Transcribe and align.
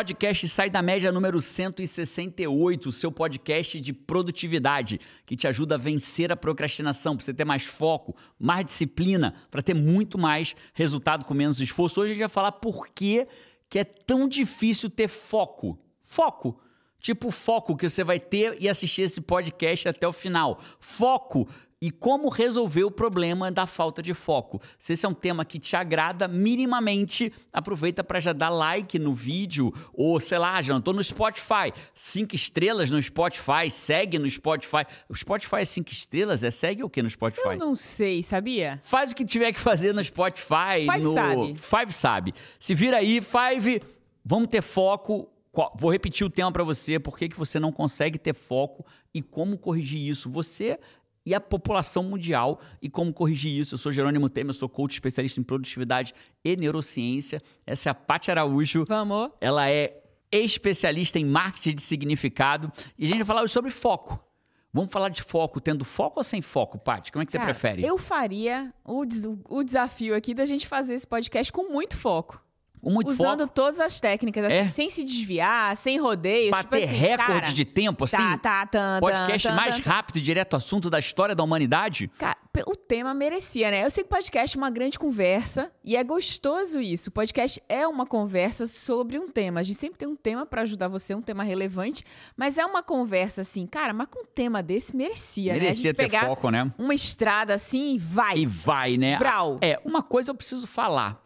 podcast 0.00 0.48
Sai 0.48 0.70
da 0.70 0.80
Média 0.80 1.12
número 1.12 1.42
168, 1.42 2.88
o 2.88 2.92
seu 2.92 3.12
podcast 3.12 3.78
de 3.78 3.92
produtividade, 3.92 4.98
que 5.26 5.36
te 5.36 5.46
ajuda 5.46 5.74
a 5.74 5.78
vencer 5.78 6.32
a 6.32 6.36
procrastinação, 6.36 7.14
para 7.14 7.26
você 7.26 7.34
ter 7.34 7.44
mais 7.44 7.66
foco, 7.66 8.16
mais 8.38 8.64
disciplina, 8.64 9.34
para 9.50 9.60
ter 9.60 9.74
muito 9.74 10.16
mais 10.16 10.56
resultado 10.72 11.26
com 11.26 11.34
menos 11.34 11.60
esforço. 11.60 12.00
Hoje 12.00 12.12
a 12.12 12.14
gente 12.14 12.22
vai 12.22 12.30
falar 12.30 12.52
por 12.52 12.88
que, 12.88 13.28
que 13.68 13.78
é 13.78 13.84
tão 13.84 14.26
difícil 14.26 14.88
ter 14.88 15.06
foco. 15.06 15.78
Foco. 16.00 16.58
Tipo 16.98 17.30
foco 17.30 17.76
que 17.76 17.86
você 17.86 18.02
vai 18.02 18.18
ter 18.18 18.56
e 18.58 18.70
assistir 18.70 19.02
esse 19.02 19.20
podcast 19.20 19.86
até 19.86 20.08
o 20.08 20.14
final. 20.14 20.62
Foco 20.78 21.46
e 21.80 21.90
como 21.90 22.28
resolver 22.28 22.84
o 22.84 22.90
problema 22.90 23.50
da 23.50 23.66
falta 23.66 24.02
de 24.02 24.12
foco. 24.12 24.60
Se 24.78 24.92
esse 24.92 25.06
é 25.06 25.08
um 25.08 25.14
tema 25.14 25.44
que 25.44 25.58
te 25.58 25.74
agrada 25.74 26.28
minimamente, 26.28 27.32
aproveita 27.52 28.04
para 28.04 28.20
já 28.20 28.32
dar 28.32 28.50
like 28.50 28.98
no 28.98 29.14
vídeo 29.14 29.72
ou 29.94 30.20
sei 30.20 30.38
lá, 30.38 30.60
já 30.60 30.76
estou 30.76 30.92
no 30.92 31.02
Spotify, 31.02 31.72
cinco 31.94 32.34
estrelas 32.34 32.90
no 32.90 33.00
Spotify, 33.02 33.70
segue 33.70 34.18
no 34.18 34.28
Spotify. 34.28 34.84
O 35.08 35.14
Spotify 35.14 35.56
é 35.56 35.64
cinco 35.64 35.90
estrelas, 35.90 36.44
é 36.44 36.50
segue 36.50 36.84
o 36.84 36.90
que 36.90 37.02
no 37.02 37.08
Spotify? 37.08 37.48
Eu 37.48 37.56
não 37.56 37.74
sei, 37.74 38.22
sabia? 38.22 38.80
Faz 38.84 39.12
o 39.12 39.14
que 39.14 39.24
tiver 39.24 39.52
que 39.52 39.60
fazer 39.60 39.94
no 39.94 40.04
Spotify, 40.04 40.86
Five 40.90 41.04
no 41.04 41.14
sabe. 41.14 41.54
Five 41.54 41.92
sabe. 41.92 42.34
Se 42.58 42.74
vira 42.74 42.98
aí, 42.98 43.20
Five, 43.22 43.80
vamos 44.24 44.48
ter 44.48 44.62
foco. 44.62 45.30
Vou 45.74 45.90
repetir 45.90 46.24
o 46.24 46.30
tema 46.30 46.52
para 46.52 46.62
você, 46.62 46.98
por 46.98 47.18
que 47.18 47.28
que 47.28 47.36
você 47.36 47.58
não 47.58 47.72
consegue 47.72 48.18
ter 48.18 48.32
foco 48.32 48.86
e 49.12 49.20
como 49.20 49.58
corrigir 49.58 50.08
isso. 50.08 50.30
Você 50.30 50.78
e 51.26 51.34
a 51.34 51.40
população 51.40 52.02
mundial 52.02 52.60
e 52.80 52.88
como 52.88 53.12
corrigir 53.12 53.52
isso. 53.60 53.74
Eu 53.74 53.78
sou 53.78 53.92
Jerônimo 53.92 54.28
Temer, 54.28 54.50
eu 54.50 54.54
sou 54.54 54.68
coach 54.68 54.92
especialista 54.94 55.38
em 55.40 55.42
produtividade 55.42 56.14
e 56.44 56.56
neurociência. 56.56 57.40
Essa 57.66 57.88
é 57.88 57.90
a 57.90 57.94
Paty 57.94 58.30
Araújo. 58.30 58.84
Vamos? 58.86 59.30
Ela 59.40 59.68
é 59.70 60.02
especialista 60.32 61.18
em 61.18 61.24
marketing 61.24 61.74
de 61.74 61.82
significado 61.82 62.72
e 62.98 63.04
a 63.04 63.08
gente 63.08 63.18
vai 63.18 63.26
falar 63.26 63.42
hoje 63.42 63.52
sobre 63.52 63.70
foco. 63.70 64.18
Vamos 64.72 64.92
falar 64.92 65.08
de 65.08 65.20
foco, 65.22 65.60
tendo 65.60 65.84
foco 65.84 66.20
ou 66.20 66.24
sem 66.24 66.40
foco, 66.40 66.78
Paty? 66.78 67.10
Como 67.10 67.22
é 67.22 67.26
que 67.26 67.32
você 67.32 67.38
Cara, 67.38 67.50
prefere? 67.52 67.84
Eu 67.84 67.98
faria 67.98 68.72
o, 68.84 69.04
des- 69.04 69.26
o 69.48 69.64
desafio 69.64 70.14
aqui 70.14 70.32
da 70.32 70.44
gente 70.46 70.68
fazer 70.68 70.94
esse 70.94 71.06
podcast 71.06 71.52
com 71.52 71.72
muito 71.72 71.96
foco. 71.96 72.40
Muito 72.82 73.10
usando 73.10 73.40
foco 73.40 73.52
todas 73.54 73.78
as 73.78 74.00
técnicas, 74.00 74.44
assim, 74.44 74.54
É? 74.54 74.68
sem 74.68 74.88
se 74.90 75.04
desviar, 75.04 75.76
sem 75.76 75.98
rodeios. 75.98 76.50
pra 76.50 76.62
tipo 76.62 76.76
ter 76.76 76.84
assim, 76.84 76.94
recorde 76.94 77.40
cara, 77.40 77.52
de 77.52 77.64
tempo, 77.64 78.04
assim? 78.04 78.16
Tá, 78.16 78.38
tá, 78.38 78.66
tan, 78.66 79.00
podcast 79.00 79.48
tan, 79.48 79.50
tan, 79.50 79.56
mais 79.56 79.76
rápido 79.78 80.16
e 80.16 80.20
direto 80.20 80.54
ao 80.54 80.58
assunto 80.58 80.88
da 80.88 80.98
história 80.98 81.34
da 81.34 81.42
humanidade? 81.42 82.10
Cara, 82.18 82.36
o 82.66 82.74
tema 82.74 83.12
merecia, 83.14 83.70
né? 83.70 83.84
Eu 83.84 83.90
sei 83.90 84.02
que 84.02 84.10
podcast 84.10 84.56
é 84.56 84.58
uma 84.60 84.70
grande 84.70 84.98
conversa 84.98 85.70
e 85.84 85.96
é 85.96 86.02
gostoso 86.02 86.80
isso. 86.80 87.10
O 87.10 87.12
podcast 87.12 87.62
é 87.68 87.86
uma 87.86 88.06
conversa 88.06 88.66
sobre 88.66 89.18
um 89.18 89.28
tema. 89.28 89.60
A 89.60 89.62
gente 89.62 89.78
sempre 89.78 89.98
tem 89.98 90.08
um 90.08 90.16
tema 90.16 90.46
pra 90.46 90.62
ajudar 90.62 90.88
você, 90.88 91.14
um 91.14 91.22
tema 91.22 91.42
relevante, 91.42 92.04
mas 92.36 92.58
é 92.58 92.64
uma 92.64 92.82
conversa 92.82 93.42
assim, 93.42 93.66
cara, 93.66 93.92
mas 93.92 94.08
com 94.08 94.22
um 94.22 94.26
tema 94.26 94.62
desse 94.62 94.96
merecia, 94.96 95.52
né? 95.52 95.60
Merecia 95.60 95.82
gente 95.90 95.96
ter 95.96 96.02
pegar 96.04 96.26
foco, 96.26 96.50
né? 96.50 96.70
uma 96.78 96.94
estrada 96.94 97.54
assim 97.54 97.94
e 97.94 97.98
vai. 97.98 98.38
E 98.38 98.46
vai, 98.46 98.96
né? 98.96 99.16
Vral. 99.18 99.58
É, 99.60 99.78
uma 99.84 100.02
coisa 100.02 100.30
eu 100.30 100.34
preciso 100.34 100.66
falar. 100.66 101.22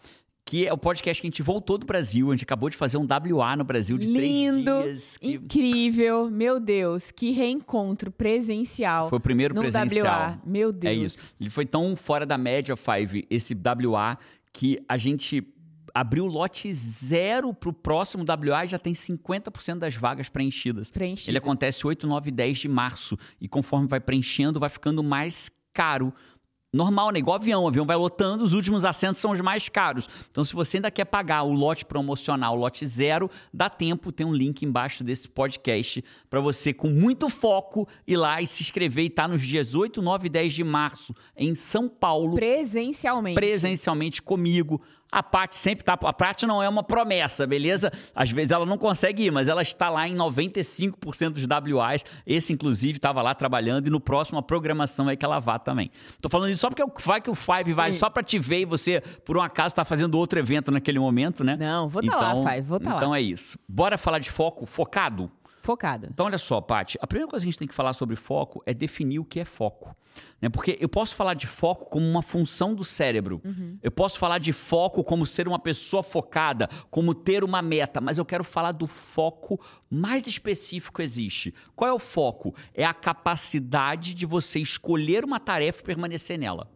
Que 0.54 0.68
é 0.68 0.72
o 0.72 0.78
podcast 0.78 1.20
que 1.20 1.26
a 1.26 1.30
gente 1.30 1.42
voltou 1.42 1.76
do 1.76 1.84
Brasil. 1.84 2.30
A 2.30 2.30
gente 2.32 2.44
acabou 2.44 2.70
de 2.70 2.76
fazer 2.76 2.96
um 2.96 3.04
WA 3.04 3.56
no 3.56 3.64
Brasil 3.64 3.98
de 3.98 4.06
Lindo, 4.06 4.82
três 4.82 4.84
dias. 4.84 5.16
que 5.16 5.32
incrível, 5.32 6.30
meu 6.30 6.60
Deus, 6.60 7.10
que 7.10 7.32
reencontro 7.32 8.08
presencial. 8.12 9.08
Foi 9.08 9.18
o 9.18 9.20
primeiro 9.20 9.52
no 9.52 9.62
presencial. 9.62 10.06
WA, 10.06 10.40
meu 10.46 10.70
Deus. 10.70 10.92
É 10.92 10.94
isso. 10.96 11.34
Ele 11.40 11.50
foi 11.50 11.66
tão 11.66 11.96
fora 11.96 12.24
da 12.24 12.38
média, 12.38 12.76
Five, 12.76 13.26
esse 13.28 13.52
WA, 13.52 14.16
que 14.52 14.78
a 14.88 14.96
gente 14.96 15.44
abriu 15.92 16.24
lote 16.24 16.72
zero 16.72 17.52
pro 17.52 17.72
próximo 17.72 18.24
WA 18.24 18.64
e 18.64 18.68
já 18.68 18.78
tem 18.78 18.92
50% 18.92 19.78
das 19.78 19.96
vagas 19.96 20.28
preenchidas. 20.28 20.88
Preenchidas. 20.88 21.30
Ele 21.30 21.38
acontece 21.38 21.84
8, 21.84 22.06
9 22.06 22.28
e 22.28 22.32
10 22.32 22.58
de 22.58 22.68
março. 22.68 23.18
E 23.40 23.48
conforme 23.48 23.88
vai 23.88 23.98
preenchendo, 23.98 24.60
vai 24.60 24.68
ficando 24.68 25.02
mais 25.02 25.50
caro. 25.72 26.14
Normal, 26.74 27.12
né? 27.12 27.20
Igual 27.20 27.36
avião. 27.36 27.62
O 27.64 27.68
avião 27.68 27.86
vai 27.86 27.96
lotando, 27.96 28.42
os 28.42 28.52
últimos 28.52 28.84
assentos 28.84 29.20
são 29.20 29.30
os 29.30 29.40
mais 29.40 29.68
caros. 29.68 30.08
Então, 30.28 30.44
se 30.44 30.52
você 30.52 30.78
ainda 30.78 30.90
quer 30.90 31.04
pagar 31.04 31.44
o 31.44 31.52
lote 31.52 31.84
promocional, 31.84 32.56
o 32.56 32.58
lote 32.58 32.84
zero, 32.84 33.30
dá 33.52 33.70
tempo, 33.70 34.10
tem 34.10 34.26
um 34.26 34.34
link 34.34 34.62
embaixo 34.62 35.04
desse 35.04 35.28
podcast 35.28 36.04
para 36.28 36.40
você, 36.40 36.72
com 36.72 36.88
muito 36.88 37.28
foco, 37.28 37.86
ir 38.06 38.16
lá 38.16 38.42
e 38.42 38.46
se 38.46 38.62
inscrever 38.62 39.04
e 39.04 39.06
estar 39.06 39.28
nos 39.28 39.40
dias 39.40 39.74
8, 39.74 40.02
9 40.02 40.26
e 40.26 40.30
10 40.30 40.52
de 40.52 40.64
março, 40.64 41.14
em 41.36 41.54
São 41.54 41.88
Paulo, 41.88 42.34
Presencialmente. 42.34 43.36
presencialmente 43.36 44.20
comigo. 44.20 44.80
A 45.14 45.22
Paty 45.22 45.54
sempre 45.54 45.84
tá. 45.84 45.92
A 45.92 46.12
Paty 46.12 46.44
não 46.44 46.60
é 46.60 46.68
uma 46.68 46.82
promessa, 46.82 47.46
beleza? 47.46 47.92
Às 48.12 48.32
vezes 48.32 48.50
ela 48.50 48.66
não 48.66 48.76
consegue 48.76 49.26
ir, 49.26 49.30
mas 49.30 49.46
ela 49.46 49.62
está 49.62 49.88
lá 49.88 50.08
em 50.08 50.16
95% 50.16 51.30
dos 51.30 51.46
WAs. 51.72 52.04
Esse, 52.26 52.52
inclusive, 52.52 52.96
estava 52.96 53.22
lá 53.22 53.32
trabalhando 53.32 53.86
e 53.86 53.90
no 53.90 54.00
próximo 54.00 54.40
a 54.40 54.42
programação 54.42 55.08
é 55.08 55.14
que 55.14 55.24
ela 55.24 55.38
vá 55.38 55.56
também. 55.56 55.88
Tô 56.20 56.28
falando 56.28 56.50
isso 56.50 56.62
só 56.62 56.68
porque 56.68 56.82
vai 57.04 57.20
que 57.20 57.30
o 57.30 57.34
Five 57.34 57.72
vai 57.72 57.92
Sim. 57.92 57.98
só 57.98 58.10
para 58.10 58.24
te 58.24 58.40
ver 58.40 58.62
e 58.62 58.64
você, 58.64 59.00
por 59.24 59.36
um 59.36 59.40
acaso, 59.40 59.68
está 59.68 59.84
fazendo 59.84 60.18
outro 60.18 60.36
evento 60.36 60.72
naquele 60.72 60.98
momento, 60.98 61.44
né? 61.44 61.56
Não, 61.56 61.88
vou 61.88 62.02
tá 62.02 62.16
lá, 62.16 62.34
Five, 62.34 62.66
vou 62.66 62.80
tá 62.80 62.94
lá. 62.94 62.96
Então 62.96 63.14
é 63.14 63.20
isso. 63.20 63.56
Bora 63.68 63.96
falar 63.96 64.18
de 64.18 64.32
foco, 64.32 64.66
focado? 64.66 65.30
Focada. 65.64 66.08
Então, 66.12 66.26
olha 66.26 66.36
só, 66.36 66.60
Paty, 66.60 66.98
a 67.00 67.06
primeira 67.06 67.26
coisa 67.26 67.42
que 67.42 67.48
a 67.48 67.50
gente 67.50 67.58
tem 67.58 67.66
que 67.66 67.72
falar 67.72 67.94
sobre 67.94 68.16
foco 68.16 68.62
é 68.66 68.74
definir 68.74 69.18
o 69.18 69.24
que 69.24 69.40
é 69.40 69.46
foco. 69.46 69.96
Né? 70.38 70.50
Porque 70.50 70.76
eu 70.78 70.90
posso 70.90 71.14
falar 71.14 71.32
de 71.32 71.46
foco 71.46 71.86
como 71.86 72.06
uma 72.06 72.20
função 72.20 72.74
do 72.74 72.84
cérebro. 72.84 73.40
Eu 73.82 73.90
posso 73.90 74.18
falar 74.18 74.36
de 74.36 74.52
foco 74.52 75.02
como 75.02 75.24
ser 75.24 75.48
uma 75.48 75.58
pessoa 75.58 76.02
focada, 76.02 76.68
como 76.90 77.14
ter 77.14 77.42
uma 77.42 77.62
meta, 77.62 77.98
mas 77.98 78.18
eu 78.18 78.26
quero 78.26 78.44
falar 78.44 78.72
do 78.72 78.86
foco 78.86 79.58
mais 79.88 80.26
específico 80.26 80.98
que 80.98 81.02
existe. 81.02 81.54
Qual 81.74 81.88
é 81.88 81.94
o 81.94 81.98
foco? 81.98 82.54
É 82.74 82.84
a 82.84 82.92
capacidade 82.92 84.12
de 84.12 84.26
você 84.26 84.58
escolher 84.58 85.24
uma 85.24 85.40
tarefa 85.40 85.80
e 85.80 85.84
permanecer 85.84 86.38
nela. 86.38 86.70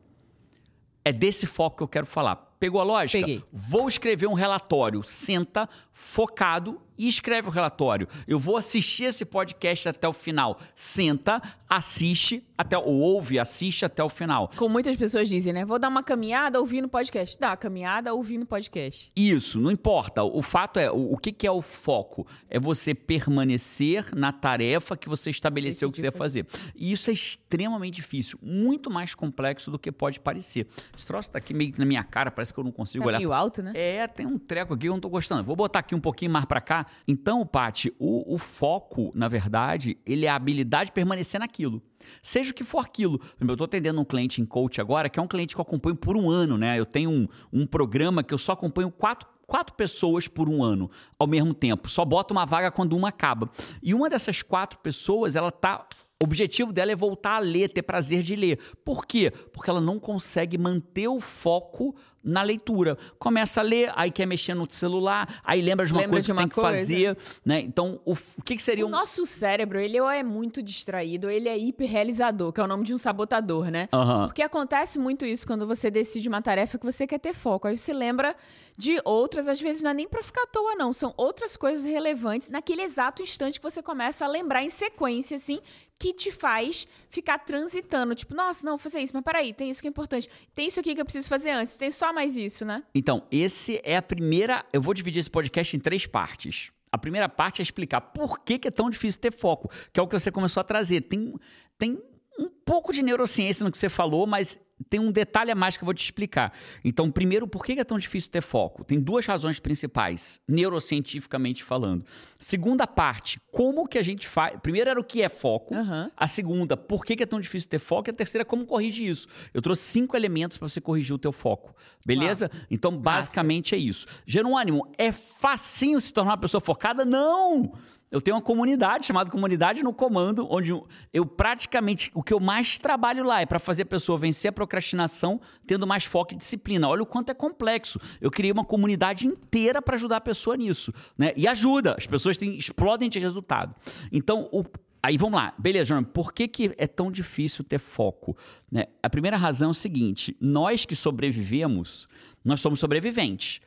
É 1.04 1.12
desse 1.12 1.44
foco 1.44 1.76
que 1.76 1.82
eu 1.82 1.88
quero 1.88 2.06
falar. 2.06 2.36
Pegou 2.58 2.80
a 2.80 2.84
lógica? 2.84 3.18
Peguei. 3.18 3.44
Vou 3.52 3.86
escrever 3.86 4.26
um 4.26 4.32
relatório. 4.32 5.02
Senta, 5.02 5.68
focado 5.92 6.80
e 6.98 7.08
escreve 7.08 7.48
o 7.48 7.50
relatório. 7.50 8.08
Eu 8.26 8.38
vou 8.38 8.56
assistir 8.56 9.04
esse 9.04 9.24
podcast 9.24 9.88
até 9.88 10.08
o 10.08 10.12
final. 10.12 10.58
Senta, 10.74 11.40
assiste 11.68 12.44
até 12.56 12.76
ou 12.76 12.94
ouve, 12.98 13.38
assiste 13.38 13.84
até 13.84 14.02
o 14.02 14.08
final. 14.08 14.50
Como 14.56 14.70
muitas 14.72 14.96
pessoas 14.96 15.28
dizem, 15.28 15.52
né? 15.52 15.64
Vou 15.64 15.78
dar 15.78 15.88
uma 15.88 16.02
caminhada 16.02 16.58
ouvindo 16.58 16.88
podcast. 16.88 17.38
Dá, 17.38 17.56
caminhada 17.56 18.12
ouvindo 18.12 18.44
podcast. 18.44 19.12
Isso, 19.14 19.60
não 19.60 19.70
importa. 19.70 20.24
O 20.24 20.42
fato 20.42 20.78
é, 20.80 20.90
o, 20.90 21.12
o 21.12 21.16
que, 21.16 21.30
que 21.30 21.46
é 21.46 21.50
o 21.52 21.62
foco? 21.62 22.26
É 22.50 22.58
você 22.58 22.94
permanecer 22.94 24.06
na 24.16 24.32
tarefa 24.32 24.96
que 24.96 25.08
você 25.08 25.30
estabeleceu 25.30 25.90
que 25.92 26.00
você 26.00 26.06
ia 26.06 26.12
fazer. 26.12 26.46
E 26.74 26.90
isso 26.90 27.10
é 27.10 27.12
extremamente 27.12 27.94
difícil, 27.94 28.38
muito 28.42 28.90
mais 28.90 29.14
complexo 29.14 29.70
do 29.70 29.78
que 29.78 29.92
pode 29.92 30.18
parecer. 30.18 30.66
Esse 30.96 31.06
troço 31.06 31.30
tá 31.30 31.38
aqui 31.38 31.54
meio 31.54 31.72
que 31.72 31.78
na 31.78 31.84
minha 31.84 32.02
cara, 32.02 32.30
parece 32.30 32.52
que 32.52 32.58
eu 32.58 32.64
não 32.64 32.72
consigo 32.72 33.04
Tá 33.04 33.08
olhar. 33.08 33.18
meio 33.18 33.32
alto, 33.32 33.62
né? 33.62 33.72
É, 33.74 34.06
tem 34.08 34.26
um 34.26 34.38
treco 34.38 34.74
aqui 34.74 34.82
que 34.82 34.88
eu 34.88 34.92
não 34.92 35.00
tô 35.00 35.08
gostando. 35.08 35.44
Vou 35.44 35.54
botar 35.54 35.78
aqui 35.80 35.94
um 35.94 36.00
pouquinho 36.00 36.30
mais 36.30 36.44
pra 36.44 36.60
cá. 36.60 36.86
Então, 37.06 37.46
Paty, 37.46 37.92
o, 37.98 38.34
o 38.34 38.38
foco, 38.38 39.10
na 39.14 39.28
verdade, 39.28 39.98
ele 40.06 40.26
é 40.26 40.28
a 40.28 40.34
habilidade 40.34 40.86
de 40.86 40.92
permanecer 40.92 41.40
naquilo. 41.40 41.82
Seja 42.22 42.50
o 42.50 42.54
que 42.54 42.64
for 42.64 42.80
aquilo. 42.80 43.20
Eu 43.40 43.56
tô 43.56 43.64
atendendo 43.64 44.00
um 44.00 44.04
cliente 44.04 44.40
em 44.40 44.46
coach 44.46 44.80
agora, 44.80 45.08
que 45.08 45.18
é 45.18 45.22
um 45.22 45.28
cliente 45.28 45.54
que 45.54 45.60
eu 45.60 45.62
acompanho 45.62 45.96
por 45.96 46.16
um 46.16 46.30
ano, 46.30 46.56
né? 46.56 46.78
Eu 46.78 46.86
tenho 46.86 47.10
um, 47.10 47.28
um 47.52 47.66
programa 47.66 48.22
que 48.22 48.32
eu 48.32 48.38
só 48.38 48.52
acompanho 48.52 48.90
quatro 48.90 49.28
quatro 49.48 49.74
pessoas 49.74 50.28
por 50.28 50.46
um 50.46 50.62
ano 50.62 50.90
ao 51.18 51.26
mesmo 51.26 51.54
tempo. 51.54 51.88
Só 51.88 52.04
bota 52.04 52.32
uma 52.34 52.44
vaga 52.44 52.70
quando 52.70 52.94
uma 52.94 53.08
acaba. 53.08 53.50
E 53.82 53.94
uma 53.94 54.10
dessas 54.10 54.42
quatro 54.42 54.78
pessoas, 54.78 55.34
ela 55.34 55.50
tá. 55.50 55.86
O 56.22 56.24
objetivo 56.24 56.72
dela 56.72 56.92
é 56.92 56.96
voltar 56.96 57.36
a 57.36 57.38
ler, 57.38 57.70
ter 57.70 57.82
prazer 57.82 58.22
de 58.22 58.36
ler. 58.36 58.58
Por 58.84 59.06
quê? 59.06 59.30
Porque 59.52 59.70
ela 59.70 59.80
não 59.80 59.98
consegue 59.98 60.58
manter 60.58 61.08
o 61.08 61.20
foco 61.20 61.94
na 62.22 62.42
leitura. 62.42 62.96
Começa 63.18 63.60
a 63.60 63.62
ler, 63.62 63.92
aí 63.94 64.10
quer 64.10 64.26
mexer 64.26 64.54
no 64.54 64.68
celular, 64.70 65.40
aí 65.44 65.60
lembra 65.62 65.86
de 65.86 65.92
uma 65.92 66.00
Lembra 66.00 66.14
coisa 66.14 66.26
de 66.26 66.28
que 66.28 66.32
uma 66.32 66.42
tem 66.42 66.48
que 66.48 66.54
coisa. 66.54 66.78
fazer, 66.78 67.16
né? 67.44 67.60
Então, 67.60 68.00
o, 68.04 68.12
o 68.12 68.42
que, 68.42 68.56
que 68.56 68.62
seria 68.62 68.84
O 68.84 68.88
um 68.88 68.90
nosso 68.90 69.24
cérebro, 69.26 69.78
ele 69.78 70.00
ou 70.00 70.08
é 70.10 70.22
muito 70.22 70.62
distraído, 70.62 71.30
ele 71.30 71.48
é 71.48 71.56
hiperrealizador, 71.58 72.52
que 72.52 72.60
é 72.60 72.64
o 72.64 72.66
nome 72.66 72.84
de 72.84 72.92
um 72.94 72.98
sabotador, 72.98 73.70
né? 73.70 73.88
Aham. 73.92 74.26
Porque 74.26 74.42
acontece 74.42 74.98
muito 74.98 75.24
isso 75.24 75.46
quando 75.46 75.66
você 75.66 75.90
decide 75.90 76.28
uma 76.28 76.42
tarefa 76.42 76.78
que 76.78 76.84
você 76.84 77.06
quer 77.06 77.18
ter 77.18 77.32
foco. 77.34 77.66
Aí 77.68 77.76
você 77.76 77.92
lembra 77.92 78.34
de 78.76 79.00
outras, 79.04 79.48
às 79.48 79.60
vezes 79.60 79.82
não 79.82 79.90
é 79.90 79.94
nem 79.94 80.08
pra 80.08 80.22
ficar 80.22 80.42
à 80.42 80.46
toa, 80.46 80.74
não. 80.74 80.92
São 80.92 81.12
outras 81.16 81.56
coisas 81.56 81.84
relevantes 81.84 82.48
naquele 82.48 82.82
exato 82.82 83.22
instante 83.22 83.58
que 83.58 83.70
você 83.70 83.82
começa 83.82 84.24
a 84.24 84.28
lembrar 84.28 84.62
em 84.62 84.70
sequência, 84.70 85.34
assim, 85.36 85.60
que 85.98 86.12
te 86.12 86.30
faz 86.30 86.86
ficar 87.10 87.38
transitando. 87.38 88.14
Tipo, 88.14 88.34
nossa, 88.34 88.64
não, 88.64 88.72
vou 88.72 88.78
fazer 88.78 89.00
isso, 89.00 89.12
mas 89.14 89.24
peraí, 89.24 89.52
tem 89.52 89.68
isso 89.70 89.80
que 89.80 89.88
é 89.88 89.90
importante. 89.90 90.28
Tem 90.54 90.66
isso 90.66 90.78
aqui 90.78 90.94
que 90.94 91.00
eu 91.00 91.04
preciso 91.04 91.28
fazer 91.28 91.50
antes. 91.50 91.76
Tem 91.76 91.90
só 91.90 92.07
mais 92.12 92.36
isso, 92.36 92.64
né? 92.64 92.82
Então, 92.94 93.26
esse 93.30 93.80
é 93.84 93.96
a 93.96 94.02
primeira. 94.02 94.64
Eu 94.72 94.80
vou 94.80 94.94
dividir 94.94 95.20
esse 95.20 95.30
podcast 95.30 95.76
em 95.76 95.80
três 95.80 96.06
partes. 96.06 96.70
A 96.90 96.98
primeira 96.98 97.28
parte 97.28 97.60
é 97.60 97.62
explicar 97.62 98.00
por 98.00 98.40
que, 98.40 98.58
que 98.58 98.68
é 98.68 98.70
tão 98.70 98.88
difícil 98.88 99.20
ter 99.20 99.32
foco, 99.32 99.70
que 99.92 100.00
é 100.00 100.02
o 100.02 100.06
que 100.06 100.18
você 100.18 100.30
começou 100.30 100.60
a 100.60 100.64
trazer. 100.64 101.02
Tem, 101.02 101.34
tem 101.78 102.02
um 102.38 102.48
pouco 102.48 102.92
de 102.92 103.02
neurociência 103.02 103.64
no 103.64 103.70
que 103.70 103.78
você 103.78 103.88
falou, 103.88 104.26
mas 104.26 104.58
tem 104.88 105.00
um 105.00 105.10
detalhe 105.10 105.50
a 105.50 105.54
mais 105.54 105.76
que 105.76 105.82
eu 105.82 105.86
vou 105.86 105.94
te 105.94 106.02
explicar. 106.02 106.52
Então, 106.84 107.10
primeiro, 107.10 107.46
por 107.46 107.64
que 107.64 107.72
é 107.72 107.84
tão 107.84 107.98
difícil 107.98 108.30
ter 108.30 108.40
foco? 108.40 108.84
Tem 108.84 109.00
duas 109.00 109.26
razões 109.26 109.58
principais, 109.58 110.40
neurocientificamente 110.46 111.64
falando. 111.64 112.04
Segunda 112.38 112.86
parte, 112.86 113.40
como 113.50 113.86
que 113.88 113.98
a 113.98 114.02
gente 114.02 114.26
faz. 114.28 114.58
Primeiro 114.60 114.90
era 114.90 115.00
o 115.00 115.04
que 115.04 115.22
é 115.22 115.28
foco. 115.28 115.74
Uhum. 115.74 116.10
A 116.16 116.26
segunda, 116.26 116.76
por 116.76 117.04
que 117.04 117.22
é 117.22 117.26
tão 117.26 117.40
difícil 117.40 117.68
ter 117.68 117.78
foco? 117.78 118.08
E 118.08 118.12
a 118.12 118.14
terceira, 118.14 118.44
como 118.44 118.64
corrigir 118.66 119.08
isso. 119.08 119.26
Eu 119.52 119.60
trouxe 119.60 119.82
cinco 119.82 120.16
elementos 120.16 120.58
para 120.58 120.68
você 120.68 120.80
corrigir 120.80 121.14
o 121.14 121.18
teu 121.18 121.32
foco. 121.32 121.74
Beleza? 122.04 122.50
Então, 122.70 122.96
basicamente 122.96 123.74
é 123.74 123.78
isso. 123.78 124.06
Jerônimo, 124.26 124.90
é 124.96 125.12
facinho 125.12 126.00
se 126.00 126.12
tornar 126.12 126.32
uma 126.32 126.38
pessoa 126.38 126.60
focada? 126.60 127.04
Não! 127.04 127.72
Eu 128.10 128.20
tenho 128.20 128.36
uma 128.36 128.42
comunidade 128.42 129.06
chamada 129.06 129.30
Comunidade 129.30 129.82
no 129.82 129.92
Comando, 129.92 130.46
onde 130.50 130.70
eu 131.12 131.26
praticamente 131.26 132.10
o 132.14 132.22
que 132.22 132.32
eu 132.32 132.40
mais 132.40 132.78
trabalho 132.78 133.24
lá 133.24 133.40
é 133.40 133.46
para 133.46 133.58
fazer 133.58 133.82
a 133.82 133.86
pessoa 133.86 134.18
vencer 134.18 134.48
a 134.48 134.52
procrastinação, 134.52 135.40
tendo 135.66 135.86
mais 135.86 136.04
foco 136.04 136.32
e 136.32 136.36
disciplina. 136.36 136.88
Olha 136.88 137.02
o 137.02 137.06
quanto 137.06 137.30
é 137.30 137.34
complexo. 137.34 138.00
Eu 138.20 138.30
criei 138.30 138.50
uma 138.50 138.64
comunidade 138.64 139.26
inteira 139.26 139.82
para 139.82 139.96
ajudar 139.96 140.16
a 140.16 140.20
pessoa 140.20 140.56
nisso, 140.56 140.92
né? 141.16 141.32
E 141.36 141.46
ajuda. 141.46 141.94
As 141.98 142.06
pessoas 142.06 142.36
têm, 142.36 142.56
explodem 142.56 143.08
de 143.08 143.18
resultado. 143.18 143.74
Então, 144.10 144.48
o, 144.52 144.64
Aí 145.00 145.16
vamos 145.16 145.38
lá, 145.38 145.54
beleza, 145.56 145.90
João, 145.90 146.02
por 146.02 146.32
que, 146.32 146.48
que 146.48 146.74
é 146.76 146.86
tão 146.86 147.10
difícil 147.10 147.62
ter 147.62 147.78
foco? 147.78 148.36
Né? 148.70 148.86
A 149.00 149.08
primeira 149.08 149.36
razão 149.36 149.68
é 149.68 149.70
o 149.70 149.74
seguinte: 149.74 150.36
nós 150.40 150.84
que 150.84 150.96
sobrevivemos, 150.96 152.08
nós 152.44 152.60
somos 152.60 152.80
sobreviventes. 152.80 153.60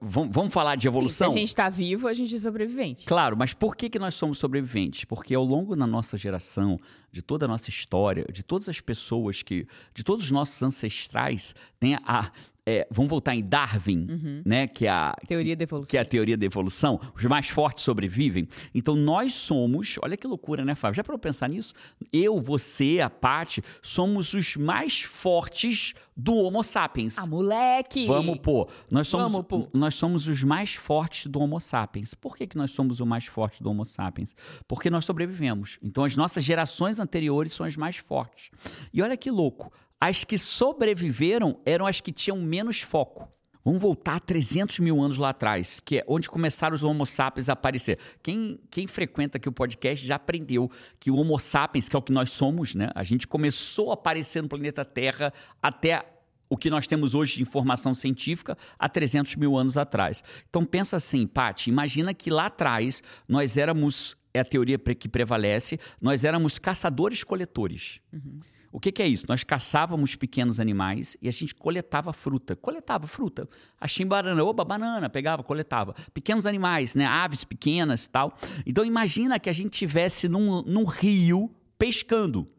Vamos 0.00 0.52
falar 0.52 0.76
de 0.76 0.86
evolução? 0.86 1.28
Sim, 1.28 1.32
se 1.32 1.38
a 1.38 1.40
gente 1.40 1.48
está 1.48 1.68
vivo, 1.68 2.06
a 2.06 2.14
gente 2.14 2.34
é 2.34 2.38
sobrevivente. 2.38 3.06
Claro, 3.06 3.36
mas 3.36 3.52
por 3.52 3.76
que, 3.76 3.88
que 3.88 3.98
nós 3.98 4.14
somos 4.14 4.38
sobreviventes? 4.38 5.04
Porque 5.04 5.34
ao 5.34 5.44
longo 5.44 5.76
da 5.76 5.86
nossa 5.86 6.16
geração, 6.16 6.78
de 7.10 7.22
toda 7.22 7.44
a 7.46 7.48
nossa 7.48 7.70
história, 7.70 8.24
de 8.32 8.42
todas 8.42 8.68
as 8.68 8.80
pessoas 8.80 9.42
que. 9.42 9.66
de 9.94 10.02
todos 10.02 10.24
os 10.24 10.30
nossos 10.30 10.62
ancestrais, 10.62 11.54
tem 11.78 11.94
a, 11.94 12.30
é, 12.66 12.86
vamos 12.90 13.10
voltar 13.10 13.34
em 13.34 13.42
Darwin, 13.42 14.06
uhum. 14.08 14.42
né? 14.44 14.66
Que 14.66 14.86
é 14.86 14.90
a 14.90 15.14
teoria 15.26 15.52
que, 15.52 15.56
da 15.56 15.62
evolução. 15.64 15.90
Que 15.90 15.98
é 15.98 16.00
a 16.00 16.04
teoria 16.04 16.36
da 16.36 16.46
evolução. 16.46 17.00
Os 17.14 17.24
mais 17.24 17.48
fortes 17.48 17.84
sobrevivem. 17.84 18.48
Então 18.74 18.96
nós 18.96 19.34
somos, 19.34 19.96
olha 20.02 20.16
que 20.16 20.26
loucura, 20.26 20.64
né, 20.64 20.74
Fábio? 20.74 20.96
Já 20.96 21.04
para 21.04 21.18
pensar 21.18 21.48
nisso? 21.48 21.74
Eu, 22.12 22.40
você, 22.40 23.00
a 23.00 23.10
Paty, 23.10 23.62
somos 23.82 24.32
os 24.32 24.56
mais 24.56 25.02
fortes 25.02 25.92
do 26.16 26.34
Homo 26.36 26.62
sapiens. 26.62 27.18
Ah, 27.18 27.26
moleque! 27.26 28.06
Vamos 28.06 28.38
pô. 28.38 28.68
Nós 28.90 29.08
somos, 29.08 29.32
Vamos, 29.32 29.46
pô. 29.46 29.68
nós 29.74 29.94
somos 29.94 30.26
os 30.26 30.42
mais 30.42 30.74
fortes 30.74 31.26
do 31.26 31.40
Homo 31.40 31.60
sapiens. 31.60 32.14
Por 32.14 32.36
que, 32.36 32.46
que 32.46 32.56
nós 32.56 32.70
somos 32.70 33.00
o 33.00 33.06
mais 33.06 33.26
forte 33.26 33.62
do 33.62 33.70
Homo 33.70 33.84
sapiens? 33.84 34.34
Porque 34.66 34.88
nós 34.88 35.04
sobrevivemos. 35.04 35.78
Então 35.82 36.04
as 36.04 36.16
nossas 36.16 36.42
gerações 36.42 36.98
anteriores 36.98 37.52
são 37.52 37.66
as 37.66 37.76
mais 37.76 37.96
fortes. 37.96 38.50
E 38.92 39.02
olha 39.02 39.16
que 39.16 39.30
louco. 39.30 39.70
As 40.00 40.24
que 40.24 40.36
sobreviveram 40.36 41.60
eram 41.64 41.86
as 41.86 42.00
que 42.00 42.12
tinham 42.12 42.40
menos 42.40 42.80
foco. 42.80 43.28
Vamos 43.64 43.80
voltar 43.80 44.20
300 44.20 44.78
mil 44.80 45.02
anos 45.02 45.16
lá 45.16 45.30
atrás, 45.30 45.80
que 45.80 45.98
é 45.98 46.04
onde 46.06 46.28
começaram 46.28 46.76
os 46.76 46.82
Homo 46.82 47.06
sapiens 47.06 47.48
a 47.48 47.54
aparecer. 47.54 47.98
Quem, 48.22 48.60
quem 48.70 48.86
frequenta 48.86 49.38
aqui 49.38 49.48
o 49.48 49.52
podcast 49.52 50.06
já 50.06 50.16
aprendeu 50.16 50.70
que 51.00 51.10
o 51.10 51.16
Homo 51.16 51.38
sapiens, 51.38 51.88
que 51.88 51.96
é 51.96 51.98
o 51.98 52.02
que 52.02 52.12
nós 52.12 52.30
somos, 52.30 52.74
né? 52.74 52.90
A 52.94 53.02
gente 53.02 53.26
começou 53.26 53.90
a 53.90 53.94
aparecer 53.94 54.42
no 54.42 54.50
planeta 54.50 54.84
Terra 54.84 55.32
até 55.62 56.04
o 56.46 56.58
que 56.58 56.68
nós 56.68 56.86
temos 56.86 57.14
hoje 57.14 57.36
de 57.36 57.42
informação 57.42 57.94
científica 57.94 58.56
há 58.78 58.86
300 58.86 59.34
mil 59.36 59.56
anos 59.56 59.78
atrás. 59.78 60.22
Então 60.50 60.62
pensa 60.62 60.96
assim, 60.96 61.26
Paty, 61.26 61.70
imagina 61.70 62.12
que 62.12 62.28
lá 62.28 62.46
atrás 62.46 63.02
nós 63.26 63.56
éramos, 63.56 64.14
é 64.34 64.40
a 64.40 64.44
teoria 64.44 64.78
que 64.78 65.08
prevalece, 65.08 65.80
nós 65.98 66.22
éramos 66.22 66.58
caçadores-coletores. 66.58 67.98
Uhum. 68.12 68.40
O 68.74 68.80
que, 68.80 68.90
que, 68.90 69.00
é 69.00 69.06
isso? 69.06 69.24
Nós 69.28 69.44
caçávamos 69.44 70.16
pequenos 70.16 70.58
animais 70.58 71.16
e 71.22 71.28
a 71.28 71.30
gente 71.30 71.54
coletava 71.54 72.12
fruta. 72.12 72.56
Coletava 72.56 73.06
fruta. 73.06 73.48
Achei 73.80 74.04
banana, 74.04 74.42
oba, 74.42 74.64
banana, 74.64 75.08
pegava, 75.08 75.44
coletava. 75.44 75.94
Pequenos 76.12 76.44
animais, 76.44 76.92
né? 76.92 77.06
Aves 77.06 77.44
pequenas 77.44 78.08
tal. 78.08 78.36
Então 78.66 78.84
imagina 78.84 79.38
que 79.38 79.48
a 79.48 79.52
gente 79.52 79.78
tivesse 79.78 80.28
num, 80.28 80.60
num 80.62 80.84
rio 80.84 81.54
pescando 81.78 82.50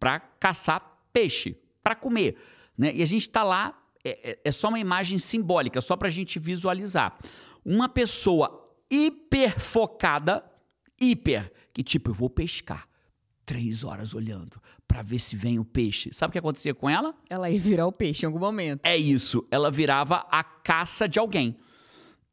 para 0.00 0.18
caçar 0.18 0.82
peixe, 1.12 1.56
para 1.84 1.94
comer. 1.94 2.36
Né? 2.76 2.92
E 2.96 3.00
a 3.00 3.06
gente 3.06 3.28
está 3.28 3.44
lá, 3.44 3.80
é, 4.04 4.32
é, 4.32 4.38
é 4.46 4.50
só 4.50 4.70
uma 4.70 4.80
imagem 4.80 5.20
simbólica, 5.20 5.80
só 5.80 5.96
para 5.96 6.08
a 6.08 6.10
gente 6.10 6.40
visualizar. 6.40 7.16
Uma 7.64 7.88
pessoa 7.88 8.74
hiper 8.90 9.60
focada, 9.60 10.44
hiper, 11.00 11.52
que 11.72 11.84
tipo, 11.84 12.10
eu 12.10 12.14
vou 12.14 12.28
pescar 12.28 12.89
três 13.50 13.82
horas 13.82 14.14
olhando 14.14 14.62
para 14.86 15.02
ver 15.02 15.18
se 15.18 15.34
vem 15.34 15.58
o 15.58 15.64
peixe. 15.64 16.10
Sabe 16.12 16.30
o 16.30 16.32
que 16.32 16.38
acontecia 16.38 16.72
com 16.72 16.88
ela? 16.88 17.12
Ela 17.28 17.50
ia 17.50 17.58
virar 17.58 17.84
o 17.84 17.90
peixe 17.90 18.24
em 18.24 18.28
algum 18.28 18.38
momento. 18.38 18.82
É 18.84 18.96
isso. 18.96 19.44
Ela 19.50 19.72
virava 19.72 20.24
a 20.30 20.44
caça 20.44 21.08
de 21.08 21.18
alguém. 21.18 21.56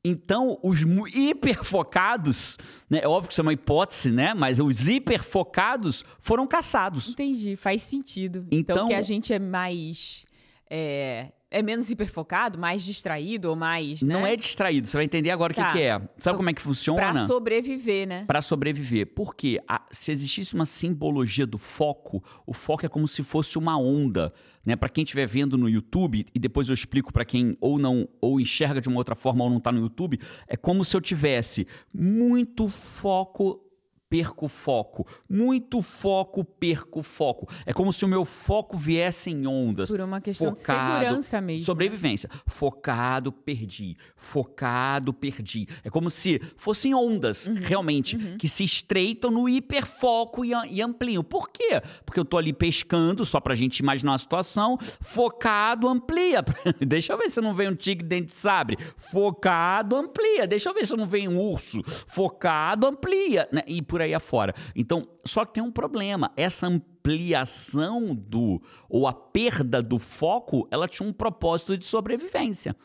Então, 0.06 0.60
os 0.62 0.82
hiperfocados, 1.12 2.56
né? 2.88 3.00
É 3.02 3.08
óbvio 3.08 3.30
que 3.30 3.34
isso 3.34 3.42
é 3.42 3.46
uma 3.46 3.54
hipótese, 3.54 4.12
né? 4.12 4.36
Mas 4.36 4.60
os 4.60 4.88
hiperfocados 4.88 6.04
foram 6.20 6.46
caçados. 6.46 7.10
Entendi, 7.10 7.56
faz 7.56 7.82
sentido. 7.82 8.46
Então, 8.52 8.76
então 8.76 8.88
que 8.90 8.94
a 8.94 9.02
gente 9.02 9.34
é 9.34 9.40
mais 9.40 10.24
é, 10.70 11.32
é 11.50 11.62
menos 11.62 11.90
hiperfocado, 11.90 12.60
mais 12.60 12.84
distraído 12.84 13.50
ou 13.50 13.56
mais. 13.56 14.02
Não 14.02 14.24
né? 14.24 14.34
é 14.34 14.36
distraído, 14.36 14.88
você 14.88 14.98
vai 14.98 15.06
entender 15.06 15.32
agora 15.32 15.54
o 15.54 15.56
tá. 15.56 15.68
que, 15.68 15.78
que, 15.78 15.84
é. 15.84 16.00
Sabe 16.20 16.38
como 16.38 16.50
é 16.50 16.54
que 16.54 16.62
funciona? 16.62 17.00
Para 17.00 17.28
sobreviver, 17.28 18.08
né? 18.08 18.26
Para 18.26 18.42
sobreviver. 18.42 19.14
Porque 19.16 19.60
a, 19.68 19.84
se 19.92 20.12
existisse 20.12 20.54
uma 20.54 20.66
simbologia 20.66 21.46
do 21.46 21.58
foco, 21.58 22.24
o 22.46 22.54
foco 22.54 22.86
é 22.86 22.90
como 22.90 23.08
se 23.08 23.24
fosse 23.24 23.58
uma 23.58 23.78
onda. 23.78 24.34
Né? 24.66 24.76
Para 24.76 24.90
quem 24.90 25.06
estiver 25.06 25.26
vendo 25.26 25.58
no 25.58 25.70
YouTube, 25.70 26.26
e 26.36 26.40
depois 26.40 26.68
eu 26.68 26.74
explico 26.74 27.14
para 27.14 27.24
quem 27.24 27.56
ou 27.62 27.80
não 27.80 28.08
ou 28.20 28.40
enxerga 28.40 28.82
de 28.82 28.90
uma 28.90 28.98
outra 28.98 29.16
forma 29.16 29.44
ou 29.44 29.50
não 29.50 29.58
está 29.58 29.72
no 29.72 29.80
YouTube, 29.80 30.20
é 30.48 30.58
como 30.58 30.84
se 30.84 30.96
eu 30.96 31.00
tivesse 31.00 31.66
muito 31.94 32.68
foco 32.68 33.67
perco 34.10 34.48
foco. 34.48 35.06
Muito 35.30 35.82
foco, 35.82 36.44
perco 36.44 37.04
foco. 37.04 37.48
É 37.66 37.74
como 37.74 37.92
se 37.92 38.06
o 38.06 38.08
meu 38.08 38.24
foco 38.24 38.78
viesse 38.78 39.30
em 39.30 39.46
ondas. 39.46 39.90
Por 39.90 40.00
uma 40.00 40.22
questão 40.22 40.56
focado, 40.56 40.92
de 40.92 41.00
segurança 41.00 41.42
mesmo. 41.42 41.66
Sobrevivência. 41.66 42.30
Focado, 42.46 43.32
perdi. 43.32 43.98
Focado, 44.16 45.14
perdi. 45.14 45.68
É 45.84 45.90
como 45.90 46.10
se 46.10 46.42
fossem 46.56 46.94
ondas, 46.94 47.48
uhum, 47.48 47.56
realmente, 47.56 48.16
uhum. 48.16 48.38
que 48.38 48.48
se 48.48 48.64
estreitam 48.64 49.30
no 49.30 49.50
hiperfoco 49.50 50.46
e, 50.46 50.52
e 50.70 50.82
ampliam. 50.82 51.24
Por 51.24 51.50
quê? 51.50 51.82
Porque 52.06 52.20
eu 52.20 52.26
tô 52.26 52.38
ali 52.38 52.54
pescando, 52.54 53.26
só 53.26 53.40
pra 53.40 53.56
gente 53.56 53.80
imaginar 53.80 54.14
a 54.14 54.18
situação. 54.18 54.78
Focado, 55.02 55.88
amplia. 55.88 56.44
Deixa 56.80 57.14
eu 57.14 57.18
ver 57.18 57.30
se 57.30 57.42
não 57.42 57.54
vem 57.54 57.70
um 57.70 57.76
tigre 57.76 58.08
dente 58.08 58.28
de 58.28 58.34
sabre. 58.34 58.78
Focado, 58.96 59.96
amplia. 59.96 60.48
Deixa 60.48 60.70
eu 60.70 60.74
ver 60.74 60.86
se 60.86 60.96
não 60.96 61.06
vem 61.06 61.28
um 61.28 61.40
urso. 61.40 61.82
Focado, 62.08 62.88
amplia. 62.88 63.48
Né? 63.52 63.64
E 63.68 63.82
por 63.82 63.97
por 63.98 64.04
aí 64.04 64.14
afora. 64.14 64.54
Então, 64.76 65.08
só 65.26 65.44
que 65.44 65.56
tem 65.56 65.64
um 65.64 65.72
problema. 65.72 66.32
Essa 66.38 66.68
ampliação 66.68 68.14
do 68.14 68.62
ou 68.88 69.08
a 69.08 69.14
perda 69.14 69.82
do 69.82 69.98
foco, 69.98 70.68
ela 70.70 70.88
tinha 70.88 71.10
um 71.10 71.12
propósito 71.12 71.76
de 71.76 71.84
sobrevivência. 71.84 72.76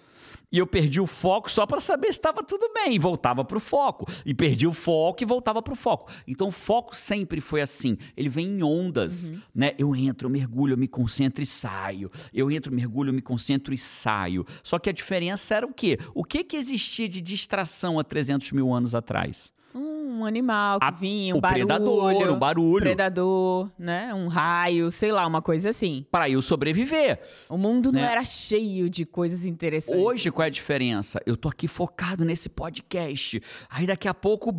E 0.50 0.56
eu 0.56 0.66
perdi 0.66 1.00
o 1.00 1.06
foco 1.06 1.50
só 1.50 1.66
para 1.66 1.80
saber 1.80 2.06
se 2.06 2.18
estava 2.18 2.42
tudo 2.42 2.70
bem 2.72 2.94
e 2.94 2.98
voltava 2.98 3.44
para 3.44 3.58
o 3.58 3.60
foco. 3.60 4.06
E 4.24 4.32
perdi 4.32 4.66
o 4.66 4.72
foco 4.72 5.22
e 5.22 5.26
voltava 5.26 5.60
para 5.60 5.74
o 5.74 5.76
foco. 5.76 6.10
Então 6.26 6.48
o 6.48 6.52
foco 6.52 6.96
sempre 6.96 7.40
foi 7.42 7.60
assim. 7.60 7.98
Ele 8.16 8.30
vem 8.30 8.46
em 8.46 8.62
ondas, 8.62 9.28
uhum. 9.28 9.40
né? 9.54 9.74
Eu 9.78 9.94
entro, 9.94 10.28
eu 10.28 10.30
mergulho, 10.30 10.72
eu 10.72 10.78
me 10.78 10.88
concentro 10.88 11.42
e 11.42 11.46
saio. 11.46 12.10
Eu 12.32 12.50
entro, 12.50 12.72
mergulho, 12.72 13.10
eu 13.10 13.14
me 13.14 13.22
concentro 13.22 13.74
e 13.74 13.78
saio. 13.78 14.46
Só 14.62 14.78
que 14.78 14.88
a 14.88 14.92
diferença 14.92 15.54
era 15.54 15.66
o 15.66 15.74
quê? 15.74 15.98
O 16.14 16.24
que, 16.24 16.42
que 16.42 16.56
existia 16.56 17.06
de 17.06 17.20
distração 17.20 17.98
há 17.98 18.04
300 18.04 18.52
mil 18.52 18.72
anos 18.72 18.94
atrás? 18.94 19.52
Um 19.74 20.24
animal 20.24 20.78
que 20.78 20.86
a, 20.86 20.90
vinha, 20.90 21.34
um 21.34 21.38
o 21.38 21.40
barulho. 21.40 21.66
Predador, 21.66 22.30
o 22.30 22.36
barulho. 22.36 22.82
Predador, 22.82 23.70
né? 23.78 24.12
Um 24.14 24.28
raio, 24.28 24.90
sei 24.90 25.12
lá, 25.12 25.26
uma 25.26 25.42
coisa 25.42 25.70
assim. 25.70 26.06
Para 26.10 26.28
eu 26.28 26.42
sobreviver. 26.42 27.20
O 27.48 27.56
mundo 27.56 27.90
né? 27.90 28.00
não 28.00 28.08
era 28.08 28.24
cheio 28.24 28.88
de 28.88 29.04
coisas 29.04 29.44
interessantes. 29.44 30.00
Hoje, 30.00 30.30
qual 30.30 30.44
é 30.44 30.48
a 30.48 30.50
diferença? 30.50 31.20
Eu 31.26 31.36
tô 31.36 31.48
aqui 31.48 31.66
focado 31.66 32.24
nesse 32.24 32.48
podcast. 32.48 33.40
Aí 33.70 33.86
daqui 33.86 34.08
a 34.08 34.14
pouco, 34.14 34.54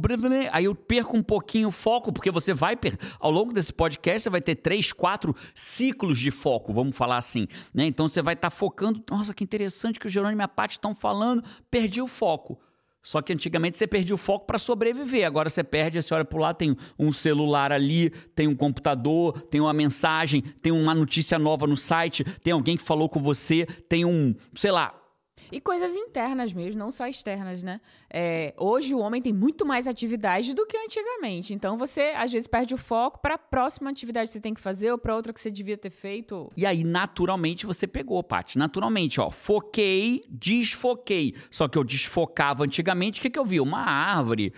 aí 0.52 0.66
eu 0.66 0.76
perco 0.76 1.16
um 1.18 1.24
pouquinho 1.24 1.70
o 1.70 1.72
foco, 1.72 2.12
porque 2.12 2.32
você 2.32 2.54
vai 2.54 2.76
per... 2.76 2.98
ao 3.20 3.32
longo 3.32 3.54
desse 3.54 3.72
podcast, 3.72 4.24
você 4.24 4.30
vai 4.30 4.42
ter 4.42 4.56
três, 4.56 4.92
quatro 4.92 5.36
ciclos 5.54 6.20
de 6.20 6.32
foco, 6.32 6.74
vamos 6.74 6.96
falar 6.96 7.18
assim, 7.18 7.48
né? 7.74 7.86
Então 7.86 8.08
você 8.08 8.22
vai 8.22 8.34
estar 8.34 8.50
tá 8.50 8.56
focando, 8.56 9.04
nossa, 9.10 9.34
que 9.34 9.44
interessante 9.44 10.00
que 10.00 10.08
o 10.08 10.10
Jerônimo 10.10 10.42
e 10.42 10.44
a 10.44 10.48
Paty 10.48 10.76
estão 10.76 10.94
falando, 10.94 11.44
perdi 11.70 12.02
o 12.02 12.08
foco. 12.08 12.60
Só 13.04 13.22
que 13.22 13.34
antigamente 13.34 13.78
você 13.78 13.86
perdia 13.86 14.16
o 14.16 14.18
foco 14.18 14.46
para 14.46 14.58
sobreviver. 14.58 15.28
Agora 15.28 15.50
você 15.50 15.62
perde, 15.62 16.02
você 16.02 16.14
olha 16.14 16.26
o 16.32 16.38
lado, 16.38 16.56
tem 16.56 16.78
um 16.98 17.12
celular 17.12 17.72
ali, 17.74 18.10
tem 18.34 18.48
um 18.48 18.56
computador, 18.56 19.42
tem 19.42 19.60
uma 19.60 19.74
mensagem, 19.74 20.42
tem 20.42 20.72
uma 20.72 20.96
notícia 20.96 21.38
nova 21.38 21.68
no 21.68 21.76
site, 21.76 22.24
tem 22.42 22.54
alguém 22.54 22.78
que 22.78 22.84
falou 22.84 23.10
com 23.10 23.20
você, 23.20 23.66
tem 23.90 24.06
um, 24.06 24.34
sei 24.56 24.72
lá, 24.72 25.03
E 25.52 25.60
coisas 25.60 25.96
internas 25.96 26.54
mesmo, 26.54 26.80
não 26.80 26.92
só 26.92 27.08
externas, 27.08 27.64
né? 27.64 27.80
É, 28.10 28.54
hoje 28.58 28.94
o 28.94 29.00
homem 29.00 29.22
tem 29.22 29.34
muito 29.34 29.66
mais 29.66 29.88
atividade 29.88 30.54
do 30.54 30.66
que 30.66 30.78
antigamente. 30.78 31.54
Então 31.54 31.78
você, 31.78 32.14
às 32.16 32.32
vezes, 32.32 32.48
perde 32.48 32.74
o 32.74 32.78
foco 32.78 33.20
para 33.20 33.36
a 33.36 33.38
próxima 33.38 33.90
atividade 33.90 34.28
que 34.28 34.34
você 34.34 34.42
tem 34.42 34.54
que 34.54 34.62
fazer 34.62 34.92
ou 34.92 34.98
para 34.98 35.16
outra 35.16 35.34
que 35.34 35.42
você 35.42 35.52
devia 35.52 35.78
ter 35.78 35.90
feito. 35.90 36.52
E 36.56 36.66
aí, 36.66 36.84
naturalmente, 36.84 37.66
você 37.66 37.88
pegou, 37.88 38.24
Paty. 38.24 38.58
Naturalmente, 38.58 39.20
ó, 39.20 39.30
foquei, 39.30 40.24
desfoquei. 40.30 41.36
Só 41.52 41.68
que 41.68 41.78
eu 41.78 41.84
desfocava 41.84 42.64
antigamente, 42.64 43.20
o 43.20 43.22
que, 43.22 43.30
que 43.30 43.40
eu 43.40 43.46
vi? 43.46 43.60
Uma 43.60 43.82
árvore, 43.82 44.54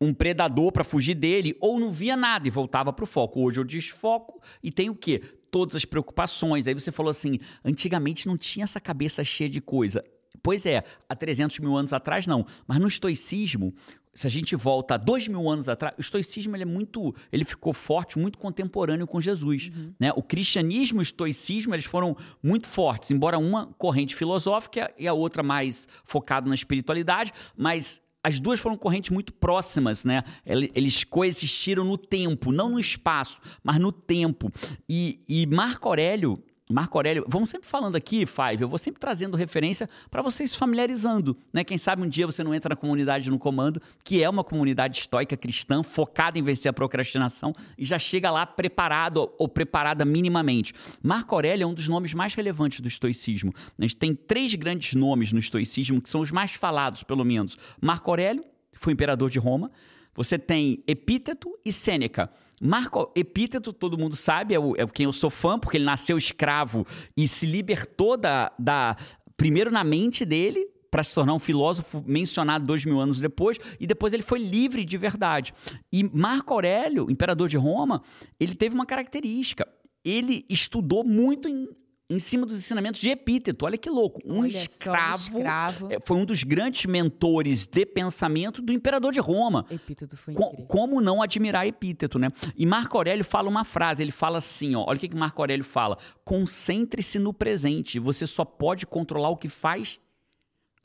um 0.00 0.12
predador 0.12 0.72
para 0.72 0.84
fugir 0.84 1.14
dele, 1.14 1.56
ou 1.60 1.78
não 1.78 1.92
via 1.92 2.16
nada 2.16 2.46
e 2.46 2.50
voltava 2.50 2.92
para 2.92 3.04
o 3.04 3.06
foco. 3.06 3.40
Hoje 3.40 3.60
eu 3.60 3.64
desfoco 3.64 4.40
e 4.62 4.70
tenho 4.70 4.92
o 4.92 4.96
quê? 4.96 5.20
Todas 5.54 5.76
as 5.76 5.84
preocupações. 5.84 6.66
Aí 6.66 6.74
você 6.74 6.90
falou 6.90 7.10
assim: 7.10 7.38
antigamente 7.64 8.26
não 8.26 8.36
tinha 8.36 8.64
essa 8.64 8.80
cabeça 8.80 9.22
cheia 9.22 9.48
de 9.48 9.60
coisa. 9.60 10.02
Pois 10.42 10.66
é, 10.66 10.82
há 11.08 11.14
300 11.14 11.60
mil 11.60 11.76
anos 11.76 11.92
atrás 11.92 12.26
não. 12.26 12.44
Mas 12.66 12.80
no 12.80 12.88
estoicismo, 12.88 13.72
se 14.12 14.26
a 14.26 14.30
gente 14.30 14.56
volta 14.56 14.94
a 14.94 14.96
dois 14.96 15.28
mil 15.28 15.48
anos 15.48 15.68
atrás, 15.68 15.94
o 15.96 16.00
estoicismo 16.00 16.56
ele 16.56 16.64
é 16.64 16.66
muito, 16.66 17.14
ele 17.32 17.44
ficou 17.44 17.72
forte, 17.72 18.18
muito 18.18 18.36
contemporâneo 18.36 19.06
com 19.06 19.20
Jesus. 19.20 19.70
Uhum. 19.72 19.94
Né? 19.96 20.12
O 20.16 20.24
cristianismo 20.24 21.00
e 21.00 21.02
o 21.02 21.04
estoicismo 21.04 21.72
eles 21.72 21.84
foram 21.84 22.16
muito 22.42 22.66
fortes, 22.66 23.12
embora 23.12 23.38
uma 23.38 23.68
corrente 23.78 24.16
filosófica 24.16 24.92
e 24.98 25.06
a 25.06 25.14
outra 25.14 25.40
mais 25.40 25.86
focada 26.02 26.48
na 26.48 26.54
espiritualidade, 26.56 27.32
mas 27.56 28.02
as 28.24 28.40
duas 28.40 28.58
foram 28.58 28.76
correntes 28.76 29.10
muito 29.10 29.34
próximas, 29.34 30.02
né? 30.02 30.24
Eles 30.46 31.04
coexistiram 31.04 31.84
no 31.84 31.98
tempo, 31.98 32.50
não 32.50 32.70
no 32.70 32.80
espaço, 32.80 33.38
mas 33.62 33.78
no 33.78 33.92
tempo. 33.92 34.50
E, 34.88 35.20
e 35.28 35.46
Marco 35.46 35.86
Aurélio, 35.88 36.42
Marco 36.70 36.96
Aurélio, 36.96 37.26
vamos 37.28 37.50
sempre 37.50 37.68
falando 37.68 37.94
aqui, 37.94 38.24
Five, 38.24 38.62
eu 38.62 38.68
vou 38.68 38.78
sempre 38.78 38.98
trazendo 38.98 39.36
referência 39.36 39.86
para 40.10 40.22
vocês 40.22 40.54
familiarizando, 40.54 41.36
né? 41.52 41.62
Quem 41.62 41.76
sabe 41.76 42.02
um 42.02 42.08
dia 42.08 42.26
você 42.26 42.42
não 42.42 42.54
entra 42.54 42.70
na 42.70 42.76
comunidade 42.76 43.28
no 43.28 43.38
comando, 43.38 43.82
que 44.02 44.22
é 44.22 44.30
uma 44.30 44.42
comunidade 44.42 44.98
estoica 44.98 45.36
cristã 45.36 45.82
focada 45.82 46.38
em 46.38 46.42
vencer 46.42 46.70
a 46.70 46.72
procrastinação 46.72 47.54
e 47.76 47.84
já 47.84 47.98
chega 47.98 48.30
lá 48.30 48.46
preparado 48.46 49.30
ou 49.38 49.46
preparada 49.46 50.06
minimamente. 50.06 50.72
Marco 51.02 51.34
Aurélio 51.34 51.64
é 51.64 51.66
um 51.66 51.74
dos 51.74 51.86
nomes 51.86 52.14
mais 52.14 52.32
relevantes 52.32 52.80
do 52.80 52.88
estoicismo. 52.88 53.52
A 53.78 53.82
gente 53.82 53.96
tem 53.96 54.14
três 54.14 54.54
grandes 54.54 54.94
nomes 54.94 55.34
no 55.34 55.38
estoicismo 55.38 56.00
que 56.00 56.08
são 56.08 56.22
os 56.22 56.30
mais 56.30 56.52
falados, 56.52 57.02
pelo 57.02 57.26
menos. 57.26 57.58
Marco 57.78 58.10
Aurélio 58.10 58.42
foi 58.72 58.94
imperador 58.94 59.28
de 59.28 59.38
Roma. 59.38 59.70
Você 60.14 60.38
tem 60.38 60.82
Epíteto 60.86 61.58
e 61.62 61.70
Sêneca. 61.70 62.30
Marco 62.60 63.10
Epíteto, 63.14 63.72
todo 63.72 63.98
mundo 63.98 64.16
sabe, 64.16 64.54
é, 64.54 64.58
o, 64.58 64.74
é 64.76 64.86
quem 64.86 65.04
eu 65.04 65.12
sou 65.12 65.30
fã, 65.30 65.58
porque 65.58 65.76
ele 65.76 65.84
nasceu 65.84 66.16
escravo 66.16 66.86
e 67.16 67.26
se 67.28 67.46
libertou 67.46 68.16
da. 68.16 68.52
da 68.58 68.96
primeiro 69.36 69.70
na 69.70 69.82
mente 69.82 70.24
dele, 70.24 70.68
para 70.94 71.02
se 71.02 71.12
tornar 71.12 71.34
um 71.34 71.40
filósofo 71.40 72.04
mencionado 72.06 72.64
dois 72.64 72.84
mil 72.84 73.00
anos 73.00 73.18
depois, 73.18 73.58
e 73.80 73.86
depois 73.86 74.12
ele 74.12 74.22
foi 74.22 74.38
livre 74.38 74.84
de 74.84 74.96
verdade. 74.96 75.52
E 75.92 76.04
Marco 76.04 76.54
Aurélio, 76.54 77.10
imperador 77.10 77.48
de 77.48 77.56
Roma, 77.56 78.00
ele 78.38 78.54
teve 78.54 78.76
uma 78.76 78.86
característica. 78.86 79.66
Ele 80.04 80.44
estudou 80.48 81.02
muito 81.02 81.48
em 81.48 81.68
em 82.08 82.18
cima 82.18 82.44
dos 82.44 82.56
ensinamentos 82.56 83.00
de 83.00 83.08
Epíteto. 83.08 83.64
Olha 83.64 83.78
que 83.78 83.88
louco. 83.88 84.20
Um 84.24 84.40
Olha 84.40 84.56
escravo, 84.56 85.18
só, 85.18 85.32
um 85.32 85.38
escravo. 85.38 85.92
É, 85.92 85.98
foi 86.04 86.16
um 86.16 86.24
dos 86.24 86.42
grandes 86.42 86.84
mentores 86.86 87.66
de 87.66 87.86
pensamento 87.86 88.60
do 88.60 88.72
imperador 88.72 89.12
de 89.12 89.20
Roma. 89.20 89.64
Epíteto 89.70 90.16
foi 90.16 90.34
incrível. 90.34 90.66
como 90.66 91.00
não 91.00 91.22
admirar 91.22 91.66
Epíteto, 91.66 92.18
né? 92.18 92.28
E 92.56 92.66
Marco 92.66 92.96
Aurélio 92.96 93.24
fala 93.24 93.48
uma 93.48 93.64
frase, 93.64 94.02
ele 94.02 94.12
fala 94.12 94.38
assim, 94.38 94.74
ó, 94.74 94.84
olha 94.86 94.96
o 94.96 95.00
que, 95.00 95.08
que 95.08 95.16
Marco 95.16 95.40
Aurélio 95.40 95.64
fala: 95.64 95.96
concentre-se 96.24 97.18
no 97.18 97.32
presente. 97.32 97.98
Você 97.98 98.26
só 98.26 98.44
pode 98.44 98.86
controlar 98.86 99.30
o 99.30 99.36
que 99.36 99.48
faz 99.48 99.98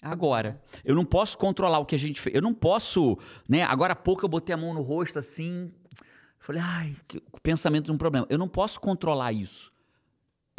Agora, 0.01 0.61
eu 0.85 0.95
não 0.95 1.03
posso 1.03 1.37
controlar 1.37 1.79
o 1.79 1.85
que 1.85 1.93
a 1.93 1.99
gente 1.99 2.21
fez. 2.21 2.33
Eu 2.33 2.41
não 2.41 2.53
posso, 2.53 3.17
né? 3.47 3.63
Agora 3.63 3.93
há 3.93 3.95
pouco 3.95 4.23
eu 4.23 4.29
botei 4.29 4.55
a 4.55 4.57
mão 4.57 4.73
no 4.73 4.81
rosto 4.81 5.19
assim, 5.19 5.73
falei, 6.39 6.61
ai, 6.63 6.95
que, 7.05 7.17
o 7.17 7.39
pensamento 7.41 7.85
de 7.85 7.91
um 7.91 7.97
problema. 7.97 8.25
Eu 8.29 8.37
não 8.37 8.47
posso 8.47 8.79
controlar 8.79 9.33
isso. 9.33 9.71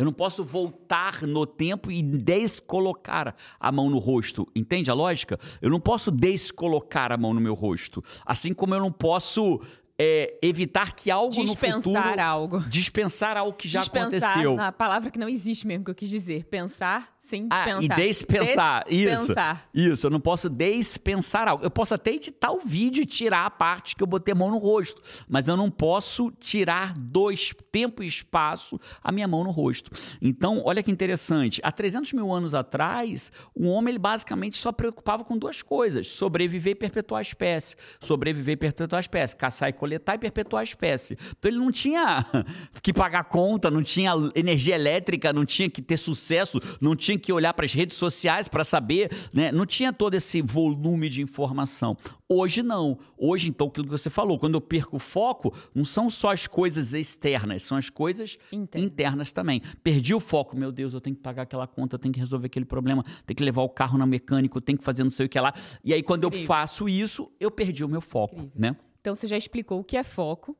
Eu 0.00 0.06
não 0.06 0.14
posso 0.14 0.42
voltar 0.42 1.26
no 1.26 1.44
tempo 1.44 1.92
e 1.92 2.02
descolocar 2.02 3.36
a 3.60 3.70
mão 3.70 3.90
no 3.90 3.98
rosto. 3.98 4.48
Entende 4.56 4.90
a 4.90 4.94
lógica? 4.94 5.38
Eu 5.60 5.68
não 5.68 5.78
posso 5.78 6.10
descolocar 6.10 7.12
a 7.12 7.18
mão 7.18 7.34
no 7.34 7.40
meu 7.40 7.52
rosto. 7.52 8.02
Assim 8.24 8.54
como 8.54 8.74
eu 8.74 8.80
não 8.80 8.90
posso 8.90 9.60
é, 9.98 10.38
evitar 10.40 10.94
que 10.94 11.10
algo 11.10 11.28
dispensar 11.28 11.76
no 11.76 11.82
futuro... 11.82 12.20
algo. 12.22 12.60
Dispensar 12.60 13.36
algo 13.36 13.52
que 13.52 13.68
já 13.68 13.80
dispensar, 13.80 14.30
aconteceu. 14.30 14.58
A 14.58 14.72
palavra 14.72 15.10
que 15.10 15.18
não 15.18 15.28
existe 15.28 15.66
mesmo, 15.66 15.84
que 15.84 15.90
eu 15.90 15.94
quis 15.94 16.08
dizer. 16.08 16.46
Pensar 16.46 17.14
sem 17.30 17.46
ah, 17.48 17.64
pensar. 17.64 18.00
E 18.00 18.08
dispensar. 18.08 18.84
Isso. 18.88 19.32
Isso. 19.72 20.06
Eu 20.06 20.10
não 20.10 20.20
posso 20.20 20.50
dispensar 20.50 21.46
algo. 21.46 21.64
Eu 21.64 21.70
posso 21.70 21.94
até 21.94 22.12
editar 22.12 22.50
o 22.50 22.60
vídeo 22.60 23.02
e 23.02 23.06
tirar 23.06 23.46
a 23.46 23.50
parte 23.50 23.94
que 23.94 24.02
eu 24.02 24.06
botei 24.06 24.32
a 24.32 24.34
mão 24.34 24.50
no 24.50 24.58
rosto. 24.58 25.00
Mas 25.28 25.46
eu 25.46 25.56
não 25.56 25.70
posso 25.70 26.32
tirar 26.32 26.92
dois 26.98 27.52
tempo 27.70 28.02
e 28.02 28.06
espaço 28.06 28.80
a 29.02 29.12
minha 29.12 29.28
mão 29.28 29.44
no 29.44 29.50
rosto. 29.50 29.90
Então, 30.20 30.60
olha 30.64 30.82
que 30.82 30.90
interessante. 30.90 31.60
Há 31.62 31.70
300 31.70 32.12
mil 32.12 32.32
anos 32.32 32.54
atrás, 32.54 33.30
o 33.54 33.68
homem 33.68 33.92
ele 33.92 33.98
basicamente 33.98 34.58
só 34.58 34.72
preocupava 34.72 35.24
com 35.24 35.38
duas 35.38 35.62
coisas: 35.62 36.08
sobreviver 36.08 36.72
e 36.72 36.74
perpetuar 36.74 37.20
a 37.20 37.22
espécie. 37.22 37.76
Sobreviver 38.00 38.54
e 38.54 38.56
perpetuar 38.56 38.98
a 38.98 39.00
espécie. 39.00 39.36
Caçar 39.36 39.68
e 39.68 39.72
coletar 39.72 40.16
e 40.16 40.18
perpetuar 40.18 40.60
a 40.60 40.64
espécie. 40.64 41.16
Então, 41.38 41.48
ele 41.48 41.58
não 41.58 41.70
tinha 41.70 42.26
que 42.82 42.92
pagar 42.92 43.24
conta, 43.24 43.70
não 43.70 43.82
tinha 43.82 44.12
energia 44.34 44.74
elétrica, 44.74 45.32
não 45.32 45.44
tinha 45.44 45.70
que 45.70 45.80
ter 45.80 45.96
sucesso, 45.96 46.58
não 46.80 46.96
tinha 46.96 47.19
que 47.20 47.32
olhar 47.32 47.52
para 47.54 47.64
as 47.64 47.72
redes 47.72 47.96
sociais 47.96 48.48
para 48.48 48.64
saber, 48.64 49.10
né? 49.32 49.52
Não 49.52 49.66
tinha 49.66 49.92
todo 49.92 50.14
esse 50.14 50.40
volume 50.42 51.08
de 51.08 51.22
informação. 51.22 51.96
Hoje 52.28 52.62
não. 52.62 52.98
Hoje, 53.18 53.48
então, 53.48 53.66
aquilo 53.68 53.84
que 53.86 53.90
você 53.90 54.08
falou, 54.08 54.38
quando 54.38 54.54
eu 54.54 54.60
perco 54.60 54.96
o 54.96 54.98
foco, 54.98 55.54
não 55.74 55.84
são 55.84 56.08
só 56.08 56.32
as 56.32 56.46
coisas 56.46 56.92
externas, 56.94 57.62
são 57.64 57.76
as 57.76 57.90
coisas 57.90 58.38
Interna. 58.50 58.86
internas 58.86 59.32
também. 59.32 59.60
Perdi 59.82 60.14
o 60.14 60.20
foco, 60.20 60.56
meu 60.56 60.72
Deus, 60.72 60.94
eu 60.94 61.00
tenho 61.00 61.14
que 61.16 61.22
pagar 61.22 61.42
aquela 61.42 61.66
conta, 61.66 61.96
eu 61.96 61.98
tenho 61.98 62.14
que 62.14 62.20
resolver 62.20 62.46
aquele 62.46 62.64
problema, 62.64 63.04
tenho 63.26 63.36
que 63.36 63.44
levar 63.44 63.62
o 63.62 63.68
carro 63.68 63.98
na 63.98 64.06
mecânico, 64.06 64.58
eu 64.58 64.62
tenho 64.62 64.78
que 64.78 64.84
fazer 64.84 65.02
não 65.02 65.10
sei 65.10 65.26
o 65.26 65.28
que 65.28 65.38
lá. 65.38 65.52
E 65.84 65.92
aí, 65.92 66.02
quando 66.02 66.26
Incrível. 66.26 66.44
eu 66.44 66.46
faço 66.46 66.88
isso, 66.88 67.30
eu 67.38 67.50
perdi 67.50 67.84
o 67.84 67.88
meu 67.88 68.00
foco, 68.00 68.34
Incrível. 68.36 68.52
né? 68.56 68.76
Então 69.00 69.14
você 69.14 69.26
já 69.26 69.36
explicou 69.36 69.80
o 69.80 69.84
que 69.84 69.96
é 69.96 70.02
foco, 70.04 70.56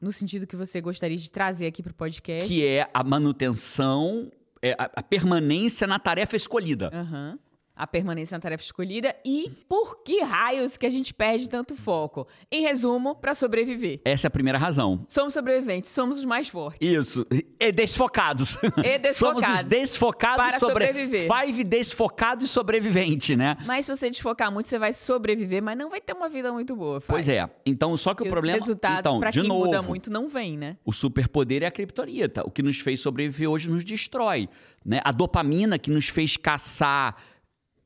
no 0.00 0.12
sentido 0.12 0.46
que 0.46 0.56
você 0.56 0.80
gostaria 0.80 1.16
de 1.16 1.30
trazer 1.30 1.66
aqui 1.66 1.82
para 1.82 1.92
o 1.92 1.94
podcast. 1.94 2.46
Que 2.46 2.64
é 2.66 2.88
a 2.92 3.02
manutenção, 3.02 4.30
é 4.66 4.76
a, 4.78 4.90
a 4.96 5.02
permanência 5.02 5.86
na 5.86 5.98
tarefa 5.98 6.36
escolhida. 6.36 6.90
Aham. 6.92 7.38
A 7.76 7.86
permanência 7.86 8.34
na 8.34 8.40
tarefa 8.40 8.64
escolhida 8.64 9.14
e 9.22 9.50
por 9.68 10.02
que 10.02 10.22
raios 10.22 10.78
que 10.78 10.86
a 10.86 10.90
gente 10.90 11.12
perde 11.12 11.46
tanto 11.46 11.76
foco? 11.76 12.26
Em 12.50 12.62
resumo, 12.62 13.14
para 13.14 13.34
sobreviver. 13.34 14.00
Essa 14.02 14.26
é 14.26 14.28
a 14.28 14.30
primeira 14.30 14.58
razão. 14.58 15.04
Somos 15.06 15.34
sobreviventes, 15.34 15.90
somos 15.90 16.16
os 16.16 16.24
mais 16.24 16.48
fortes. 16.48 16.78
Isso. 16.80 17.26
E 17.60 17.70
desfocados. 17.70 18.56
E 18.82 18.98
desfocados. 18.98 19.16
Somos 19.26 19.60
os 19.60 19.64
desfocados 19.64 20.46
Para 20.46 20.58
sobre... 20.58 20.86
sobreviver. 20.86 21.28
Five 21.30 21.64
desfocado 21.64 22.44
e 22.44 22.46
sobrevivente, 22.46 23.36
né? 23.36 23.56
Mas 23.66 23.84
se 23.84 23.94
você 23.94 24.08
desfocar 24.08 24.50
muito, 24.50 24.68
você 24.68 24.78
vai 24.78 24.92
sobreviver, 24.92 25.62
mas 25.62 25.76
não 25.76 25.90
vai 25.90 26.00
ter 26.00 26.14
uma 26.14 26.28
vida 26.28 26.52
muito 26.52 26.74
boa. 26.74 27.00
Fai. 27.00 27.16
Pois 27.16 27.28
é. 27.28 27.48
Então, 27.66 27.94
só 27.96 28.10
que 28.10 28.18
Porque 28.18 28.28
o 28.28 28.32
problema... 28.32 28.58
Os 28.58 28.64
resultados, 28.64 29.00
então, 29.00 29.20
pra 29.20 29.30
de 29.30 29.40
quem 29.40 29.48
novo, 29.48 29.66
muda 29.66 29.82
muito, 29.82 30.10
não 30.10 30.28
vem, 30.28 30.56
né? 30.56 30.76
o 30.84 30.92
superpoder 30.92 31.62
é 31.62 31.66
a 31.66 31.70
criptonita. 31.70 32.42
O 32.46 32.50
que 32.50 32.62
nos 32.62 32.78
fez 32.78 33.00
sobreviver 33.00 33.50
hoje 33.50 33.68
nos 33.68 33.84
destrói. 33.84 34.48
Né? 34.84 35.00
A 35.04 35.12
dopamina 35.12 35.78
que 35.78 35.90
nos 35.90 36.08
fez 36.08 36.36
caçar 36.36 37.16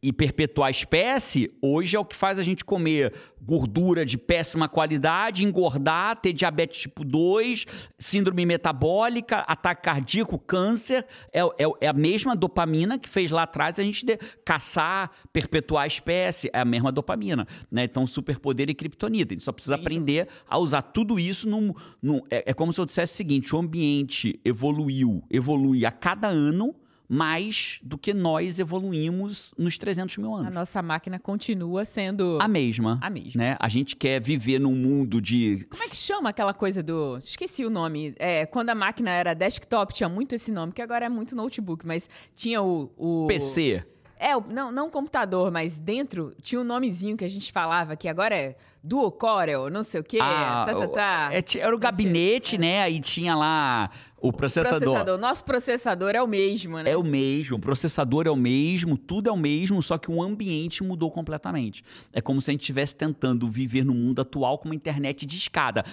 e 0.02 0.12
perpetuar 0.12 0.68
a 0.68 0.70
espécie, 0.70 1.52
hoje 1.60 1.94
é 1.94 2.00
o 2.00 2.04
que 2.04 2.16
faz 2.16 2.38
a 2.38 2.42
gente 2.42 2.64
comer 2.64 3.12
gordura 3.42 4.04
de 4.04 4.16
péssima 4.16 4.68
qualidade, 4.68 5.44
engordar, 5.44 6.16
ter 6.20 6.32
diabetes 6.32 6.82
tipo 6.82 7.04
2, 7.04 7.66
síndrome 7.98 8.46
metabólica, 8.46 9.38
ataque 9.40 9.82
cardíaco, 9.82 10.38
câncer. 10.38 11.06
É, 11.32 11.40
é, 11.40 11.70
é 11.82 11.86
a 11.86 11.92
mesma 11.92 12.34
dopamina 12.34 12.98
que 12.98 13.08
fez 13.08 13.30
lá 13.30 13.42
atrás 13.42 13.78
a 13.78 13.82
gente 13.82 14.06
de, 14.06 14.16
caçar, 14.44 15.10
perpetuar 15.32 15.84
a 15.84 15.86
espécie. 15.86 16.48
É 16.52 16.60
a 16.60 16.64
mesma 16.64 16.90
dopamina. 16.90 17.46
Né? 17.70 17.84
Então, 17.84 18.06
superpoder 18.06 18.70
e 18.70 18.74
criptonita. 18.74 19.34
A 19.34 19.36
gente 19.36 19.44
só 19.44 19.52
precisa 19.52 19.74
aprender 19.74 20.28
a 20.48 20.58
usar 20.58 20.82
tudo 20.82 21.18
isso 21.18 21.48
num. 21.48 21.74
num 22.00 22.20
é, 22.30 22.50
é 22.50 22.54
como 22.54 22.72
se 22.72 22.80
eu 22.80 22.86
dissesse 22.86 23.12
o 23.12 23.16
seguinte: 23.16 23.54
o 23.54 23.58
ambiente 23.58 24.40
evoluiu, 24.44 25.22
evolui 25.30 25.84
a 25.84 25.90
cada 25.90 26.28
ano 26.28 26.74
mais 27.12 27.80
do 27.82 27.98
que 27.98 28.14
nós 28.14 28.60
evoluímos 28.60 29.52
nos 29.58 29.76
300 29.76 30.16
mil 30.18 30.32
A 30.36 30.38
anos. 30.42 30.54
nossa 30.54 30.80
máquina 30.80 31.18
continua 31.18 31.84
sendo 31.84 32.38
A 32.40 32.46
mesma. 32.46 33.00
a 33.02 33.10
mesma. 33.10 33.42
Né? 33.42 33.56
A 33.58 33.68
gente 33.68 33.96
quer 33.96 34.20
viver 34.20 34.60
num 34.60 34.76
mundo 34.76 35.20
de. 35.20 35.66
Como 35.68 35.82
é 35.82 35.88
que 35.88 35.96
chama 35.96 36.30
aquela 36.30 36.54
coisa 36.54 36.84
do. 36.84 37.18
Esqueci 37.18 37.64
o 37.64 37.70
nome. 37.70 38.14
É, 38.16 38.46
quando 38.46 38.70
a 38.70 38.76
máquina 38.76 39.10
era 39.10 39.34
desktop, 39.34 39.92
tinha 39.92 40.08
muito 40.08 40.36
esse 40.36 40.52
nome, 40.52 40.72
que 40.72 40.80
agora 40.80 41.06
é 41.06 41.08
muito 41.08 41.34
notebook, 41.34 41.84
mas 41.84 42.08
tinha 42.32 42.62
o. 42.62 42.92
o... 42.96 43.26
PC. 43.26 43.84
É, 44.16 44.38
não, 44.38 44.70
não 44.70 44.90
computador, 44.90 45.50
mas 45.50 45.80
dentro 45.80 46.34
tinha 46.42 46.60
um 46.60 46.64
nomezinho 46.64 47.16
que 47.16 47.24
a 47.24 47.28
gente 47.28 47.50
falava, 47.50 47.96
que 47.96 48.06
agora 48.06 48.36
é 48.36 48.54
Duo 48.82 49.10
Corel, 49.12 49.68
não 49.70 49.82
sei 49.82 50.00
o 50.00 50.04
quê. 50.04 50.18
Ah, 50.20 50.64
tá, 50.66 50.74
tá, 50.74 50.88
tá. 50.88 51.28
é, 51.32 51.42
era 51.58 51.74
o 51.74 51.78
gabinete, 51.78 52.56
né? 52.56 52.82
Aí 52.82 52.98
tinha 53.00 53.34
lá 53.36 53.90
o 54.22 54.32
processador. 54.32 54.78
Processador. 54.80 55.18
Nosso 55.18 55.44
processador 55.44 56.10
é 56.14 56.22
o 56.22 56.26
mesmo, 56.26 56.78
né? 56.78 56.90
É 56.90 56.96
o 56.96 57.02
mesmo, 57.02 57.56
o 57.56 57.60
processador 57.60 58.26
é 58.26 58.30
o 58.30 58.36
mesmo, 58.36 58.96
tudo 58.98 59.28
é 59.28 59.32
o 59.32 59.36
mesmo, 59.36 59.82
só 59.82 59.96
que 59.98 60.10
o 60.10 60.22
ambiente 60.22 60.82
mudou 60.82 61.10
completamente. 61.10 61.82
É 62.12 62.20
como 62.20 62.40
se 62.42 62.50
a 62.50 62.52
gente 62.52 62.60
estivesse 62.60 62.94
tentando 62.94 63.48
viver 63.48 63.84
no 63.84 63.94
mundo 63.94 64.20
atual 64.20 64.58
com 64.58 64.66
uma 64.68 64.74
internet 64.74 65.24
de 65.26 65.36
escada. 65.36 65.84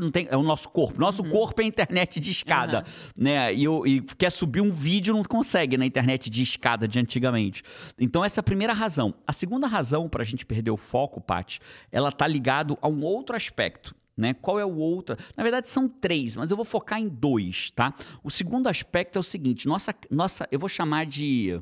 Não 0.00 0.10
tem, 0.10 0.26
é 0.30 0.36
o 0.36 0.42
nosso 0.42 0.68
corpo. 0.68 1.00
Nosso 1.00 1.22
corpo 1.24 1.60
é 1.60 1.64
a 1.64 1.66
internet 1.68 2.20
de 2.20 2.30
escada. 2.30 2.78
Aham. 2.78 2.86
Né? 3.16 3.54
E, 3.54 3.64
eu- 3.64 3.86
e 3.86 4.00
quer 4.00 4.30
subir 4.30 4.60
um 4.60 4.70
vídeo, 4.72 5.14
não 5.14 5.22
consegue 5.24 5.76
na 5.76 5.86
internet 5.86 6.28
de 6.30 6.42
escada 6.42 6.86
de 6.86 6.98
antigamente. 6.98 7.62
Então, 7.98 8.24
essa 8.24 8.38
é 8.38 8.42
a 8.42 8.44
primeira 8.44 8.72
razão. 8.72 9.14
A 9.26 9.32
segunda 9.32 9.66
razão 9.66 10.08
para 10.08 10.22
a 10.22 10.24
gente 10.24 10.44
perder 10.44 10.63
o 10.70 10.76
foco, 10.76 11.20
Paty, 11.20 11.60
ela 11.90 12.10
tá 12.12 12.26
ligado 12.26 12.78
a 12.80 12.88
um 12.88 13.02
outro 13.02 13.36
aspecto. 13.36 13.94
Né? 14.16 14.32
Qual 14.32 14.60
é 14.60 14.64
o 14.64 14.76
outro? 14.76 15.16
Na 15.36 15.42
verdade, 15.42 15.68
são 15.68 15.88
três, 15.88 16.36
mas 16.36 16.50
eu 16.50 16.56
vou 16.56 16.64
focar 16.64 17.00
em 17.00 17.08
dois, 17.08 17.70
tá? 17.70 17.92
O 18.22 18.30
segundo 18.30 18.68
aspecto 18.68 19.16
é 19.16 19.20
o 19.20 19.24
seguinte: 19.24 19.66
nossa, 19.66 19.92
nossa, 20.08 20.46
eu 20.52 20.58
vou 20.58 20.68
chamar 20.68 21.04
de 21.04 21.60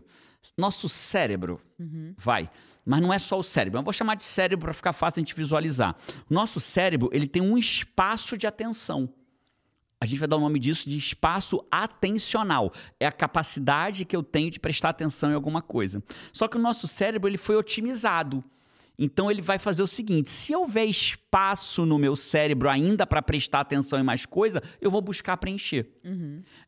nosso 0.57 0.87
cérebro, 0.89 1.61
vai. 2.17 2.51
Mas 2.85 3.01
não 3.01 3.13
é 3.13 3.19
só 3.19 3.39
o 3.39 3.43
cérebro. 3.43 3.79
Eu 3.79 3.85
vou 3.85 3.93
chamar 3.93 4.17
de 4.17 4.25
cérebro 4.25 4.67
para 4.67 4.75
ficar 4.75 4.93
fácil 4.93 5.21
a 5.21 5.23
gente 5.23 5.35
visualizar. 5.35 5.97
O 6.29 6.35
nosso 6.35 6.61
cérebro 6.61 7.09
ele 7.13 7.27
tem 7.27 7.41
um 7.41 7.57
espaço 7.57 8.37
de 8.37 8.47
atenção. 8.47 9.09
A 10.01 10.05
gente 10.05 10.19
vai 10.19 10.27
dar 10.27 10.37
o 10.37 10.41
nome 10.41 10.59
disso 10.59 10.91
de 10.91 10.99
espaço 10.99 11.65
atencional. 11.71 12.73
É 12.99 13.07
a 13.07 13.13
capacidade 13.13 14.05
que 14.05 14.17
eu 14.17 14.23
tenho 14.23 14.51
de 14.51 14.59
prestar 14.59 14.89
atenção 14.89 15.31
em 15.31 15.35
alguma 15.35 15.63
coisa. 15.63 16.03
Só 16.33 16.49
que 16.49 16.57
o 16.57 16.61
nosso 16.61 16.89
cérebro 16.89 17.31
ele 17.31 17.39
foi 17.39 17.55
otimizado. 17.55 18.43
Então 18.99 19.31
ele 19.31 19.43
vai 19.43 19.59
fazer 19.59 19.83
o 19.83 19.87
seguinte: 19.87 20.31
se 20.31 20.55
houver 20.55 20.87
espaço 20.87 21.85
no 21.87 21.99
meu 21.99 22.15
cérebro 22.15 22.69
ainda 22.69 23.07
para 23.07 23.23
prestar 23.23 23.61
atenção 23.61 23.99
em 23.99 24.03
mais 24.03 24.27
coisa, 24.27 24.63
eu 24.81 24.91
vou 24.91 25.01
buscar 25.01 25.37
preencher. 25.37 25.89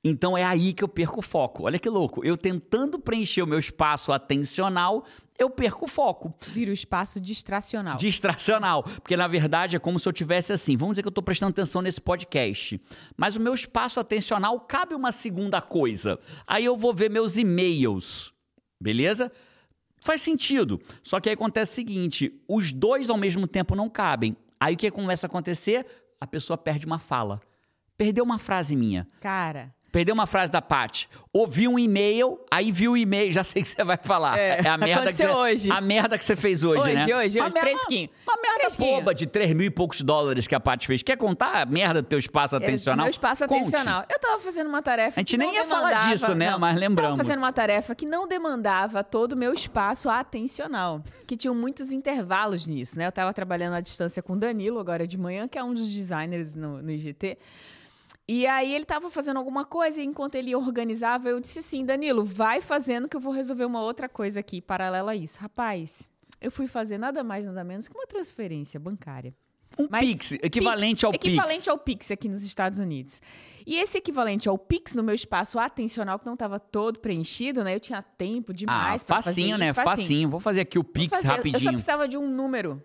Então 0.02 0.36
é 0.36 0.44
aí 0.44 0.72
que 0.72 0.82
eu 0.82 0.88
perco 0.88 1.20
o 1.20 1.22
foco. 1.22 1.64
Olha 1.64 1.78
que 1.78 1.88
louco. 1.88 2.24
Eu 2.24 2.36
tentando 2.36 2.98
preencher 2.98 3.42
o 3.42 3.46
meu 3.46 3.58
espaço 3.58 4.12
atencional, 4.12 5.04
eu 5.38 5.50
perco 5.50 5.84
o 5.84 5.88
foco. 5.88 6.34
Vira 6.48 6.70
o 6.70 6.74
espaço 6.74 7.20
distracional. 7.20 7.96
Distracional. 7.96 8.82
Porque, 8.82 9.16
na 9.16 9.26
verdade, 9.26 9.76
é 9.76 9.78
como 9.78 9.98
se 9.98 10.08
eu 10.08 10.12
tivesse 10.12 10.52
assim. 10.52 10.76
Vamos 10.76 10.94
dizer 10.94 11.02
que 11.02 11.08
eu 11.08 11.10
estou 11.10 11.24
prestando 11.24 11.50
atenção 11.50 11.82
nesse 11.82 12.00
podcast. 12.00 12.80
Mas 13.16 13.36
o 13.36 13.40
meu 13.40 13.54
espaço 13.54 13.98
atencional 13.98 14.60
cabe 14.60 14.94
uma 14.94 15.12
segunda 15.12 15.60
coisa. 15.60 16.18
Aí 16.46 16.64
eu 16.64 16.76
vou 16.76 16.94
ver 16.94 17.10
meus 17.10 17.36
e-mails. 17.36 18.32
Beleza? 18.80 19.32
Faz 20.04 20.20
sentido. 20.20 20.78
Só 21.02 21.18
que 21.18 21.30
aí 21.30 21.34
acontece 21.34 21.72
o 21.72 21.74
seguinte: 21.74 22.38
os 22.46 22.70
dois 22.70 23.08
ao 23.08 23.16
mesmo 23.16 23.46
tempo 23.46 23.74
não 23.74 23.88
cabem. 23.88 24.36
Aí 24.60 24.74
o 24.74 24.76
que 24.76 24.90
começa 24.90 25.26
a 25.26 25.28
acontecer? 25.28 25.86
A 26.20 26.26
pessoa 26.26 26.58
perde 26.58 26.84
uma 26.84 26.98
fala. 26.98 27.40
Perdeu 27.96 28.22
uma 28.22 28.38
frase 28.38 28.76
minha. 28.76 29.08
Cara, 29.18 29.73
Perdeu 29.94 30.12
uma 30.12 30.26
frase 30.26 30.50
da 30.50 30.60
Paty. 30.60 31.08
Ouviu 31.32 31.70
um 31.70 31.78
e-mail, 31.78 32.36
aí 32.50 32.72
viu 32.72 32.92
o 32.92 32.96
e-mail, 32.96 33.32
já 33.32 33.44
sei 33.44 33.62
o 33.62 33.64
que 33.64 33.70
você 33.70 33.84
vai 33.84 33.96
falar. 33.96 34.36
É, 34.36 34.66
a 34.68 34.76
merda 34.76 35.12
que 35.12 35.18
você, 35.18 35.28
hoje. 35.28 35.70
A 35.70 35.80
merda 35.80 36.18
que 36.18 36.24
você 36.24 36.34
fez 36.34 36.64
hoje, 36.64 36.80
Hoje, 36.82 36.94
né? 36.94 37.02
hoje, 37.16 37.38
Uma 37.38 37.46
hoje, 37.46 37.54
merda- 37.54 37.60
fresquinho. 37.60 38.10
Uma 38.26 38.42
merda 38.42 38.60
Fresquinho. 38.62 38.96
boba 38.96 39.14
de 39.14 39.26
3 39.28 39.52
mil 39.54 39.66
e 39.66 39.70
poucos 39.70 40.00
dólares 40.00 40.48
que 40.48 40.54
a 40.54 40.58
Paty 40.58 40.88
fez. 40.88 41.00
Quer 41.04 41.16
contar 41.16 41.62
a 41.62 41.64
merda 41.64 42.02
do 42.02 42.08
teu 42.08 42.18
espaço 42.18 42.56
atencional? 42.56 43.04
É, 43.04 43.06
meu 43.06 43.10
espaço 43.10 43.46
Conte. 43.46 43.60
atencional. 43.68 44.04
Eu 44.10 44.18
tava 44.18 44.40
fazendo 44.40 44.66
uma 44.66 44.82
tarefa. 44.82 45.20
A 45.20 45.22
gente 45.22 45.36
nem 45.36 45.54
ia 45.54 45.64
falar 45.64 46.10
disso, 46.10 46.34
né? 46.34 46.50
não, 46.50 46.58
Mas 46.58 46.76
lembramos. 46.76 47.16
Tava 47.16 47.22
fazendo 47.28 47.38
uma 47.42 47.52
tarefa 47.52 47.94
que 47.94 48.04
não 48.04 48.26
demandava 48.26 49.04
todo 49.04 49.34
o 49.34 49.36
meu 49.36 49.54
espaço 49.54 50.10
atencional. 50.10 51.04
Que 51.24 51.36
tinham 51.36 51.54
muitos 51.54 51.92
intervalos 51.92 52.66
nisso, 52.66 52.98
né? 52.98 53.06
Eu 53.06 53.12
tava 53.12 53.32
trabalhando 53.32 53.74
à 53.74 53.80
distância 53.80 54.20
com 54.20 54.32
o 54.32 54.36
Danilo 54.36 54.80
agora 54.80 55.06
de 55.06 55.16
manhã, 55.16 55.46
que 55.46 55.56
é 55.56 55.62
um 55.62 55.72
dos 55.72 55.88
designers 55.88 56.56
no, 56.56 56.82
no 56.82 56.90
IGT. 56.90 57.38
E 58.26 58.46
aí 58.46 58.74
ele 58.74 58.86
tava 58.86 59.10
fazendo 59.10 59.36
alguma 59.36 59.64
coisa 59.64 60.00
e 60.00 60.04
enquanto 60.04 60.34
ele 60.34 60.54
organizava, 60.54 61.28
eu 61.28 61.38
disse 61.38 61.58
assim, 61.58 61.84
Danilo, 61.84 62.24
vai 62.24 62.60
fazendo 62.60 63.08
que 63.08 63.16
eu 63.16 63.20
vou 63.20 63.32
resolver 63.32 63.66
uma 63.66 63.82
outra 63.82 64.08
coisa 64.08 64.40
aqui, 64.40 64.62
paralela 64.62 65.12
a 65.12 65.16
isso. 65.16 65.38
Rapaz, 65.38 66.10
eu 66.40 66.50
fui 66.50 66.66
fazer 66.66 66.96
nada 66.96 67.22
mais, 67.22 67.44
nada 67.44 67.62
menos 67.62 67.86
que 67.86 67.96
uma 67.96 68.06
transferência 68.06 68.80
bancária. 68.80 69.34
Um 69.78 69.88
Mas 69.90 70.06
Pix, 70.06 70.32
equivalente 70.32 71.04
ao 71.04 71.12
Pix. 71.12 71.24
Equivalente 71.24 71.70
ao 71.70 71.78
Pix 71.78 72.10
aqui 72.10 72.28
nos 72.28 72.42
Estados 72.42 72.78
Unidos. 72.78 73.20
E 73.66 73.76
esse 73.76 73.98
equivalente 73.98 74.48
ao 74.48 74.56
Pix 74.56 74.94
no 74.94 75.02
meu 75.02 75.14
espaço 75.14 75.58
atencional, 75.58 76.18
que 76.18 76.26
não 76.26 76.34
estava 76.34 76.60
todo 76.60 77.00
preenchido, 77.00 77.64
né? 77.64 77.74
Eu 77.74 77.80
tinha 77.80 78.00
tempo 78.00 78.52
Ah, 78.52 78.54
demais 78.54 79.02
pra 79.02 79.16
fazer 79.16 79.30
facinho, 79.30 79.56
isso, 79.56 79.58
né? 79.58 79.72
Facinho. 79.72 80.30
Vou 80.30 80.40
fazer 80.40 80.60
aqui 80.60 80.78
o 80.78 80.84
Pix 80.84 81.10
fazer. 81.10 81.26
Eu 81.26 81.30
só 81.30 81.36
rapidinho. 81.36 81.72
precisava 81.72 82.06
de 82.06 82.16
um 82.16 82.28
número. 82.28 82.80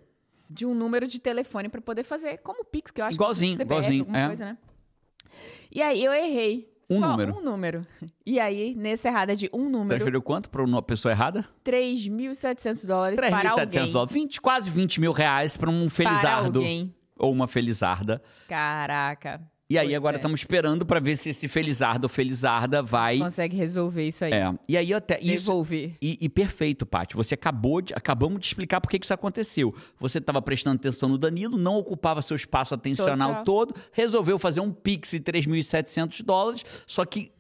De 0.50 0.66
um 0.66 0.74
número 0.74 1.06
de 1.06 1.20
telefone 1.20 1.70
para 1.70 1.80
poder 1.80 2.04
fazer. 2.04 2.40
Como 2.40 2.62
o 2.62 2.66
Pix, 2.66 2.90
que 2.92 3.02
eu 3.02 3.06
acho 3.06 3.16
Igualzinho, 3.16 3.56
que 3.56 3.62
é 3.62 3.66
CPF, 3.66 3.88
igualzinho, 3.94 4.16
é. 4.16 4.28
coisa, 4.28 4.46
né? 4.46 4.58
E 5.72 5.82
aí 5.82 6.04
eu 6.04 6.12
errei. 6.14 6.68
Um 6.90 7.00
Só 7.00 7.10
número. 7.10 7.38
Um 7.38 7.42
número. 7.42 7.86
E 8.26 8.40
aí, 8.40 8.74
nessa 8.76 9.10
errada 9.10 9.36
de 9.36 9.48
um 9.54 9.70
número, 9.70 9.90
Transferiu 9.90 10.22
quanto 10.24 10.50
para 10.50 10.64
uma 10.64 10.82
pessoa 10.82 11.12
errada? 11.12 11.48
3.700 11.64 12.88
dólares 12.88 13.20
para 13.20 13.30
3.700 13.30 13.60
alguém. 13.60 13.92
dólares. 13.92 14.14
20, 14.14 14.42
quase 14.42 14.70
20 14.72 15.00
mil 15.02 15.12
reais 15.12 15.56
para 15.56 15.70
um 15.70 15.82
Para 15.82 15.90
felizardo. 15.92 16.60
alguém. 16.60 16.94
Ou 17.16 17.32
uma 17.32 17.48
felizarda. 17.48 18.22
Caraca. 18.48 19.42
E 19.72 19.78
aí 19.78 19.90
Pois 19.90 19.96
agora 19.98 20.16
é. 20.16 20.18
estamos 20.18 20.40
esperando 20.40 20.84
para 20.84 21.00
ver 21.00 21.16
se 21.16 21.30
esse 21.30 21.48
felizardo 21.48 22.06
ou 22.06 22.10
felizarda 22.10 22.82
vai. 22.82 23.20
Consegue 23.20 23.56
resolver 23.56 24.08
isso 24.08 24.26
aí. 24.26 24.34
É. 24.34 24.52
E 24.68 24.76
aí 24.76 24.92
até. 24.92 25.20
Isso, 25.20 25.46
Devolver. 25.46 25.96
E, 26.02 26.18
e 26.20 26.28
perfeito, 26.28 26.88
Paty. 26.88 27.16
Você 27.16 27.36
acabou 27.36 27.80
de. 27.80 27.94
Acabamos 27.94 28.40
de 28.40 28.48
explicar 28.48 28.82
por 28.82 28.90
que 28.90 28.98
isso 29.02 29.14
aconteceu. 29.14 29.76
Você 30.00 30.18
estava 30.18 30.42
prestando 30.42 30.78
atenção 30.78 31.08
no 31.10 31.20
Danilo, 31.20 31.56
não 31.56 31.78
ocupava 31.78 32.20
seu 32.24 32.36
espaço 32.36 32.74
atencional 32.74 33.30
Total. 33.30 33.44
todo, 33.46 33.76
resolveu 33.92 34.40
fazer 34.40 34.60
um 34.60 34.72
Pix 34.72 35.12
de 35.12 35.20
3.700 35.20 36.24
dólares, 36.24 36.66
só 36.88 37.06
que. 37.06 37.32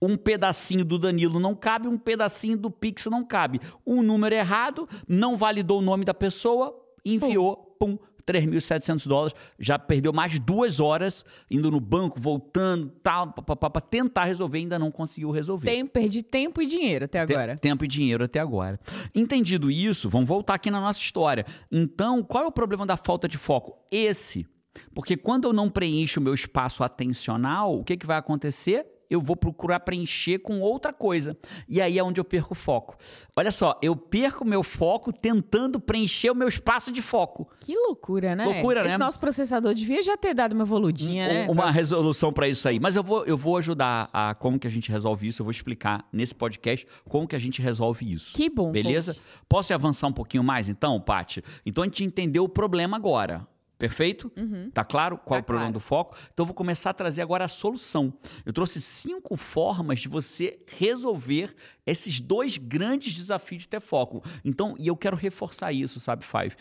Um 0.00 0.14
pedacinho 0.14 0.84
do 0.84 0.98
Danilo 0.98 1.40
não 1.40 1.54
cabe, 1.54 1.88
um 1.88 1.96
pedacinho 1.96 2.54
do 2.58 2.70
Pix 2.70 3.06
não 3.06 3.24
cabe. 3.24 3.62
Um 3.84 4.02
número 4.02 4.34
errado, 4.34 4.86
não 5.08 5.38
validou 5.38 5.78
o 5.78 5.82
nome 5.82 6.04
da 6.04 6.12
pessoa, 6.12 6.78
enviou, 7.02 7.74
pum, 7.80 7.96
3.700 8.26 9.06
dólares. 9.06 9.34
Já 9.58 9.78
perdeu 9.78 10.12
mais 10.12 10.38
duas 10.38 10.80
horas 10.80 11.24
indo 11.50 11.70
no 11.70 11.80
banco, 11.80 12.20
voltando, 12.20 12.88
tal, 13.02 13.32
para 13.32 13.80
tentar 13.80 14.24
resolver, 14.24 14.58
ainda 14.58 14.78
não 14.78 14.90
conseguiu 14.90 15.30
resolver. 15.30 15.66
Tempo, 15.66 15.92
perdi 15.92 16.22
tempo 16.22 16.60
e 16.60 16.66
dinheiro 16.66 17.04
até 17.04 17.20
agora. 17.20 17.56
Tempo 17.56 17.84
e 17.84 17.88
dinheiro 17.88 18.24
até 18.24 18.40
agora. 18.40 18.78
Entendido 19.14 19.70
isso, 19.70 20.08
vamos 20.08 20.28
voltar 20.28 20.54
aqui 20.54 20.70
na 20.70 20.80
nossa 20.80 20.98
história. 20.98 21.46
Então, 21.70 22.22
qual 22.22 22.44
é 22.44 22.46
o 22.46 22.52
problema 22.52 22.84
da 22.84 22.96
falta 22.96 23.28
de 23.28 23.38
foco? 23.38 23.78
Esse. 23.90 24.46
Porque 24.94 25.16
quando 25.16 25.46
eu 25.48 25.52
não 25.52 25.70
preencho 25.70 26.20
o 26.20 26.22
meu 26.22 26.34
espaço 26.34 26.84
atencional, 26.84 27.78
o 27.78 27.84
que, 27.84 27.96
que 27.96 28.06
vai 28.06 28.18
acontecer? 28.18 28.86
Eu 29.08 29.20
vou 29.20 29.36
procurar 29.36 29.80
preencher 29.80 30.38
com 30.38 30.60
outra 30.60 30.92
coisa. 30.92 31.36
E 31.68 31.80
aí 31.80 31.98
é 31.98 32.02
onde 32.02 32.20
eu 32.20 32.24
perco 32.24 32.52
o 32.52 32.56
foco. 32.56 32.96
Olha 33.36 33.52
só, 33.52 33.78
eu 33.82 33.94
perco 33.96 34.44
meu 34.44 34.62
foco 34.62 35.12
tentando 35.12 35.78
preencher 35.78 36.30
o 36.30 36.34
meu 36.34 36.48
espaço 36.48 36.90
de 36.92 37.00
foco. 37.02 37.48
Que 37.60 37.74
loucura, 37.74 38.34
né? 38.34 38.44
Loucura, 38.44 38.80
Esse 38.80 38.88
né? 38.90 38.98
nosso 38.98 39.18
processador 39.20 39.74
devia 39.74 40.02
já 40.02 40.16
ter 40.16 40.34
dado 40.34 40.52
uma 40.54 40.64
evoludinha, 40.64 41.28
né? 41.28 41.46
Um- 41.48 41.52
uma 41.52 41.70
resolução 41.70 42.32
para 42.32 42.48
isso 42.48 42.68
aí. 42.68 42.78
Mas 42.80 42.96
eu 42.96 43.02
vou, 43.02 43.24
eu 43.24 43.36
vou 43.36 43.56
ajudar 43.56 44.08
a 44.12 44.34
como 44.34 44.58
que 44.58 44.66
a 44.66 44.70
gente 44.70 44.90
resolve 44.90 45.26
isso. 45.26 45.40
Eu 45.42 45.44
vou 45.44 45.50
explicar 45.52 46.06
nesse 46.12 46.34
podcast 46.34 46.86
como 47.08 47.26
que 47.28 47.36
a 47.36 47.38
gente 47.38 47.60
resolve 47.62 48.10
isso. 48.12 48.34
Que 48.34 48.50
bom. 48.50 48.70
Beleza? 48.72 49.14
coach. 49.14 49.24
Posso 49.48 49.72
avançar 49.74 50.06
um 50.08 50.12
pouquinho 50.12 50.42
mais, 50.42 50.68
então, 50.68 51.00
Paty? 51.00 51.42
Então 51.64 51.82
a 51.84 51.86
gente 51.86 52.04
entendeu 52.04 52.44
o 52.44 52.48
problema 52.48 52.96
agora. 52.96 53.46
Perfeito? 53.78 54.32
Tá 54.72 54.82
claro 54.84 55.18
qual 55.18 55.36
Tá 55.36 55.36
é 55.36 55.40
o 55.40 55.44
problema 55.44 55.66
claro. 55.66 55.72
do 55.74 55.80
foco? 55.80 56.16
Então 56.32 56.44
eu 56.44 56.46
vou 56.46 56.54
começar 56.54 56.90
a 56.90 56.94
trazer 56.94 57.20
agora 57.20 57.44
a 57.44 57.48
solução. 57.48 58.12
Eu 58.44 58.52
trouxe 58.52 58.80
cinco 58.80 59.36
formas 59.36 60.00
de 60.00 60.08
você 60.08 60.58
resolver 60.78 61.54
esses 61.84 62.18
dois 62.20 62.56
grandes 62.56 63.12
desafios 63.12 63.62
de 63.62 63.68
ter 63.68 63.80
foco. 63.80 64.22
Então, 64.44 64.74
e 64.78 64.88
eu 64.88 64.96
quero 64.96 65.14
reforçar 65.16 65.72
isso, 65.72 66.00
sabe, 66.00 66.24
Five? 66.24 66.56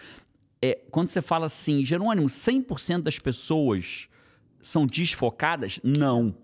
É, 0.61 0.79
quando 0.91 1.09
você 1.09 1.21
fala 1.21 1.45
assim, 1.45 1.85
Jerônimo, 1.85 2.27
100% 2.27 3.01
das 3.03 3.17
pessoas 3.19 4.09
são 4.61 4.85
desfocadas? 4.85 5.79
Não. 5.83 6.35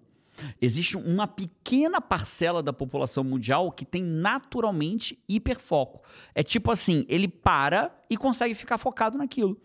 Existe 0.61 0.97
uma 0.97 1.27
pequena 1.27 2.01
parcela 2.01 2.61
da 2.61 2.73
população 2.73 3.23
mundial 3.23 3.71
que 3.71 3.85
tem 3.85 4.03
naturalmente 4.03 5.17
hiperfoco. 5.27 6.01
É 6.33 6.43
tipo 6.43 6.71
assim, 6.71 7.05
ele 7.07 7.27
para 7.27 7.95
e 8.09 8.17
consegue 8.17 8.53
ficar 8.53 8.77
focado 8.77 9.17
naquilo. 9.17 9.59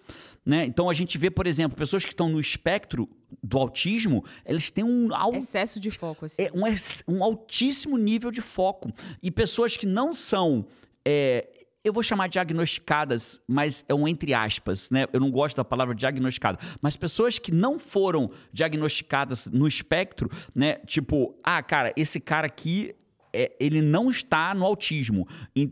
Né? 0.45 0.65
Então 0.65 0.89
a 0.89 0.95
gente 0.95 1.19
vê, 1.19 1.31
por 1.31 1.47
exemplo, 1.47 1.77
pessoas 1.77 2.05
que 2.05 2.13
estão 2.13 2.29
no 2.29 2.41
espectro 2.41 3.09
do 3.43 3.59
autismo, 3.59 4.25
eles 4.45 4.71
têm 4.71 4.85
um 4.85 5.15
alto 5.15 5.39
Excesso 5.39 5.81
de 5.81 5.91
foco, 5.91 6.27
assim. 6.27 6.43
é 6.43 6.51
um, 6.53 7.17
um 7.17 7.25
altíssimo 7.25 7.99
nível 7.99 8.31
de 8.31 8.41
foco. 8.41 8.93
E 9.23 9.31
pessoas 9.31 9.77
que 9.77 9.87
não 9.87 10.13
são. 10.13 10.67
é, 11.05 11.49
eu 11.87 11.93
vou 11.93 12.03
chamar 12.03 12.27
diagnosticadas, 12.29 13.41
mas 13.47 13.85
é 13.89 13.95
um 13.95 14.09
entre 14.09 14.35
aspas, 14.35 14.91
né? 14.91 15.07
Eu 15.13 15.21
não 15.21 15.31
gosto 15.31 15.57
da 15.57 15.65
palavra 15.65 15.95
diagnosticada. 15.95 16.59
Mas 16.83 16.97
pessoas 16.97 17.39
que 17.39 17.53
não 17.53 17.79
foram 17.79 18.31
diagnosticadas 18.53 19.47
no 19.47 19.69
espectro, 19.69 20.29
né? 20.53 20.77
Tipo, 20.87 21.39
ah, 21.45 21.63
cara, 21.63 21.93
esse 21.97 22.19
cara 22.19 22.49
aqui 22.49 22.93
é, 23.33 23.53
ele 23.61 23.83
não 23.83 24.11
está 24.11 24.53
no 24.53 24.65
autismo, 24.65 25.29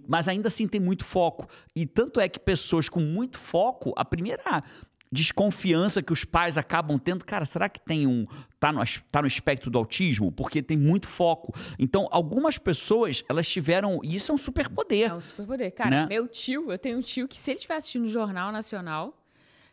mas 0.06 0.28
ainda 0.28 0.48
assim 0.48 0.68
tem 0.68 0.80
muito 0.80 1.04
foco. 1.04 1.48
E 1.74 1.84
tanto 1.84 2.20
é 2.20 2.28
que 2.28 2.38
pessoas 2.38 2.88
com 2.88 3.00
muito 3.00 3.36
foco, 3.36 3.92
a 3.96 4.04
primeira 4.04 4.62
desconfiança 5.14 6.02
que 6.02 6.12
os 6.12 6.24
pais 6.24 6.58
acabam 6.58 6.98
tendo, 6.98 7.24
cara, 7.24 7.44
será 7.44 7.68
que 7.68 7.80
tem 7.80 8.06
um 8.06 8.26
tá 8.58 8.72
no, 8.72 8.82
tá 9.10 9.22
no 9.22 9.28
espectro 9.28 9.70
do 9.70 9.78
autismo? 9.78 10.32
Porque 10.32 10.62
tem 10.62 10.76
muito 10.76 11.06
foco. 11.06 11.54
Então, 11.78 12.08
algumas 12.10 12.58
pessoas, 12.58 13.24
elas 13.28 13.48
tiveram, 13.48 14.00
e 14.02 14.16
isso 14.16 14.32
é 14.32 14.34
um 14.34 14.38
superpoder. 14.38 15.10
É 15.10 15.14
um 15.14 15.20
superpoder. 15.20 15.72
Cara, 15.72 15.90
né? 15.90 16.06
meu 16.06 16.26
tio, 16.26 16.70
eu 16.70 16.78
tenho 16.78 16.98
um 16.98 17.00
tio 17.00 17.28
que 17.28 17.38
se 17.38 17.52
ele 17.52 17.58
estiver 17.58 17.76
assistindo 17.76 18.04
o 18.04 18.08
Jornal 18.08 18.50
Nacional, 18.50 19.16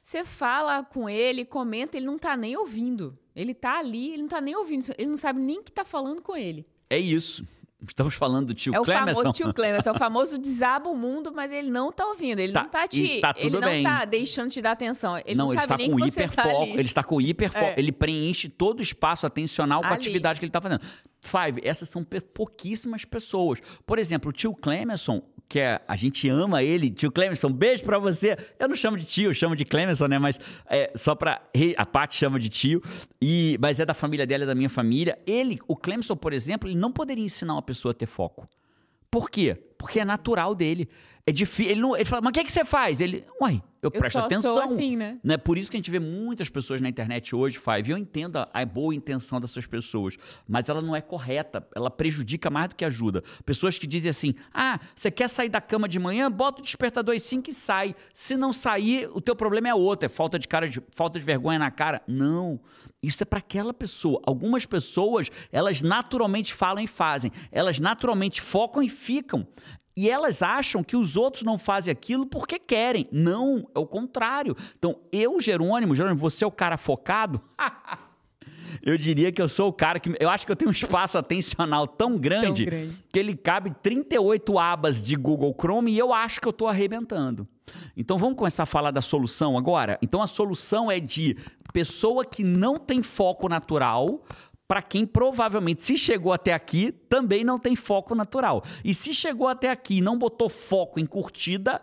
você 0.02 0.24
fala 0.24 0.84
com 0.84 1.10
ele, 1.10 1.44
comenta, 1.44 1.98
ele 1.98 2.06
não 2.06 2.18
tá 2.18 2.38
nem 2.38 2.56
ouvindo. 2.56 3.18
Ele 3.36 3.54
tá 3.54 3.80
ali, 3.80 4.14
ele 4.14 4.24
não 4.24 4.30
tá 4.30 4.42
nem 4.42 4.56
ouvindo, 4.56 4.86
ele 4.98 5.10
não 5.10 5.18
sabe 5.18 5.40
nem 5.40 5.64
que 5.64 5.72
tá 5.72 5.86
falando 5.86 6.22
com 6.22 6.36
ele. 6.36 6.66
É 6.90 6.98
isso. 6.98 7.46
Estamos 7.88 8.14
falando 8.14 8.48
do 8.48 8.54
tio 8.54 8.76
é 8.76 8.84
Clemerson. 8.84 9.10
É 9.10 9.12
o 9.12 9.16
famoso 9.16 9.34
tio 9.34 9.54
Clemerson, 9.56 9.90
é 9.90 9.94
o 9.94 9.98
famoso 9.98 10.38
desaba 10.38 10.90
o 10.90 10.96
mundo, 10.96 11.32
mas 11.34 11.52
ele 11.52 11.72
não 11.72 11.92
tá 11.92 12.06
ouvindo, 12.06 12.40
ele 12.40 12.54
tá, 12.54 12.64
não 12.64 12.70
tá 12.70 12.88
te, 12.88 13.20
tá 13.20 13.34
ele 13.38 13.50
não 13.50 13.62
bem. 13.62 13.84
tá 13.84 14.06
deixando 14.06 14.52
te 14.52 14.62
dar 14.62 14.72
atenção. 14.72 15.18
Ele 15.18 15.36
não, 15.36 15.46
não 15.46 15.54
ele 15.54 15.62
está 15.62 15.78
com 15.78 16.08
hiperfoco, 16.08 16.50
tá 16.50 16.64
ele 16.66 16.82
está 16.82 17.04
com 17.04 17.22
hiperfoco, 17.22 17.66
é. 17.66 17.76
ele 17.78 17.92
preenche 17.92 18.50
todo 18.50 18.80
o 18.80 18.84
espaço 18.84 19.26
atencional 19.26 19.82
com 19.82 19.88
a 19.88 19.94
atividade 19.94 20.40
que 20.40 20.46
ele 20.46 20.50
está 20.50 20.62
fazendo. 20.62 20.82
Five, 21.22 21.62
essas 21.64 21.90
são 21.90 22.04
pouquíssimas 22.34 23.06
pessoas. 23.06 23.60
Por 23.86 23.98
exemplo, 23.98 24.30
o 24.30 24.34
tio 24.34 24.54
Clemerson, 24.54 25.22
que 25.52 25.60
é, 25.60 25.82
a 25.86 25.98
gente 25.98 26.30
ama 26.30 26.64
ele. 26.64 26.90
Tio 26.90 27.12
Clemerson, 27.12 27.52
beijo 27.52 27.84
pra 27.84 28.00
você. 28.00 28.38
Eu 28.58 28.70
não 28.70 28.76
chamo 28.76 28.98
de 28.98 29.04
tio, 29.04 29.34
chamo 29.34 29.54
de 29.54 29.66
Clemerson, 29.66 30.08
né? 30.08 30.18
Mas 30.18 30.40
é, 30.66 30.94
só 30.96 31.14
pra. 31.14 31.42
A 31.76 31.86
Paty 31.86 32.16
chama 32.16 32.40
de 32.40 32.48
tio. 32.48 32.82
E, 33.22 33.58
mas 33.60 33.78
é 33.78 33.86
da 33.86 33.94
família 33.94 34.26
dela, 34.26 34.46
é 34.46 34.48
da 34.48 34.56
minha 34.56 34.70
família. 34.70 35.20
Ele, 35.28 35.60
o 35.68 35.76
Clemerson, 35.76 36.16
por 36.16 36.32
exemplo, 36.32 36.70
ele 36.70 36.78
não 36.78 36.90
poderia 36.90 37.26
ensinar 37.26 37.52
uma 37.56 37.62
pessoa 37.62 37.92
a 37.92 37.94
ter 37.94 38.06
foco. 38.06 38.48
Por 39.10 39.30
quê? 39.30 39.58
Porque 39.82 40.00
é 40.00 40.06
natural 40.06 40.54
dele. 40.54 40.88
É 41.26 41.32
difícil. 41.32 41.72
Ele, 41.72 41.82
não, 41.82 41.96
ele 41.96 42.06
fala, 42.06 42.22
mas 42.22 42.30
o 42.30 42.34
que, 42.34 42.40
é 42.40 42.44
que 42.44 42.52
você 42.52 42.64
faz? 42.64 43.02
Ele, 43.02 43.26
uai, 43.40 43.62
eu, 43.82 43.88
eu 43.88 43.92
presto 43.92 44.20
atenção. 44.20 44.56
Sou 44.56 44.64
assim, 44.64 44.96
né? 44.96 45.18
né? 45.24 45.38
Por 45.38 45.58
isso 45.58 45.72
que 45.72 45.78
a 45.78 45.80
gente 45.80 45.90
vê 45.90 46.00
muitas 46.00 46.50
pessoas 46.50 46.80
na 46.80 46.88
internet 46.88 47.36
hoje, 47.36 47.58
Five. 47.58 47.90
E 47.90 47.92
eu 47.92 47.98
entendo 47.98 48.38
a, 48.38 48.48
a, 48.54 48.64
boa 48.64 48.94
intenção 48.94 49.40
dessas 49.40 49.66
pessoas, 49.66 50.18
mas 50.48 50.70
ela 50.70 50.82
não 50.82 50.96
é 50.96 51.02
correta. 51.02 51.68
Ela 51.76 51.90
prejudica 51.90 52.50
mais 52.50 52.70
do 52.70 52.76
que 52.76 52.86
ajuda. 52.86 53.24
Pessoas 53.44 53.80
que 53.80 53.88
dizem 53.88 54.10
assim: 54.10 54.36
ah, 54.54 54.80
você 54.96 55.10
quer 55.10 55.28
sair 55.28 55.50
da 55.50 55.60
cama 55.60 55.90
de 55.90 55.98
manhã? 55.98 56.32
Bota 56.32 56.62
o 56.62 56.64
despertador 56.64 57.16
às 57.16 57.24
5 57.24 57.50
e 57.50 57.54
sai. 57.54 57.96
Se 58.14 58.38
não 58.38 58.54
sair, 58.54 59.10
o 59.14 59.20
teu 59.20 59.36
problema 59.36 59.68
é 59.68 59.74
outro. 59.74 60.06
É 60.06 60.10
falta 60.10 60.38
de, 60.38 60.48
cara 60.48 60.70
de, 60.70 60.82
falta 60.92 61.20
de 61.20 61.26
vergonha 61.26 61.58
na 61.58 61.72
cara. 61.72 62.04
Não. 62.08 62.60
Isso 63.02 63.24
é 63.24 63.26
para 63.26 63.40
aquela 63.40 63.74
pessoa. 63.74 64.22
Algumas 64.26 64.64
pessoas, 64.66 65.30
elas 65.52 65.82
naturalmente 65.82 66.54
falam 66.54 66.84
e 66.84 66.88
fazem. 66.88 67.32
Elas 67.52 67.80
naturalmente 67.80 68.42
focam 68.42 68.84
e 68.84 68.90
ficam. 68.90 69.48
E 69.96 70.10
elas 70.10 70.42
acham 70.42 70.84
que 70.84 70.96
os 70.96 71.18
outros 71.18 71.44
não 71.44 71.58
fazem 71.58 71.92
aquilo 71.92 72.26
porque 72.26 72.58
querem. 72.58 73.08
Não, 73.12 73.68
é 73.76 73.80
o 73.80 73.86
contrário. 73.86 74.56
Então, 74.78 74.98
eu, 75.12 75.40
Jerônimo, 75.40 75.96
Jerônimo, 75.96 76.20
você 76.20 76.44
é 76.44 76.48
o 76.48 76.52
cara 76.52 76.78
focado? 76.78 77.42
eu 78.82 78.98
diria 78.98 79.32
que 79.32 79.42
eu 79.42 79.48
sou 79.48 79.70
o 79.70 79.74
cara 79.74 80.00
que. 80.00 80.16
Eu 80.20 80.30
acho 80.30 80.46
que 80.46 80.52
eu 80.52 80.56
tenho 80.56 80.70
um 80.70 80.74
espaço 80.74 81.18
atencional 81.18 81.88
tão 81.88 82.18
grande, 82.18 82.66
tão 82.66 82.74
grande. 82.74 82.96
que 83.12 83.20
ele 83.20 83.36
cabe 83.36 83.72
38 83.82 84.58
abas 84.58 85.04
de 85.04 85.16
Google 85.16 85.56
Chrome 85.60 85.92
e 85.92 86.00
eu 86.00 86.14
acho 86.14 86.40
que 86.40 86.48
eu 86.48 86.52
estou 86.52 86.68
arrebentando. 86.68 87.48
Então 87.96 88.18
vamos 88.18 88.38
começar 88.38 88.64
a 88.64 88.66
falar 88.66 88.92
da 88.92 89.02
solução 89.02 89.58
agora? 89.58 89.98
Então 90.02 90.22
a 90.22 90.28
solução 90.28 90.92
é 90.92 91.00
de 91.00 91.38
pessoa 91.72 92.26
que 92.26 92.44
não 92.44 92.76
tem 92.76 93.02
foco 93.02 93.48
natural 93.48 94.24
para 94.72 94.82
quem 94.82 95.06
provavelmente, 95.06 95.84
se 95.84 95.98
chegou 95.98 96.32
até 96.32 96.54
aqui, 96.54 96.94
também 97.10 97.44
não 97.44 97.60
tem 97.60 97.76
foco 97.76 98.16
natural. 98.16 98.64
E 98.86 98.94
se 98.94 99.14
chegou 99.14 99.50
até 99.50 99.70
aqui 99.70 99.98
e 99.98 100.02
não 100.02 100.18
botou 100.18 100.48
foco 100.48 100.98
em 100.98 101.06
curtida, 101.06 101.82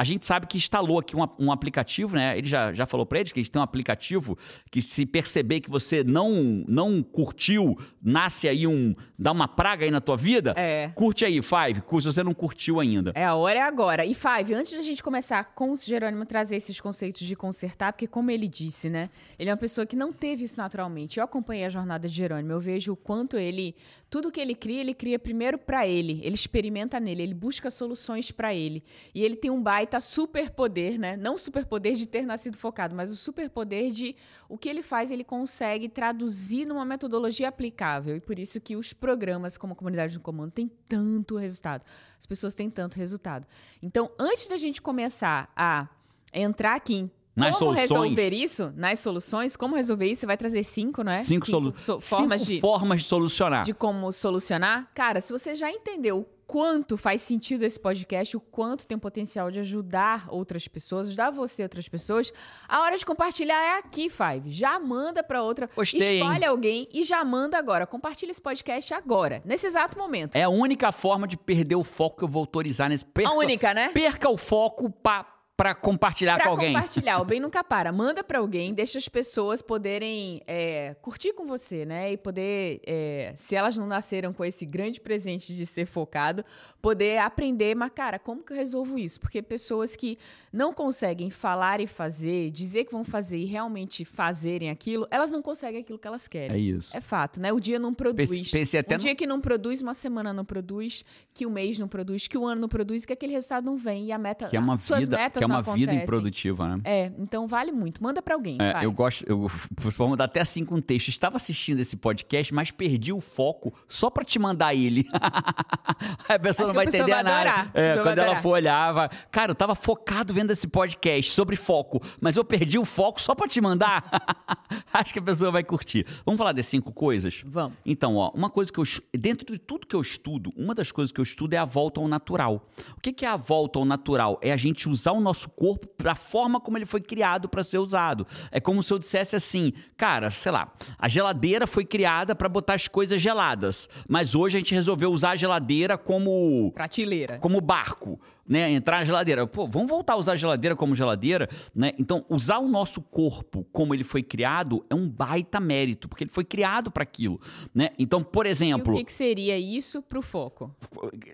a 0.00 0.04
gente 0.04 0.24
sabe 0.24 0.46
que 0.46 0.56
instalou 0.56 0.98
aqui 0.98 1.14
um, 1.14 1.28
um 1.38 1.52
aplicativo, 1.52 2.16
né? 2.16 2.38
Ele 2.38 2.48
já, 2.48 2.72
já 2.72 2.86
falou 2.86 3.04
para 3.04 3.20
eles 3.20 3.32
que 3.32 3.38
a 3.38 3.42
gente 3.42 3.52
tem 3.52 3.60
um 3.60 3.62
aplicativo 3.62 4.38
que 4.70 4.80
se 4.80 5.04
perceber 5.04 5.60
que 5.60 5.68
você 5.68 6.02
não 6.02 6.64
não 6.66 7.02
curtiu, 7.02 7.78
nasce 8.02 8.48
aí 8.48 8.66
um... 8.66 8.94
dá 9.18 9.30
uma 9.30 9.46
praga 9.46 9.84
aí 9.84 9.90
na 9.90 10.00
tua 10.00 10.16
vida, 10.16 10.54
é. 10.56 10.90
curte 10.94 11.22
aí, 11.22 11.42
Five, 11.42 11.82
se 12.00 12.06
você 12.06 12.22
não 12.22 12.32
curtiu 12.32 12.80
ainda. 12.80 13.12
É, 13.14 13.26
a 13.26 13.34
hora 13.34 13.58
é 13.58 13.62
agora. 13.62 14.06
E 14.06 14.14
Five, 14.14 14.54
antes 14.54 14.72
da 14.72 14.82
gente 14.82 15.02
começar 15.02 15.52
com 15.54 15.72
o 15.72 15.76
Jerônimo 15.76 16.24
trazer 16.24 16.56
esses 16.56 16.80
conceitos 16.80 17.26
de 17.26 17.36
consertar, 17.36 17.92
porque 17.92 18.06
como 18.06 18.30
ele 18.30 18.48
disse, 18.48 18.88
né? 18.88 19.10
Ele 19.38 19.50
é 19.50 19.52
uma 19.52 19.58
pessoa 19.58 19.86
que 19.86 19.96
não 19.96 20.14
teve 20.14 20.44
isso 20.44 20.56
naturalmente. 20.56 21.18
Eu 21.18 21.24
acompanhei 21.24 21.66
a 21.66 21.68
jornada 21.68 22.08
de 22.08 22.14
Jerônimo, 22.14 22.52
eu 22.52 22.60
vejo 22.60 22.94
o 22.94 22.96
quanto 22.96 23.36
ele... 23.36 23.74
Tudo 24.08 24.32
que 24.32 24.40
ele 24.40 24.56
cria, 24.56 24.80
ele 24.80 24.92
cria 24.92 25.20
primeiro 25.20 25.56
para 25.56 25.86
ele. 25.86 26.20
Ele 26.24 26.34
experimenta 26.34 26.98
nele, 26.98 27.22
ele 27.22 27.34
busca 27.34 27.70
soluções 27.70 28.32
para 28.32 28.52
ele. 28.52 28.82
E 29.14 29.22
ele 29.22 29.36
tem 29.36 29.52
um 29.52 29.62
baita 29.62 29.89
baita 29.90 29.98
superpoder, 29.98 30.98
né? 30.98 31.16
Não 31.16 31.36
superpoder 31.36 31.94
de 31.94 32.06
ter 32.06 32.24
nascido 32.24 32.56
focado, 32.56 32.94
mas 32.94 33.10
o 33.10 33.16
superpoder 33.16 33.90
de 33.90 34.14
o 34.48 34.56
que 34.56 34.68
ele 34.68 34.82
faz, 34.82 35.10
ele 35.10 35.24
consegue 35.24 35.88
traduzir 35.88 36.64
numa 36.64 36.84
metodologia 36.84 37.48
aplicável. 37.48 38.16
E 38.16 38.20
por 38.20 38.38
isso 38.38 38.60
que 38.60 38.76
os 38.76 38.92
programas 38.92 39.58
como 39.58 39.72
a 39.72 39.76
Comunidade 39.76 40.14
do 40.14 40.20
Comando 40.20 40.52
têm 40.52 40.70
tanto 40.88 41.36
resultado. 41.36 41.84
As 42.16 42.26
pessoas 42.26 42.54
têm 42.54 42.70
tanto 42.70 42.96
resultado. 42.96 43.46
Então, 43.82 44.10
antes 44.18 44.46
da 44.46 44.56
gente 44.56 44.80
começar 44.80 45.52
a 45.56 45.88
entrar 46.32 46.76
aqui 46.76 46.94
em 46.94 47.10
nas 47.34 47.56
como 47.56 47.72
soluções. 47.72 47.90
resolver 47.90 48.32
isso? 48.32 48.72
Nas 48.76 48.98
soluções, 49.00 49.56
como 49.56 49.74
resolver 49.74 50.06
isso? 50.06 50.20
Você 50.20 50.26
vai 50.26 50.36
trazer 50.36 50.62
cinco, 50.62 51.02
não 51.02 51.12
é? 51.12 51.20
Cinco, 51.20 51.46
cinco 51.46 51.72
solu 51.80 52.00
formas, 52.00 52.42
cinco 52.42 52.52
de, 52.52 52.60
formas 52.60 53.00
de 53.00 53.06
solucionar. 53.08 53.64
De 53.64 53.72
como 53.72 54.12
solucionar. 54.12 54.90
Cara, 54.94 55.20
se 55.20 55.32
você 55.32 55.54
já 55.54 55.70
entendeu 55.70 56.28
quanto 56.50 56.96
faz 56.96 57.20
sentido 57.20 57.62
esse 57.62 57.78
podcast, 57.78 58.36
o 58.36 58.40
quanto 58.40 58.84
tem 58.84 58.98
potencial 58.98 59.52
de 59.52 59.60
ajudar 59.60 60.26
outras 60.28 60.66
pessoas, 60.66 61.06
ajudar 61.06 61.30
você 61.30 61.62
outras 61.62 61.88
pessoas, 61.88 62.32
a 62.68 62.80
hora 62.80 62.98
de 62.98 63.06
compartilhar 63.06 63.54
é 63.54 63.78
aqui, 63.78 64.10
Five. 64.10 64.50
Já 64.50 64.76
manda 64.80 65.22
para 65.22 65.44
outra, 65.44 65.70
Gostei, 65.76 66.18
escolhe 66.18 66.42
hein? 66.42 66.48
alguém 66.48 66.88
e 66.92 67.04
já 67.04 67.24
manda 67.24 67.56
agora. 67.56 67.86
Compartilha 67.86 68.32
esse 68.32 68.42
podcast 68.42 68.92
agora, 68.92 69.40
nesse 69.44 69.64
exato 69.64 69.96
momento. 69.96 70.34
É 70.34 70.42
a 70.42 70.48
única 70.48 70.90
forma 70.90 71.28
de 71.28 71.36
perder 71.36 71.76
o 71.76 71.84
foco 71.84 72.18
que 72.18 72.24
eu 72.24 72.28
vou 72.28 72.40
autorizar 72.40 72.88
nesse 72.88 73.04
perca, 73.04 73.30
A 73.30 73.34
única, 73.34 73.72
né? 73.72 73.90
Perca 73.90 74.28
o 74.28 74.36
foco 74.36 74.90
para 74.90 75.39
para 75.60 75.74
compartilhar 75.74 76.36
pra 76.36 76.44
com 76.44 76.50
alguém. 76.52 76.72
compartilhar, 76.72 77.20
o 77.20 77.24
bem 77.26 77.38
nunca 77.38 77.62
para. 77.62 77.92
Manda 77.92 78.24
para 78.24 78.38
alguém, 78.38 78.72
deixa 78.72 78.96
as 78.96 79.06
pessoas 79.10 79.60
poderem 79.60 80.40
é, 80.46 80.96
curtir 81.02 81.34
com 81.34 81.46
você, 81.46 81.84
né? 81.84 82.10
E 82.12 82.16
poder, 82.16 82.80
é, 82.86 83.34
se 83.36 83.54
elas 83.54 83.76
não 83.76 83.86
nasceram 83.86 84.32
com 84.32 84.42
esse 84.42 84.64
grande 84.64 85.02
presente 85.02 85.54
de 85.54 85.66
ser 85.66 85.84
focado, 85.84 86.42
poder 86.80 87.18
aprender, 87.18 87.74
mas 87.74 87.90
cara, 87.94 88.18
como 88.18 88.42
que 88.42 88.54
eu 88.54 88.56
resolvo 88.56 88.98
isso? 88.98 89.20
Porque 89.20 89.42
pessoas 89.42 89.94
que 89.94 90.16
não 90.50 90.72
conseguem 90.72 91.28
falar 91.28 91.78
e 91.78 91.86
fazer, 91.86 92.50
dizer 92.50 92.86
que 92.86 92.92
vão 92.92 93.04
fazer 93.04 93.36
e 93.36 93.44
realmente 93.44 94.02
fazerem 94.02 94.70
aquilo, 94.70 95.06
elas 95.10 95.30
não 95.30 95.42
conseguem 95.42 95.82
aquilo 95.82 95.98
que 95.98 96.08
elas 96.08 96.26
querem. 96.26 96.56
É 96.56 96.58
isso. 96.58 96.96
É 96.96 97.02
fato, 97.02 97.38
né? 97.38 97.52
O 97.52 97.60
dia 97.60 97.78
não 97.78 97.92
produz. 97.92 98.30
Pense, 98.30 98.50
pense 98.50 98.78
até 98.78 98.94
um 98.94 98.96
no... 98.96 99.02
dia 99.04 99.14
que 99.14 99.26
não 99.26 99.38
produz, 99.38 99.82
uma 99.82 99.92
semana 99.92 100.32
não 100.32 100.44
produz, 100.44 101.04
que 101.34 101.44
o 101.44 101.50
mês 101.50 101.78
não 101.78 101.86
produz, 101.86 102.26
que 102.26 102.38
o 102.38 102.46
ano 102.46 102.62
não 102.62 102.68
produz, 102.68 103.04
que 103.04 103.12
aquele 103.12 103.32
resultado 103.32 103.66
não 103.66 103.76
vem 103.76 104.06
e 104.06 104.12
a 104.12 104.16
meta, 104.16 104.48
que 104.48 104.56
é 104.56 104.60
uma 104.60 104.78
suas 104.78 105.00
vida, 105.00 105.18
metas 105.18 105.38
que 105.38 105.44
é 105.44 105.49
uma 105.50 105.74
vida 105.74 105.94
improdutiva, 105.94 106.76
né? 106.76 106.80
É, 106.84 107.12
então 107.18 107.46
vale 107.46 107.72
muito. 107.72 108.02
Manda 108.02 108.22
para 108.22 108.34
alguém. 108.34 108.58
É, 108.60 108.84
eu 108.84 108.92
gosto, 108.92 109.24
eu 109.28 109.50
vou 109.96 110.08
mandar 110.08 110.24
até 110.24 110.40
assim 110.40 110.64
com 110.64 110.80
texto. 110.80 111.08
Estava 111.08 111.36
assistindo 111.36 111.80
esse 111.80 111.96
podcast, 111.96 112.52
mas 112.54 112.70
perdi 112.70 113.12
o 113.12 113.20
foco 113.20 113.72
só 113.88 114.10
para 114.10 114.24
te 114.24 114.38
mandar 114.38 114.74
ele. 114.74 115.06
a 116.28 116.38
pessoa 116.38 116.66
Acho 116.66 116.74
não 116.74 116.74
vai 116.74 116.86
entender 116.86 117.12
vai 117.12 117.22
nada. 117.22 117.70
É, 117.74 117.96
quando 118.02 118.18
ela 118.18 118.40
for 118.40 118.50
olhar, 118.50 118.92
vai... 118.92 119.10
cara, 119.30 119.52
eu 119.52 119.54
tava 119.54 119.74
focado 119.74 120.32
vendo 120.32 120.50
esse 120.50 120.66
podcast 120.66 121.30
sobre 121.32 121.56
foco, 121.56 122.00
mas 122.20 122.36
eu 122.36 122.44
perdi 122.44 122.78
o 122.78 122.84
foco 122.84 123.20
só 123.20 123.34
para 123.34 123.48
te 123.48 123.60
mandar. 123.60 124.04
Acho 124.92 125.12
que 125.12 125.18
a 125.18 125.22
pessoa 125.22 125.50
vai 125.50 125.64
curtir. 125.64 126.06
Vamos 126.24 126.38
falar 126.38 126.52
das 126.52 126.66
cinco 126.66 126.92
coisas? 126.92 127.42
Vamos. 127.44 127.76
Então, 127.84 128.16
ó, 128.16 128.30
uma 128.34 128.50
coisa 128.50 128.72
que 128.72 128.78
eu 128.78 128.84
dentro 129.16 129.52
de 129.52 129.58
tudo 129.58 129.86
que 129.86 129.94
eu 129.94 130.00
estudo, 130.00 130.52
uma 130.56 130.74
das 130.74 130.90
coisas 130.92 131.12
que 131.12 131.20
eu 131.20 131.22
estudo 131.22 131.54
é 131.54 131.56
a 131.56 131.64
volta 131.64 132.00
ao 132.00 132.08
natural. 132.08 132.68
O 132.96 133.00
que 133.00 133.24
é 133.24 133.28
a 133.28 133.36
volta 133.36 133.78
ao 133.78 133.84
natural? 133.84 134.38
É 134.42 134.52
a 134.52 134.56
gente 134.56 134.88
usar 134.88 135.12
o 135.12 135.20
nosso 135.20 135.39
corpo 135.48 135.70
corpo 135.70 136.02
da 136.02 136.14
forma 136.14 136.60
como 136.60 136.76
ele 136.76 136.86
foi 136.86 137.00
criado 137.00 137.48
para 137.48 137.62
ser 137.62 137.78
usado. 137.78 138.26
É 138.50 138.60
como 138.60 138.82
se 138.82 138.92
eu 138.92 138.98
dissesse 138.98 139.36
assim, 139.36 139.72
cara, 139.96 140.30
sei 140.30 140.50
lá, 140.50 140.72
a 140.98 141.08
geladeira 141.08 141.66
foi 141.66 141.84
criada 141.84 142.34
para 142.34 142.48
botar 142.48 142.74
as 142.74 142.88
coisas 142.88 143.20
geladas, 143.20 143.88
mas 144.08 144.34
hoje 144.34 144.56
a 144.56 144.60
gente 144.60 144.74
resolveu 144.74 145.10
usar 145.12 145.30
a 145.30 145.36
geladeira 145.36 145.96
como 145.96 146.72
prateleira, 146.72 147.38
como 147.38 147.60
barco. 147.60 148.20
Né, 148.50 148.72
entrar 148.72 148.98
na 148.98 149.04
geladeira. 149.04 149.46
Pô, 149.46 149.68
vamos 149.68 149.88
voltar 149.88 150.14
a 150.14 150.16
usar 150.16 150.32
a 150.32 150.36
geladeira 150.36 150.74
como 150.74 150.92
geladeira, 150.92 151.48
né? 151.72 151.92
Então, 151.96 152.24
usar 152.28 152.58
o 152.58 152.66
nosso 152.66 153.00
corpo 153.00 153.64
como 153.70 153.94
ele 153.94 154.02
foi 154.02 154.24
criado 154.24 154.84
é 154.90 154.94
um 154.94 155.08
baita 155.08 155.60
mérito, 155.60 156.08
porque 156.08 156.24
ele 156.24 156.32
foi 156.32 156.44
criado 156.44 156.90
para 156.90 157.04
aquilo, 157.04 157.40
né? 157.72 157.90
Então, 157.96 158.24
por 158.24 158.46
exemplo, 158.46 158.94
e 158.94 158.96
o 158.96 158.98
que, 158.98 159.04
que 159.04 159.12
seria 159.12 159.56
isso 159.56 160.02
para 160.02 160.18
o 160.18 160.22
foco? 160.22 160.74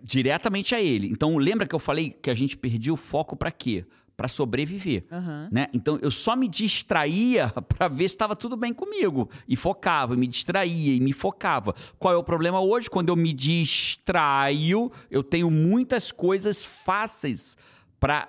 Diretamente 0.02 0.74
a 0.74 0.80
ele. 0.82 1.06
Então, 1.06 1.38
lembra 1.38 1.66
que 1.66 1.74
eu 1.74 1.78
falei 1.78 2.10
que 2.10 2.28
a 2.28 2.34
gente 2.34 2.54
perdia 2.54 2.92
o 2.92 2.98
foco 2.98 3.34
para 3.34 3.50
quê? 3.50 3.86
Para 4.16 4.28
sobreviver. 4.28 5.04
Aham. 5.12 5.48
Né? 5.52 5.68
Então 5.72 5.98
eu 6.00 6.10
só 6.10 6.34
me 6.34 6.48
distraía 6.48 7.48
para 7.68 7.88
ver 7.88 8.08
se 8.08 8.14
estava 8.14 8.34
tudo 8.34 8.56
bem 8.56 8.72
comigo. 8.72 9.28
E 9.46 9.54
focava, 9.54 10.14
e 10.14 10.16
me 10.16 10.26
distraía 10.26 10.94
e 10.94 11.00
me 11.00 11.12
focava. 11.12 11.74
Qual 11.98 12.14
é 12.14 12.16
o 12.16 12.24
problema 12.24 12.60
hoje? 12.60 12.88
Quando 12.88 13.10
eu 13.10 13.16
me 13.16 13.32
distraio, 13.32 14.90
eu 15.10 15.22
tenho 15.22 15.50
muitas 15.50 16.10
coisas 16.10 16.64
fáceis 16.64 17.56
para 18.00 18.28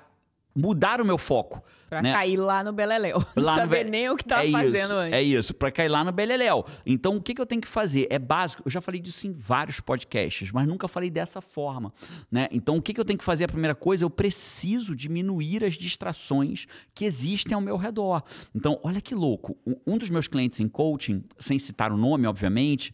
mudar 0.54 1.00
o 1.00 1.06
meu 1.06 1.18
foco. 1.18 1.64
Pra 1.90 2.02
né? 2.02 2.12
cair 2.12 2.36
lá 2.38 2.64
no 2.64 2.74
Beleléu. 2.74 3.24
Não 3.36 3.44
Lá 3.44 3.56
no 3.56 3.62
saber 3.62 3.86
Be- 3.86 3.90
nem 3.92 4.10
o 4.10 4.18
que 4.18 4.26
tava 4.26 4.46
é 4.46 4.52
fazendo 4.52 4.84
isso, 4.86 4.94
antes. 4.94 5.14
É 5.14 5.22
isso, 5.22 5.54
pra 5.54 5.72
cair 5.72 5.88
lá 5.88 6.04
no 6.04 6.12
Beleléu. 6.12 6.66
Então, 6.86 7.16
o 7.16 7.22
que, 7.22 7.34
que 7.34 7.40
eu 7.42 7.46
tenho 7.46 7.62
que 7.62 7.68
fazer? 7.68 8.08
É 8.10 8.20
básico. 8.20 8.62
Eu 8.66 8.70
já 8.72 8.82
falei 8.82 9.00
disso 9.00 9.26
em 9.28 9.32
vários 9.32 9.80
podcasts, 9.80 10.52
mas 10.52 10.68
nunca 10.68 10.88
falei 10.88 11.10
dessa 11.10 11.40
forma. 11.40 11.94
Né? 12.32 12.48
Então, 12.52 12.76
o 12.78 12.82
que, 12.82 12.94
que 12.94 13.00
eu 13.00 13.06
tenho 13.06 13.18
que 13.18 13.24
fazer? 13.26 13.46
A 13.46 13.48
primeira 13.48 13.74
coisa, 13.76 14.04
eu 14.04 14.10
preciso 14.10 14.96
diminuir 14.96 15.64
as 15.64 15.76
distrações 15.76 16.66
que 16.94 17.06
existem 17.06 17.54
ao 17.56 17.62
meu 17.62 17.78
redor. 17.78 18.22
Então, 18.54 18.80
olha 18.84 19.00
que 19.00 19.16
louco. 19.16 19.58
Um- 19.66 19.78
Um 19.94 19.98
dos 19.98 20.10
meus 20.10 20.28
clientes 20.28 20.60
em 20.60 20.68
coaching, 20.68 21.24
sem 21.38 21.58
citar 21.58 21.92
o 21.94 21.98
nome, 21.98 22.28
obviamente, 22.28 22.94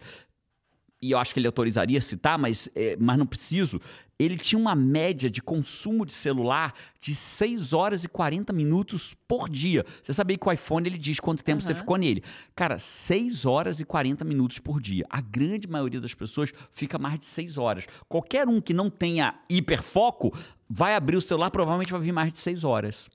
e 1.01 1.11
eu 1.11 1.17
acho 1.17 1.33
que 1.33 1.39
ele 1.39 1.47
autorizaria 1.47 1.99
citar, 1.99 2.37
mas, 2.37 2.69
é, 2.73 2.95
mas 2.97 3.17
não 3.17 3.25
preciso. 3.25 3.81
Ele 4.19 4.37
tinha 4.37 4.59
uma 4.59 4.75
média 4.75 5.29
de 5.29 5.41
consumo 5.41 6.05
de 6.05 6.13
celular 6.13 6.73
de 6.99 7.13
6 7.15 7.73
horas 7.73 8.03
e 8.03 8.07
40 8.07 8.53
minutos 8.53 9.15
por 9.27 9.49
dia. 9.49 9.83
Você 10.01 10.13
sabia 10.13 10.37
que 10.37 10.47
o 10.47 10.51
iPhone 10.51 10.87
ele 10.87 10.97
diz 10.97 11.19
quanto 11.19 11.43
tempo 11.43 11.61
você 11.61 11.71
Aham. 11.71 11.79
ficou 11.79 11.97
nele. 11.97 12.23
Cara, 12.55 12.77
6 12.79 13.45
horas 13.45 13.79
e 13.79 13.85
40 13.85 14.23
minutos 14.23 14.59
por 14.59 14.79
dia. 14.79 15.05
A 15.09 15.19
grande 15.19 15.67
maioria 15.67 15.99
das 15.99 16.13
pessoas 16.13 16.53
fica 16.71 16.97
mais 16.97 17.19
de 17.19 17.25
6 17.25 17.57
horas. 17.57 17.85
Qualquer 18.07 18.47
um 18.47 18.61
que 18.61 18.73
não 18.73 18.89
tenha 18.89 19.35
hiperfoco 19.49 20.31
vai 20.69 20.95
abrir 20.95 21.17
o 21.17 21.21
celular, 21.21 21.51
provavelmente 21.51 21.91
vai 21.91 22.01
vir 22.01 22.11
mais 22.11 22.31
de 22.31 22.39
6 22.39 22.63
horas. 22.63 23.09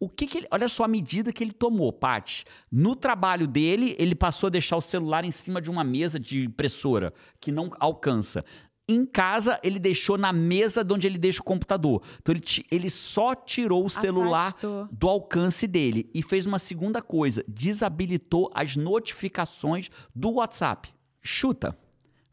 O 0.00 0.08
que, 0.08 0.26
que 0.26 0.38
ele. 0.38 0.48
Olha 0.50 0.68
só 0.68 0.84
a 0.84 0.88
medida 0.88 1.32
que 1.32 1.44
ele 1.44 1.52
tomou, 1.52 1.92
Paty. 1.92 2.44
No 2.70 2.96
trabalho 2.96 3.46
dele, 3.46 3.94
ele 3.98 4.14
passou 4.14 4.46
a 4.48 4.50
deixar 4.50 4.76
o 4.76 4.80
celular 4.80 5.24
em 5.24 5.30
cima 5.30 5.60
de 5.60 5.70
uma 5.70 5.84
mesa 5.84 6.18
de 6.18 6.44
impressora, 6.44 7.12
que 7.40 7.52
não 7.52 7.70
alcança. 7.78 8.44
Em 8.86 9.06
casa, 9.06 9.58
ele 9.62 9.78
deixou 9.78 10.18
na 10.18 10.30
mesa 10.32 10.84
de 10.84 10.92
onde 10.92 11.06
ele 11.06 11.16
deixa 11.16 11.40
o 11.40 11.44
computador. 11.44 12.02
Então, 12.20 12.34
ele, 12.34 12.44
ele 12.70 12.90
só 12.90 13.34
tirou 13.34 13.86
o 13.86 13.90
celular 13.90 14.48
Afastou. 14.48 14.88
do 14.92 15.08
alcance 15.08 15.66
dele. 15.66 16.10
E 16.12 16.22
fez 16.22 16.44
uma 16.44 16.58
segunda 16.58 17.00
coisa: 17.00 17.42
desabilitou 17.48 18.50
as 18.54 18.76
notificações 18.76 19.88
do 20.14 20.32
WhatsApp. 20.32 20.92
Chuta. 21.22 21.76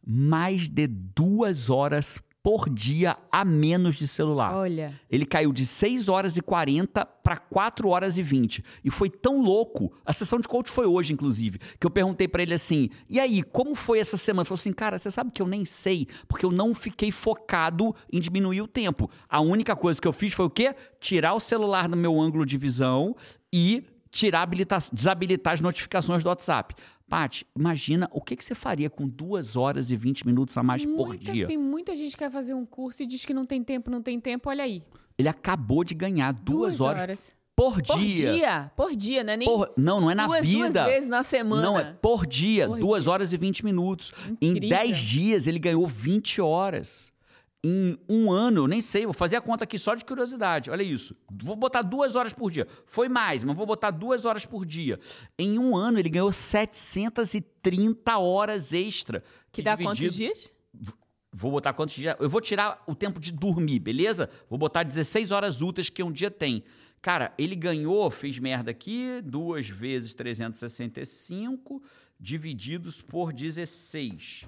Mais 0.05 0.67
de 0.67 0.87
duas 0.87 1.69
horas 1.69 2.19
por 2.43 2.69
dia 2.69 3.17
a 3.31 3.45
menos 3.45 3.95
de 3.95 4.07
celular. 4.07 4.55
Olha. 4.55 4.99
Ele 5.09 5.25
caiu 5.25 5.53
de 5.53 5.65
6 5.65 6.09
horas 6.09 6.37
e 6.37 6.41
40 6.41 7.05
para 7.05 7.37
4 7.37 7.87
horas 7.87 8.17
e 8.17 8.23
20. 8.23 8.63
E 8.83 8.89
foi 8.89 9.09
tão 9.09 9.41
louco. 9.41 9.93
A 10.03 10.11
sessão 10.11 10.39
de 10.39 10.47
coach 10.47 10.71
foi 10.71 10.85
hoje, 10.87 11.13
inclusive, 11.13 11.59
que 11.79 11.85
eu 11.85 11.91
perguntei 11.91 12.27
para 12.27 12.41
ele 12.41 12.53
assim: 12.53 12.89
"E 13.07 13.19
aí, 13.19 13.43
como 13.43 13.75
foi 13.75 13.99
essa 13.99 14.17
semana?" 14.17 14.41
Ele 14.41 14.47
falou 14.47 14.59
assim: 14.59 14.73
"Cara, 14.73 14.97
você 14.97 15.11
sabe 15.11 15.31
que 15.31 15.41
eu 15.41 15.47
nem 15.47 15.65
sei, 15.65 16.07
porque 16.27 16.45
eu 16.45 16.51
não 16.51 16.73
fiquei 16.73 17.11
focado 17.11 17.95
em 18.11 18.19
diminuir 18.19 18.61
o 18.61 18.67
tempo. 18.67 19.09
A 19.29 19.39
única 19.39 19.75
coisa 19.75 20.01
que 20.01 20.07
eu 20.07 20.13
fiz 20.13 20.33
foi 20.33 20.45
o 20.45 20.49
quê? 20.49 20.75
Tirar 20.99 21.33
o 21.35 21.39
celular 21.39 21.87
do 21.87 21.95
meu 21.95 22.19
ângulo 22.19 22.45
de 22.45 22.57
visão 22.57 23.15
e 23.53 23.83
tirar 24.09 24.41
habilita- 24.41 24.77
desabilitar 24.91 25.53
as 25.53 25.61
notificações 25.61 26.21
do 26.23 26.27
WhatsApp. 26.27 26.75
Paty, 27.11 27.45
imagina 27.53 28.09
o 28.13 28.21
que, 28.21 28.37
que 28.37 28.45
você 28.45 28.55
faria 28.55 28.89
com 28.89 29.05
2 29.05 29.57
horas 29.57 29.91
e 29.91 29.97
20 29.97 30.25
minutos 30.25 30.57
a 30.57 30.63
mais 30.63 30.85
por 30.85 31.09
Muita- 31.09 31.29
dia. 31.33 31.45
Tem 31.45 31.57
muita 31.57 31.93
gente 31.93 32.15
que 32.15 32.23
vai 32.23 32.29
fazer 32.29 32.53
um 32.53 32.65
curso 32.65 33.03
e 33.03 33.05
diz 33.05 33.25
que 33.25 33.33
não 33.33 33.43
tem 33.43 33.61
tempo, 33.61 33.91
não 33.91 34.01
tem 34.01 34.17
tempo. 34.17 34.47
Olha 34.49 34.63
aí. 34.63 34.81
Ele 35.17 35.27
acabou 35.27 35.83
de 35.83 35.93
ganhar 35.93 36.31
duas, 36.31 36.79
horas, 36.79 37.35
por 37.53 37.81
Por 37.83 37.97
dia. 37.97 38.33
dia. 38.33 38.71
Por 38.77 38.95
dia, 38.95 39.25
né? 39.25 39.35
Nem 39.35 39.45
Por- 39.45 39.73
não, 39.77 39.99
não 39.99 40.09
é 40.09 40.15
na 40.15 40.25
duas, 40.25 40.45
vida. 40.45 40.69
duas 40.71 40.85
vezes 40.85 41.09
na 41.09 41.21
semana. 41.21 41.61
Não, 41.61 41.77
é 41.77 41.83
por 42.01 42.25
dia, 42.25 42.65
Por 42.67 42.79
2 42.79 43.03
dia. 43.03 43.11
horas 43.11 43.33
e 43.33 43.37
20 43.37 43.65
minutos. 43.65 44.13
Em 44.41 44.51
Incrível. 44.51 44.69
10 44.69 44.97
dias 44.97 45.47
ele 45.47 45.59
ganhou 45.59 45.85
20 45.85 46.39
horas. 46.39 47.10
Em 47.63 47.95
um 48.09 48.31
ano, 48.31 48.61
eu 48.61 48.67
nem 48.67 48.81
sei, 48.81 49.05
vou 49.05 49.13
fazer 49.13 49.35
a 49.35 49.41
conta 49.41 49.65
aqui 49.65 49.77
só 49.77 49.93
de 49.93 50.03
curiosidade. 50.03 50.71
Olha 50.71 50.81
isso. 50.81 51.15
Vou 51.43 51.55
botar 51.55 51.83
duas 51.83 52.15
horas 52.15 52.33
por 52.33 52.49
dia. 52.49 52.67
Foi 52.87 53.07
mais, 53.07 53.43
mas 53.43 53.55
vou 53.55 53.67
botar 53.67 53.91
duas 53.91 54.25
horas 54.25 54.45
por 54.47 54.65
dia. 54.65 54.99
Em 55.37 55.59
um 55.59 55.75
ano, 55.75 55.99
ele 55.99 56.09
ganhou 56.09 56.31
730 56.31 58.17
horas 58.17 58.73
extra. 58.73 59.23
Que 59.51 59.61
dá 59.61 59.77
quantos 59.77 59.97
dividido- 59.99 60.33
dias? 60.33 60.55
Vou 61.33 61.51
botar 61.51 61.73
quantos 61.73 61.93
dias? 61.95 62.15
Eu 62.19 62.29
vou 62.29 62.41
tirar 62.41 62.83
o 62.87 62.95
tempo 62.95 63.19
de 63.19 63.31
dormir, 63.31 63.79
beleza? 63.79 64.29
Vou 64.49 64.57
botar 64.59 64.83
16 64.83 65.31
horas 65.31 65.61
úteis 65.61 65.89
que 65.89 66.01
um 66.03 66.11
dia 66.11 66.29
tem. 66.31 66.63
Cara, 67.01 67.33
ele 67.37 67.55
ganhou, 67.55 68.09
fiz 68.11 68.37
merda 68.37 68.71
aqui, 68.71 69.21
duas 69.23 69.67
vezes 69.69 70.13
365 70.15 71.81
divididos 72.19 73.01
por 73.01 73.31
16. 73.31 74.45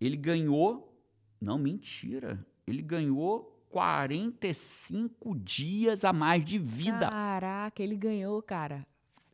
Ele 0.00 0.16
ganhou. 0.16 0.88
Não, 1.40 1.58
mentira. 1.58 2.44
Ele 2.66 2.82
ganhou 2.82 3.52
45 3.70 5.34
dias 5.36 6.04
a 6.04 6.12
mais 6.12 6.44
de 6.44 6.58
vida. 6.58 7.08
Caraca, 7.08 7.82
ele 7.82 7.96
ganhou, 7.96 8.40
cara. 8.42 8.86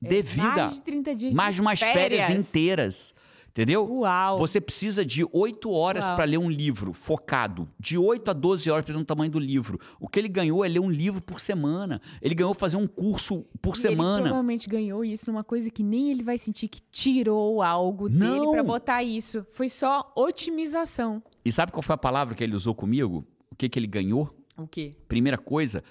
É 0.03 0.09
de 0.09 0.23
vida. 0.23 0.49
Mais 0.49 0.75
de 0.75 0.81
30 0.83 1.15
dias 1.15 1.35
Mais 1.35 1.55
de 1.55 1.61
umas 1.61 1.81
férias 1.81 2.31
inteiras. 2.31 3.15
Entendeu? 3.51 3.85
Uau. 3.91 4.39
Você 4.39 4.61
precisa 4.61 5.05
de 5.05 5.27
8 5.33 5.69
horas 5.71 6.05
para 6.05 6.25
ler 6.25 6.39
um 6.39 6.49
livro 6.49 6.93
focado. 6.93 7.69
De 7.79 7.99
8 7.99 8.31
a 8.31 8.33
12 8.35 8.71
horas 8.71 8.85
dependendo 8.85 9.05
do 9.05 9.07
tamanho 9.09 9.31
do 9.33 9.39
livro. 9.39 9.81
O 9.99 10.07
que 10.07 10.19
ele 10.21 10.29
ganhou 10.29 10.65
é 10.65 10.69
ler 10.69 10.79
um 10.79 10.89
livro 10.91 11.21
por 11.21 11.41
semana. 11.41 12.01
Ele 12.23 12.35
ganhou 12.37 12.55
fazer 12.55 12.77
um 12.77 12.87
curso 12.87 13.45
por 13.61 13.75
E 13.75 13.79
Ele 13.81 13.89
semana. 13.89 14.23
provavelmente 14.23 14.69
ganhou 14.69 15.05
isso 15.05 15.31
numa 15.31 15.43
coisa 15.43 15.71
que 15.71 15.83
nem 15.83 16.11
ele 16.11 16.23
vai 16.23 16.39
sentir 16.39 16.69
que 16.69 16.81
tirou 16.91 17.61
algo 17.61 18.09
dele 18.09 18.23
Não. 18.39 18.53
pra 18.53 18.63
botar 18.63 19.03
isso. 19.03 19.45
Foi 19.51 19.69
só 19.69 20.13
otimização. 20.15 21.21
E 21.45 21.51
sabe 21.51 21.73
qual 21.73 21.83
foi 21.83 21.95
a 21.95 21.99
palavra 21.99 22.35
que 22.35 22.45
ele 22.45 22.55
usou 22.55 22.75
comigo? 22.75 23.25
O 23.51 23.57
que, 23.57 23.69
que 23.69 23.79
ele 23.79 23.87
ganhou? 23.89 24.33
O 24.57 24.67
quê? 24.69 24.93
Primeira 25.09 25.37
coisa, 25.39 25.83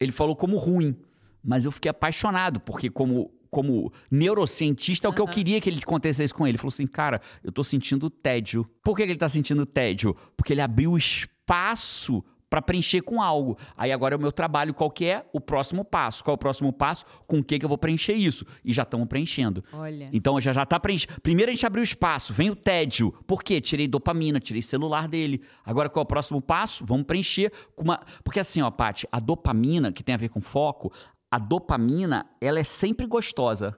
ele 0.00 0.10
falou 0.12 0.34
como 0.34 0.56
ruim. 0.56 0.96
Mas 1.44 1.64
eu 1.64 1.70
fiquei 1.72 1.90
apaixonado, 1.90 2.60
porque 2.60 2.88
como. 2.88 3.30
Como 3.52 3.92
neurocientista, 4.10 5.06
é 5.06 5.10
o 5.10 5.12
que 5.12 5.20
eu 5.20 5.26
queria 5.28 5.60
que 5.60 5.68
ele 5.68 5.78
acontecesse 5.82 6.32
com 6.32 6.46
ele. 6.46 6.52
Ele 6.52 6.58
falou 6.58 6.72
assim, 6.72 6.86
cara, 6.86 7.20
eu 7.44 7.52
tô 7.52 7.62
sentindo 7.62 8.08
tédio. 8.08 8.66
Por 8.82 8.96
que, 8.96 9.04
que 9.04 9.12
ele 9.12 9.18
tá 9.18 9.28
sentindo 9.28 9.66
tédio? 9.66 10.16
Porque 10.34 10.54
ele 10.54 10.62
abriu 10.62 10.96
espaço 10.96 12.24
para 12.48 12.62
preencher 12.62 13.02
com 13.02 13.20
algo. 13.20 13.58
Aí 13.76 13.92
agora 13.92 14.14
é 14.14 14.16
o 14.16 14.20
meu 14.20 14.32
trabalho, 14.32 14.72
qual 14.72 14.90
que 14.90 15.04
é? 15.04 15.26
O 15.34 15.40
próximo 15.40 15.84
passo. 15.84 16.24
Qual 16.24 16.32
é 16.32 16.36
o 16.36 16.38
próximo 16.38 16.72
passo? 16.72 17.04
Com 17.26 17.40
o 17.40 17.44
que, 17.44 17.58
que 17.58 17.64
eu 17.64 17.68
vou 17.68 17.76
preencher 17.76 18.14
isso? 18.14 18.46
E 18.64 18.72
já 18.72 18.84
estamos 18.84 19.06
preenchendo. 19.06 19.62
Olha. 19.70 20.08
Então 20.14 20.40
já 20.40 20.54
já 20.54 20.64
tá 20.64 20.80
preenchendo. 20.80 21.20
Primeiro 21.22 21.50
a 21.50 21.54
gente 21.54 21.66
abriu 21.66 21.82
espaço, 21.82 22.32
vem 22.32 22.48
o 22.48 22.56
tédio. 22.56 23.12
Por 23.26 23.42
quê? 23.42 23.60
Tirei 23.60 23.86
dopamina, 23.86 24.40
tirei 24.40 24.62
celular 24.62 25.08
dele. 25.08 25.42
Agora 25.62 25.90
qual 25.90 26.02
é 26.02 26.04
o 26.04 26.06
próximo 26.06 26.40
passo? 26.40 26.86
Vamos 26.86 27.06
preencher 27.06 27.52
com 27.74 27.84
uma. 27.84 28.00
Porque 28.24 28.40
assim, 28.40 28.62
ó, 28.62 28.70
Paty, 28.70 29.06
a 29.12 29.20
dopamina, 29.20 29.90
que 29.92 30.02
tem 30.02 30.14
a 30.14 30.18
ver 30.18 30.30
com 30.30 30.40
foco, 30.40 30.90
a 31.32 31.38
dopamina, 31.38 32.26
ela 32.38 32.60
é 32.60 32.64
sempre 32.64 33.06
gostosa. 33.06 33.74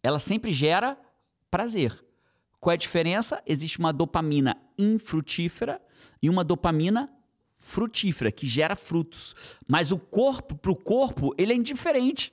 Ela 0.00 0.20
sempre 0.20 0.52
gera 0.52 0.96
prazer. 1.50 1.98
Qual 2.60 2.70
é 2.70 2.74
a 2.74 2.78
diferença? 2.78 3.42
Existe 3.44 3.80
uma 3.80 3.92
dopamina 3.92 4.56
infrutífera 4.78 5.82
e 6.22 6.30
uma 6.30 6.44
dopamina 6.44 7.10
frutífera, 7.56 8.30
que 8.30 8.46
gera 8.46 8.76
frutos. 8.76 9.34
Mas 9.66 9.90
o 9.90 9.98
corpo, 9.98 10.54
pro 10.54 10.76
corpo, 10.76 11.34
ele 11.36 11.52
é 11.52 11.56
indiferente. 11.56 12.32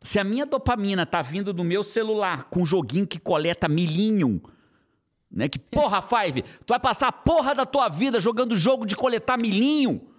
Se 0.00 0.20
a 0.20 0.24
minha 0.24 0.46
dopamina 0.46 1.04
tá 1.04 1.20
vindo 1.20 1.52
do 1.52 1.64
meu 1.64 1.82
celular 1.82 2.44
com 2.44 2.62
um 2.62 2.66
joguinho 2.66 3.08
que 3.08 3.18
coleta 3.18 3.68
milhinho, 3.68 4.40
né? 5.28 5.48
Que 5.48 5.58
porra, 5.58 6.00
Five, 6.00 6.42
tu 6.42 6.68
vai 6.68 6.78
passar 6.78 7.08
a 7.08 7.12
porra 7.12 7.56
da 7.56 7.66
tua 7.66 7.88
vida 7.88 8.20
jogando 8.20 8.56
jogo 8.56 8.86
de 8.86 8.94
coletar 8.94 9.36
milhinho, 9.36 10.11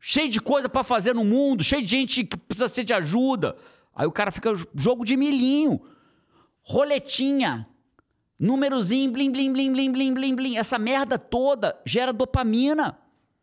cheio 0.00 0.28
de 0.28 0.40
coisa 0.40 0.68
pra 0.68 0.82
fazer 0.82 1.14
no 1.14 1.24
mundo, 1.24 1.62
cheio 1.64 1.82
de 1.82 1.88
gente 1.88 2.24
que 2.24 2.36
precisa 2.36 2.68
ser 2.68 2.84
de 2.84 2.92
ajuda. 2.92 3.56
Aí 3.94 4.06
o 4.06 4.12
cara 4.12 4.30
fica 4.30 4.52
jogo 4.74 5.04
de 5.04 5.16
milhinho, 5.16 5.80
roletinha, 6.62 7.66
númerozinho, 8.38 9.10
blim, 9.12 9.30
blim, 9.30 9.52
blim, 9.52 9.72
blim, 9.72 9.92
blim, 9.92 10.14
blim, 10.14 10.34
blim. 10.36 10.56
Essa 10.56 10.78
merda 10.78 11.18
toda 11.18 11.78
gera 11.84 12.12
dopamina. 12.12 12.98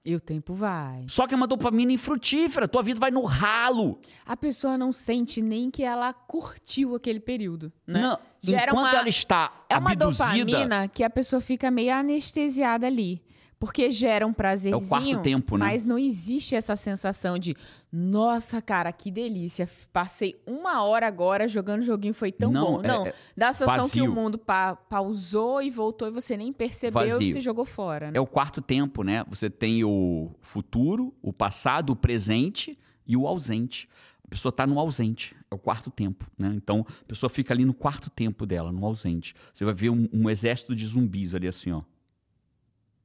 E 0.05 0.13
o 0.13 0.19
tempo 0.19 0.53
vai. 0.53 1.03
Só 1.09 1.25
que 1.25 1.33
é 1.33 1.37
uma 1.37 1.47
dopamina 1.47 1.91
infrutífera. 1.91 2.67
Tua 2.67 2.83
vida 2.83 2.99
vai 2.99 3.09
no 3.09 3.23
ralo. 3.23 3.99
A 4.23 4.37
pessoa 4.37 4.77
não 4.77 4.91
sente 4.91 5.41
nem 5.41 5.71
que 5.71 5.81
ela 5.83 6.13
curtiu 6.13 6.93
aquele 6.93 7.19
período, 7.19 7.73
né? 7.87 8.01
Não, 8.01 8.19
Gera 8.39 8.71
enquanto 8.71 8.91
uma- 8.91 8.99
ela 8.99 9.09
está 9.09 9.51
É 9.67 9.75
uma 9.79 9.93
abduzida, 9.93 10.45
dopamina 10.45 10.87
que 10.87 11.03
a 11.03 11.09
pessoa 11.09 11.41
fica 11.41 11.71
meio 11.71 11.91
anestesiada 11.91 12.85
ali. 12.85 13.19
Porque 13.59 13.89
gera 13.89 14.27
um 14.27 14.33
prazerzinho. 14.33 14.83
É 14.83 14.87
quarto 14.87 15.21
tempo, 15.21 15.57
né? 15.57 15.65
Mas 15.65 15.85
não 15.85 15.97
existe 15.97 16.55
essa 16.55 16.75
sensação 16.75 17.39
de, 17.39 17.55
nossa, 17.91 18.61
cara, 18.61 18.91
que 18.91 19.09
delícia. 19.09 19.67
Passei 19.93 20.41
uma 20.45 20.83
hora 20.83 21.07
agora 21.07 21.47
jogando 21.47 21.81
joguinho, 21.81 22.13
foi 22.13 22.31
tão 22.31 22.51
Não, 22.51 22.65
bom. 22.73 22.83
é- 22.83 22.87
Não, 22.87 23.07
é 23.07 23.13
dá 23.35 23.47
a 23.49 23.53
sensação 23.53 23.89
que 23.89 23.99
vazio. 23.99 24.11
o 24.11 24.13
mundo 24.15 24.37
pa- 24.37 24.75
pausou 24.75 25.61
e 25.61 25.69
voltou 25.69 26.07
e 26.07 26.11
você 26.11 26.35
nem 26.35 26.51
percebeu 26.51 27.01
e 27.01 27.09
Vazio. 27.11 27.33
você 27.33 27.39
jogou 27.39 27.63
fora. 27.65 28.11
né? 28.11 28.17
é 28.17 28.21
o 28.21 28.27
quarto 28.27 28.61
tempo, 28.61 29.03
né? 29.03 29.23
Você 29.29 29.49
tem 29.49 29.83
o 29.83 30.31
futuro, 30.41 31.13
o 31.21 31.31
passado, 31.31 31.91
o 31.91 31.95
presente 31.95 32.77
e 33.07 33.15
o 33.15 33.25
ausente. 33.27 33.87
A 34.23 34.27
pessoa 34.27 34.49
está 34.49 34.65
no 34.67 34.79
ausente, 34.79 35.35
é 35.49 35.55
o 35.55 35.57
quarto 35.57 35.89
tempo, 35.89 36.29
né? 36.37 36.51
Então, 36.55 36.85
a 36.89 37.05
pessoa 37.05 37.29
fica 37.29 37.53
ali 37.53 37.63
no 37.63 37.73
quarto 37.73 38.09
tempo 38.09 38.45
dela, 38.45 38.71
no 38.71 38.85
ausente. 38.85 39.33
Você 39.53 39.63
vai 39.63 39.73
ver 39.73 39.91
um, 39.91 40.09
um 40.11 40.29
exército 40.29 40.75
de 40.75 40.85
zumbis 40.85 41.33
ali 41.33 41.47
assim, 41.47 41.71
ó. 41.71 41.81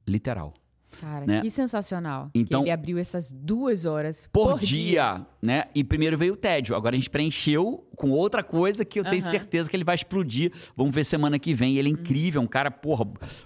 Literal. 0.07 0.53
Cara, 0.99 1.25
né? 1.25 1.39
que 1.39 1.49
sensacional. 1.49 2.29
Então- 2.35 2.59
que 2.61 2.65
ele 2.65 2.71
abriu 2.73 2.97
essas 2.97 3.31
duas 3.31 3.85
horas 3.85 4.27
Por, 4.31 4.59
dia, 4.59 5.25
né? 5.41 5.63
E 5.73 5.85
primeiro 5.85 6.17
veio 6.17 6.33
o 6.33 6.35
tédio. 6.35 6.75
Agora 6.75 6.93
a 6.93 6.99
gente 6.99 7.09
preencheu 7.09 7.87
com 7.95 8.09
outra 8.11 8.43
coisa 8.43 8.83
que 8.83 8.99
eu 8.99 9.03
tenho. 9.05 9.23
Uhum. 9.23 9.31
certeza 9.31 9.69
que 9.69 9.75
ele 9.77 9.85
vai 9.85 9.95
explodir. 9.95 10.51
Vamos 10.75 10.93
ver 10.93 11.05
semana 11.05 11.39
que 11.39 11.53
vem. 11.53 11.77
Ele 11.77 11.87
é 11.87 11.91
incrível, 11.93 12.41
é 12.41 12.43
um 12.43 12.47
cara, 12.47 12.69
porra, 12.69 13.05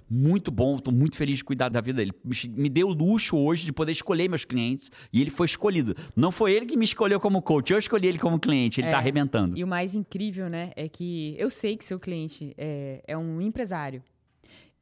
muito 0.10 0.50
bom. 0.50 0.80
Tô 0.80 0.89
muito 0.91 1.15
feliz 1.15 1.38
de 1.38 1.44
cuidar 1.44 1.70
da 1.70 1.80
vida 1.82 1.98
dele. 1.98 2.12
Me 2.50 2.68
deu 2.68 2.88
o 2.88 2.94
luxo 2.94 3.38
hoje 3.38 3.63
de 3.63 3.72
poder 3.72 3.91
escolher 3.91 4.28
meus 4.28 4.44
clientes 4.44 4.89
e 5.13 5.22
ele 5.22 5.30
foi 5.30 5.46
escolhido. 5.46 5.94
Não 6.15 6.32
foi 6.32 6.52
ele 6.52 6.65
que 6.65 6.76
me 6.76 6.84
escolheu 6.86 7.20
como 7.20 7.44
coach, 7.44 7.72
eu 7.72 7.78
escolhi 7.78 8.08
ele 8.08 8.18
como 8.18 8.39
cliente. 8.39 8.82
Ele 8.82 8.88
É. 8.88 8.91
tá 8.91 8.98
arrebentando. 8.98 9.56
E 9.56 9.63
o 9.63 9.68
mais 9.68 9.94
incrível, 9.94 10.50
né, 10.50 10.72
é 10.76 10.89
que 10.89 11.36
eu 11.38 11.52
sei 11.52 11.78
que 11.78 11.86
seu 11.86 12.00
cliente 12.00 12.56
é, 12.58 13.04
é 13.08 13.15
um 13.15 13.39
empresário. 13.39 14.02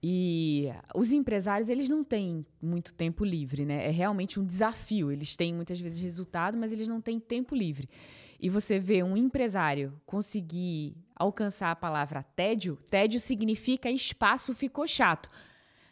E 0.05 0.67
os 0.93 1.13
empresários, 1.13 1.69
eles 1.69 1.87
não 1.87 2.03
têm 2.03 2.45
muito 2.61 2.93
tempo 2.93 3.23
livre, 3.23 3.63
né? 3.63 3.87
É 3.87 3.89
realmente 3.89 4.37
um 4.37 4.45
desafio. 4.45 5.09
Eles 5.09 5.33
têm 5.37 5.53
muitas 5.53 5.79
vezes 5.79 5.97
resultado, 5.97 6.57
mas 6.57 6.73
eles 6.73 6.89
não 6.89 6.99
têm 6.99 7.21
tempo 7.21 7.55
livre. 7.55 7.89
E 8.37 8.49
você 8.49 8.77
vê 8.77 9.01
um 9.01 9.15
empresário 9.15 9.93
conseguir 10.05 10.97
alcançar 11.15 11.71
a 11.71 11.75
palavra 11.75 12.21
tédio, 12.35 12.77
tédio 12.89 13.17
significa 13.17 13.89
espaço 13.89 14.53
ficou 14.53 14.85
chato. 14.85 15.29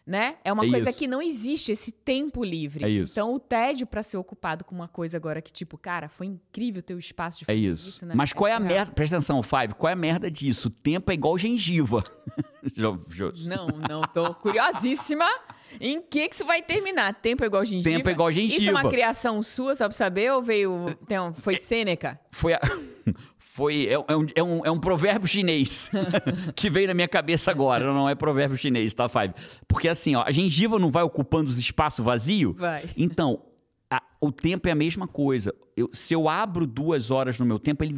Né? 0.06 0.38
É 0.44 0.52
uma 0.52 0.66
É 0.66 0.70
coisa 0.70 0.90
isso. 0.90 0.98
que 1.00 1.08
não 1.08 1.22
existe 1.22 1.72
esse 1.72 1.92
tempo 1.92 2.44
livre. 2.44 2.84
É 2.84 2.90
isso. 2.90 3.14
Então, 3.14 3.34
o 3.36 3.40
tédio 3.40 3.86
para 3.86 4.02
ser 4.02 4.18
ocupado 4.18 4.66
com 4.66 4.74
uma 4.74 4.88
coisa 4.88 5.16
agora 5.16 5.42
que, 5.44 5.54
tipo, 5.54 5.78
cara, 5.78 6.10
foi 6.10 6.26
incrível 6.26 6.82
ter 6.82 6.96
o 6.96 7.00
espaço 7.00 7.38
de 7.38 7.44
É 7.44 7.54
fazer 7.54 7.60
isso. 7.60 8.06
né? 8.06 8.14
Mas 8.16 8.34
qual 8.34 8.48
é 8.48 8.54
a 8.54 8.60
merda? 8.60 8.92
Presta 8.94 9.18
atenção, 9.18 9.44
Five. 9.44 9.76
Qual 9.76 9.90
é 9.90 9.94
a 9.94 9.96
merda 9.96 10.30
disso? 10.30 10.70
O 10.70 10.72
tempo 10.72 11.12
é 11.12 11.14
igual 11.14 11.38
gengiva. 11.38 12.04
Não, 13.46 13.68
não, 13.68 14.02
tô 14.04 14.36
curiosíssima 14.36 15.26
em 15.80 16.00
que 16.02 16.28
que 16.30 16.36
isso 16.36 16.46
vai 16.46 16.62
terminar. 16.62 17.14
Tempo 17.16 17.44
é 17.44 17.48
igual 17.48 17.66
gengiva? 17.66 17.90
Tempo 17.98 18.10
é 18.10 18.12
igual 18.12 18.30
Isso 18.30 18.40
é 18.40 18.48
gengiva. 18.50 18.72
uma 18.80 18.90
criação 18.90 19.42
sua, 19.42 19.74
só 19.74 19.88
pra 19.88 19.98
saber, 19.98 20.32
ou 20.32 20.42
veio... 20.44 20.96
Tem 21.08 21.18
foi 21.42 21.58
Sêneca? 21.58 22.20
Foi, 22.32 22.54
a- 22.54 22.60
foi 23.54 23.88
é, 23.88 23.94
é 23.94 24.16
um, 24.18 24.26
é, 24.36 24.44
um, 24.44 24.66
é 24.66 24.72
um 24.72 24.80
provérbio 24.80 25.28
chinês 25.28 25.90
que 26.56 26.70
veio 26.70 26.88
na 26.88 26.94
minha 26.94 27.08
cabeça 27.08 27.52
agora. 27.52 27.86
Não 27.94 28.08
é 28.08 28.16
provérbio 28.16 28.58
chinês, 28.58 28.94
tá, 28.94 29.10
Five? 29.10 29.34
Porque 29.68 29.88
assim, 29.88 30.16
ó, 30.16 30.24
a 30.26 30.32
gengiva 30.32 30.80
não 30.80 30.90
vai 30.90 31.04
ocupando 31.04 31.50
os 31.50 31.60
espaços 31.60 32.04
vazios? 32.04 32.56
Vai. 32.56 32.86
Então, 32.96 33.42
a- 33.90 34.02
o 34.22 34.32
tempo 34.32 34.68
é 34.68 34.72
a 34.72 34.76
mesma 34.76 35.08
coisa. 35.08 35.54
Eu- 35.76 35.90
se 35.94 36.14
eu 36.14 36.28
abro 36.30 36.68
duas 36.68 37.12
horas 37.12 37.40
no 37.40 37.46
meu 37.46 37.58
tempo, 37.58 37.84
ele 37.84 37.98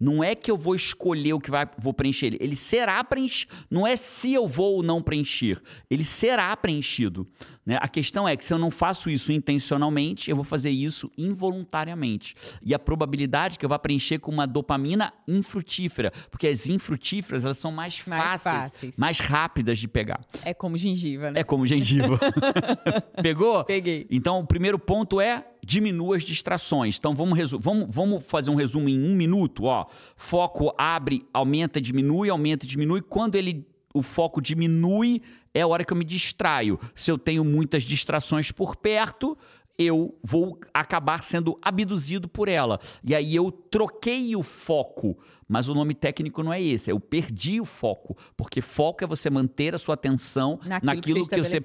não 0.00 0.22
é 0.22 0.34
que 0.34 0.50
eu 0.50 0.56
vou 0.56 0.74
escolher 0.74 1.32
o 1.32 1.40
que 1.40 1.50
vai, 1.50 1.68
vou 1.78 1.92
preencher 1.92 2.26
ele. 2.26 2.38
Ele 2.40 2.54
será 2.56 3.02
preenchido. 3.02 3.52
Não 3.70 3.86
é 3.86 3.96
se 3.96 4.32
eu 4.32 4.46
vou 4.46 4.76
ou 4.76 4.82
não 4.82 5.02
preencher. 5.02 5.60
Ele 5.90 6.04
será 6.04 6.54
preenchido. 6.56 7.26
Né? 7.66 7.78
A 7.80 7.88
questão 7.88 8.28
é 8.28 8.36
que 8.36 8.44
se 8.44 8.52
eu 8.52 8.58
não 8.58 8.70
faço 8.70 9.08
isso 9.08 9.32
intencionalmente, 9.32 10.28
eu 10.30 10.36
vou 10.36 10.44
fazer 10.44 10.70
isso 10.70 11.10
involuntariamente. 11.16 12.34
E 12.62 12.74
a 12.74 12.78
probabilidade 12.78 13.58
que 13.58 13.64
eu 13.64 13.68
vá 13.68 13.78
preencher 13.78 14.18
com 14.18 14.30
uma 14.30 14.46
dopamina 14.46 15.12
infrutífera, 15.26 16.12
porque 16.30 16.46
as 16.46 16.66
infrutíferas 16.66 17.44
elas 17.44 17.58
são 17.58 17.72
mais, 17.72 18.04
Mais 18.06 18.42
fáceis, 18.42 18.72
fáceis. 18.72 18.96
mais 18.96 19.18
rápidas 19.18 19.78
de 19.78 19.88
pegar. 19.88 20.20
É 20.44 20.52
como 20.52 20.76
gengiva, 20.76 21.30
né? 21.30 21.40
É 21.40 21.44
como 21.44 21.64
gengiva. 21.64 22.18
Pegou? 23.22 23.64
Peguei. 23.64 24.06
Então, 24.10 24.40
o 24.40 24.46
primeiro 24.46 24.78
ponto 24.78 25.20
é 25.20 25.46
diminua 25.64 26.16
as 26.16 26.22
distrações. 26.22 26.98
Então, 26.98 27.14
vamos, 27.14 27.52
vamos, 27.52 27.94
vamos 27.94 28.24
fazer 28.26 28.50
um 28.50 28.54
resumo 28.54 28.88
em 28.88 29.02
um 29.02 29.14
minuto. 29.14 29.64
Ó. 29.64 29.86
Foco 30.16 30.74
abre, 30.76 31.26
aumenta, 31.32 31.80
diminui, 31.80 32.28
aumenta, 32.28 32.66
diminui. 32.66 33.00
Quando 33.00 33.36
ele, 33.36 33.66
o 33.94 34.02
foco 34.02 34.42
diminui, 34.42 35.22
é 35.54 35.60
a 35.60 35.66
hora 35.66 35.84
que 35.84 35.92
eu 35.92 35.96
me 35.96 36.04
distraio. 36.04 36.78
Se 36.94 37.10
eu 37.10 37.16
tenho 37.16 37.44
muitas 37.44 37.84
distrações 37.84 38.50
por 38.50 38.76
perto, 38.76 39.38
eu 39.78 40.16
vou 40.22 40.58
acabar 40.72 41.22
sendo 41.22 41.58
abduzido 41.62 42.28
por 42.28 42.48
ela. 42.48 42.78
E 43.02 43.14
aí 43.14 43.34
eu 43.34 43.50
troquei 43.50 44.36
o 44.36 44.42
foco. 44.42 45.16
Mas 45.46 45.68
o 45.68 45.74
nome 45.74 45.94
técnico 45.94 46.42
não 46.42 46.52
é 46.52 46.62
esse, 46.62 46.90
eu 46.90 46.98
perdi 46.98 47.60
o 47.60 47.64
foco. 47.66 48.16
Porque 48.36 48.60
foco 48.62 49.04
é 49.04 49.06
você 49.06 49.28
manter 49.28 49.74
a 49.74 49.78
sua 49.78 49.94
atenção 49.94 50.58
Naquilo 50.64 50.80
que 50.80 50.86
naquilo 50.86 51.18
você 51.18 51.22
que 51.22 51.36
você 51.36 51.56
estabeleceu. 51.58 51.62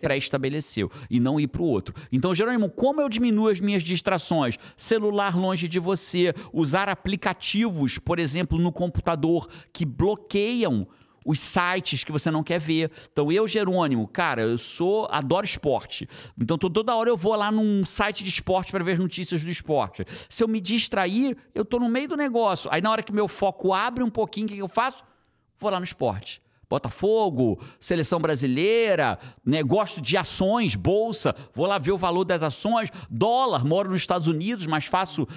pré-estabeleceu 0.90 0.92
e 1.10 1.20
não 1.20 1.40
ir 1.40 1.48
para 1.48 1.62
o 1.62 1.66
outro. 1.66 1.96
Então, 2.12 2.36
Jerônimo, 2.36 2.70
como 2.70 3.02
eu 3.02 3.08
diminuo 3.08 3.48
as 3.48 3.60
minhas 3.62 3.82
distrações? 3.82 4.58
Celular 4.76 5.38
longe 5.38 5.68
de 5.68 5.80
você, 5.80 6.34
usar 6.52 6.90
aplicativos, 6.90 7.98
por 7.98 8.20
exemplo, 8.20 8.60
no 8.60 8.72
computador 8.72 9.48
que 9.72 9.86
bloqueiam 9.86 10.88
os 11.30 11.40
sites 11.40 12.04
que 12.04 12.12
você 12.12 12.32
não 12.32 12.44
quer 12.44 12.60
ver. 12.60 12.92
Então, 13.12 13.32
eu, 13.32 13.48
Jerônimo, 13.48 14.08
cara, 14.08 14.42
eu 14.42 14.58
sou 14.58 15.08
adoro 15.12 15.46
esporte. 15.46 16.10
Então, 16.36 16.58
toda 16.58 16.96
hora 16.96 17.08
eu 17.08 17.16
vou 17.16 17.36
lá 17.36 17.52
num 17.52 17.86
site 17.86 18.24
de 18.24 18.30
esporte 18.32 18.72
para 18.72 18.84
ver 18.84 18.94
as 18.94 19.00
notícias 19.00 19.44
do 19.44 19.50
esporte. 19.52 20.04
Se 20.28 20.44
eu 20.44 20.48
me 20.48 20.60
distrair, 20.60 21.38
eu 21.54 21.64
tô 21.64 21.78
no 21.78 21.88
meio 21.88 22.10
do 22.10 22.18
negócio. 22.18 22.68
Aí, 22.74 22.82
na 22.82 22.90
hora 22.90 23.04
que 23.04 23.14
meu 23.14 23.28
foco 23.28 23.72
abre 23.74 24.04
um 24.04 24.10
pouquinho, 24.10 24.48
o 24.48 24.50
que 24.50 24.58
eu 24.58 24.68
faço? 24.68 25.04
Vou 25.60 25.70
lá 25.70 25.80
no 25.80 25.84
esporte. 25.84 26.42
Botafogo, 26.70 27.60
seleção 27.80 28.20
brasileira, 28.20 29.18
né? 29.44 29.64
gosto 29.64 30.00
de 30.02 30.16
ações, 30.16 30.76
bolsa, 30.76 31.36
vou 31.54 31.66
lá 31.66 31.78
ver 31.78 31.92
o 31.92 31.98
valor 31.98 32.24
das 32.24 32.44
ações, 32.44 32.90
dólar, 33.10 33.66
moro 33.66 33.90
nos 33.90 34.02
Estados 34.02 34.28
Unidos, 34.28 34.68
mas 34.68 34.86
faço 34.86 35.28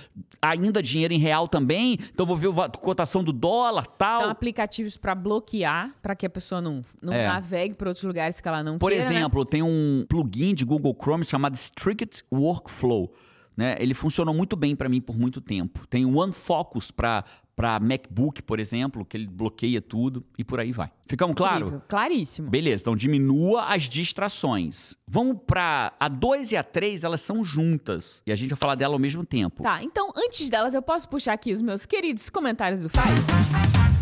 ainda 0.40 0.82
dinheiro 0.82 1.14
em 1.14 1.18
real 1.18 1.48
também, 1.48 1.98
então 2.12 2.26
vou 2.26 2.36
ver 2.36 2.48
a 2.60 2.68
cotação 2.68 3.24
do 3.24 3.32
dólar, 3.32 3.86
tal. 3.86 4.20
Então, 4.20 4.30
aplicativos 4.30 4.96
para 4.96 5.14
bloquear, 5.14 5.90
para 6.02 6.14
que 6.14 6.26
a 6.26 6.30
pessoa 6.30 6.60
não, 6.60 6.82
não 7.00 7.12
É. 7.12 7.26
navegue 7.26 7.74
para 7.74 7.88
outros 7.88 8.04
lugares 8.04 8.40
que 8.40 8.48
ela 8.48 8.62
não 8.62 8.78
Por 8.78 8.90
queira, 8.90 9.08
né? 9.08 9.16
exemplo, 9.16 9.44
tem 9.44 9.62
um 9.62 10.04
plugin 10.08 10.54
de 10.54 10.64
Google 10.64 10.94
Chrome 11.00 11.24
chamado 11.24 11.54
Strict 11.54 12.24
Workflow. 12.32 13.12
Né? 13.54 13.76
Ele 13.78 13.92
funcionou 13.92 14.34
muito 14.34 14.56
bem 14.56 14.74
para 14.74 14.88
mim 14.88 14.98
por 14.98 15.18
muito 15.18 15.38
tempo. 15.38 15.86
Tem 15.86 16.06
o 16.06 16.16
OneFocus 16.16 16.90
para 16.90 17.22
para 17.62 17.78
MacBook, 17.78 18.42
por 18.42 18.58
exemplo, 18.58 19.04
que 19.04 19.16
ele 19.16 19.28
bloqueia 19.28 19.80
tudo 19.80 20.26
e 20.36 20.42
por 20.42 20.58
aí 20.58 20.72
vai. 20.72 20.90
Ficamos 21.06 21.36
claro? 21.36 21.80
Claríssimo. 21.86 22.50
Beleza, 22.50 22.82
então 22.82 22.96
diminua 22.96 23.66
as 23.66 23.84
distrações. 23.84 24.96
Vamos 25.06 25.38
para 25.46 25.92
a 26.00 26.08
2 26.08 26.50
e 26.50 26.56
a 26.56 26.64
3, 26.64 27.04
elas 27.04 27.20
são 27.20 27.44
juntas 27.44 28.20
e 28.26 28.32
a 28.32 28.34
gente 28.34 28.50
vai 28.50 28.58
falar 28.58 28.74
dela 28.74 28.96
ao 28.96 28.98
mesmo 28.98 29.24
tempo. 29.24 29.62
Tá, 29.62 29.80
então 29.80 30.10
antes 30.16 30.50
delas, 30.50 30.74
eu 30.74 30.82
posso 30.82 31.08
puxar 31.08 31.34
aqui 31.34 31.52
os 31.52 31.62
meus 31.62 31.86
queridos 31.86 32.28
comentários 32.28 32.80
do 32.80 32.88
Five? 32.88 34.01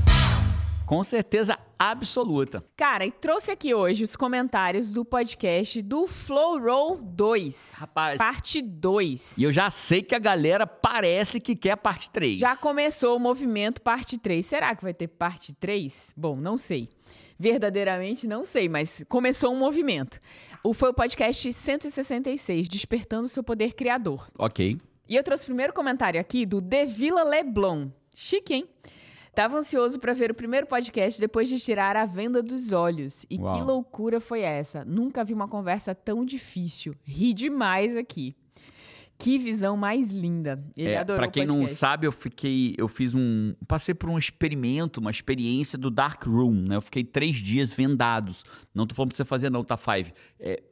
Com 0.91 1.05
certeza 1.05 1.57
absoluta. 1.79 2.65
Cara, 2.77 3.07
e 3.07 3.13
trouxe 3.13 3.53
aqui 3.53 3.73
hoje 3.73 4.03
os 4.03 4.17
comentários 4.17 4.93
do 4.93 5.05
podcast 5.05 5.81
do 5.83 6.09
Flow 6.09 6.61
Roll 6.61 6.97
2. 6.97 7.75
Rapaz. 7.77 8.19
Parte 8.19 8.61
2. 8.61 9.39
E 9.39 9.45
eu 9.45 9.53
já 9.53 9.71
sei 9.71 10.03
que 10.03 10.17
a 10.17 10.19
galera 10.19 10.67
parece 10.67 11.39
que 11.39 11.55
quer 11.55 11.71
a 11.71 11.77
parte 11.77 12.11
3. 12.11 12.41
Já 12.41 12.57
começou 12.57 13.17
o 13.17 13.21
movimento 13.21 13.81
parte 13.81 14.19
3. 14.19 14.45
Será 14.45 14.75
que 14.75 14.83
vai 14.83 14.93
ter 14.93 15.07
parte 15.07 15.53
3? 15.53 16.13
Bom, 16.17 16.35
não 16.35 16.59
sei. 16.59 16.89
Verdadeiramente 17.39 18.27
não 18.27 18.45
sei, 18.45 18.69
mas 18.69 19.05
começou 19.09 19.55
um 19.55 19.59
movimento. 19.61 20.19
O, 20.65 20.75
foi 20.75 20.91
o 20.91 20.95
podcast 20.95 21.53
166, 21.53 22.69
Despertando 22.69 23.29
Seu 23.29 23.45
Poder 23.45 23.75
Criador. 23.75 24.29
Ok. 24.37 24.77
E 25.09 25.15
eu 25.15 25.23
trouxe 25.23 25.45
o 25.45 25.47
primeiro 25.47 25.73
comentário 25.73 26.21
aqui 26.21 26.45
do 26.45 26.61
De 26.61 26.85
Vila 26.85 27.23
Leblon. 27.23 27.91
Chique, 28.13 28.55
hein? 28.55 28.69
Tava 29.35 29.59
ansioso 29.59 29.99
para 29.99 30.13
ver 30.13 30.31
o 30.31 30.35
primeiro 30.35 30.67
podcast 30.67 31.21
depois 31.21 31.49
de 31.49 31.59
tirar 31.61 31.97
a 31.97 32.05
venda 32.05 32.43
dos 32.43 32.73
olhos. 32.73 33.25
E 33.31 33.39
Uau. 33.39 33.55
que 33.57 33.63
loucura 33.63 34.21
foi 34.21 34.41
essa? 34.41 34.85
Nunca 34.85 35.25
vi 35.25 35.33
uma 35.33 35.47
conversa 35.49 35.95
tão 35.95 36.25
difícil. 36.25 36.95
Ri 37.05 37.33
demais 37.33 37.97
aqui. 37.97 38.35
Que 39.17 39.37
visão 39.37 39.77
mais 39.77 40.09
linda. 40.09 40.65
Ele 40.75 40.93
É, 40.93 40.97
adorou 40.97 41.21
pra 41.21 41.31
quem 41.31 41.45
não 41.47 41.69
sabe, 41.69 42.07
eu 42.07 42.13
fiquei. 42.13 42.75
Eu 42.79 42.89
fiz 42.89 43.15
um. 43.15 43.55
Passei 43.69 43.95
por 43.95 44.09
um 44.09 44.17
experimento, 44.17 44.99
uma 44.99 45.11
experiência 45.11 45.77
do 45.77 45.91
Dark 45.91 46.25
Room, 46.25 46.55
né? 46.55 46.77
Eu 46.77 46.81
fiquei 46.81 47.05
três 47.05 47.37
dias 47.37 47.71
vendados. 47.71 48.45
Não 48.75 48.87
tô 48.87 48.95
falando 48.95 49.11
pra 49.11 49.17
você 49.19 49.25
fazer, 49.27 49.51
não, 49.51 49.63
tá, 49.63 49.77
Five? 49.77 50.15
É, 50.39 50.63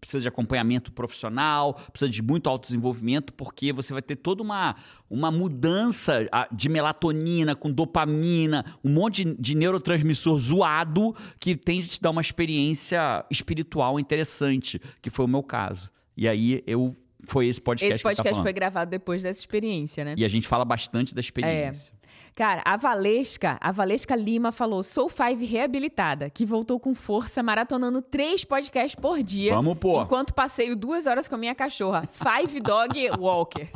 precisa 0.00 0.20
de 0.20 0.28
acompanhamento 0.28 0.92
profissional, 0.92 1.74
precisa 1.92 2.10
de 2.10 2.22
muito 2.22 2.48
autodesenvolvimento, 2.48 3.32
porque 3.34 3.72
você 3.72 3.92
vai 3.92 4.02
ter 4.02 4.16
toda 4.16 4.42
uma, 4.42 4.74
uma 5.08 5.30
mudança 5.30 6.28
de 6.50 6.68
melatonina 6.68 7.54
com 7.54 7.70
dopamina, 7.70 8.64
um 8.82 8.90
monte 8.90 9.24
de, 9.24 9.34
de 9.34 9.54
neurotransmissor 9.54 10.38
zoado 10.38 11.14
que 11.38 11.54
tem 11.56 11.80
de 11.80 11.88
te 11.88 12.00
dar 12.00 12.10
uma 12.10 12.20
experiência 12.20 13.24
espiritual 13.30 14.00
interessante, 14.00 14.80
que 15.02 15.10
foi 15.10 15.24
o 15.24 15.28
meu 15.28 15.42
caso. 15.42 15.90
E 16.16 16.28
aí 16.28 16.62
eu. 16.66 16.94
Foi 17.26 17.46
esse 17.46 17.60
podcast 17.60 17.94
Esse 17.94 18.02
que 18.02 18.08
eu 18.08 18.10
tava 18.10 18.16
podcast 18.16 18.34
falando. 18.34 18.44
foi 18.44 18.52
gravado 18.54 18.90
depois 18.90 19.22
dessa 19.22 19.38
experiência, 19.38 20.02
né? 20.02 20.14
E 20.16 20.24
a 20.24 20.28
gente 20.28 20.48
fala 20.48 20.64
bastante 20.64 21.14
da 21.14 21.20
experiência. 21.20 21.92
Cara, 22.36 22.62
a 22.64 22.76
Valesca, 22.76 23.58
a 23.60 23.70
Valesca 23.72 24.14
Lima 24.16 24.50
falou: 24.52 24.82
sou 24.82 25.08
Five 25.08 25.44
reabilitada, 25.44 26.30
que 26.30 26.44
voltou 26.46 26.78
com 26.80 26.94
força, 26.94 27.42
maratonando 27.42 28.00
três 28.00 28.44
podcasts 28.44 28.94
por 28.94 29.22
dia. 29.22 29.54
Vamos, 29.54 29.76
pô. 29.78 30.02
Enquanto 30.02 30.32
passeio 30.32 30.74
duas 30.76 31.06
horas 31.06 31.28
com 31.28 31.34
a 31.34 31.38
minha 31.38 31.54
cachorra, 31.54 32.08
Five 32.10 32.60
Dog 32.60 33.10
Walker. 33.18 33.70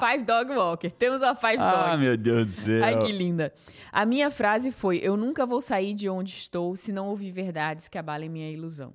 Five 0.00 0.24
Dog 0.24 0.52
Walker. 0.52 0.90
Temos 0.92 1.22
a 1.22 1.34
Five 1.34 1.58
Ah, 1.58 1.88
Dog. 1.90 1.98
meu 1.98 2.16
Deus 2.16 2.46
do 2.46 2.52
céu. 2.52 2.84
Ai, 2.84 2.98
que 2.98 3.10
linda. 3.10 3.52
A 3.92 4.04
minha 4.06 4.30
frase 4.30 4.70
foi: 4.70 4.98
Eu 5.02 5.16
nunca 5.16 5.44
vou 5.44 5.60
sair 5.60 5.92
de 5.94 6.08
onde 6.08 6.30
estou 6.32 6.76
se 6.76 6.92
não 6.92 7.08
ouvir 7.08 7.32
verdades 7.32 7.88
que 7.88 7.98
abalem 7.98 8.28
minha 8.28 8.50
ilusão. 8.50 8.92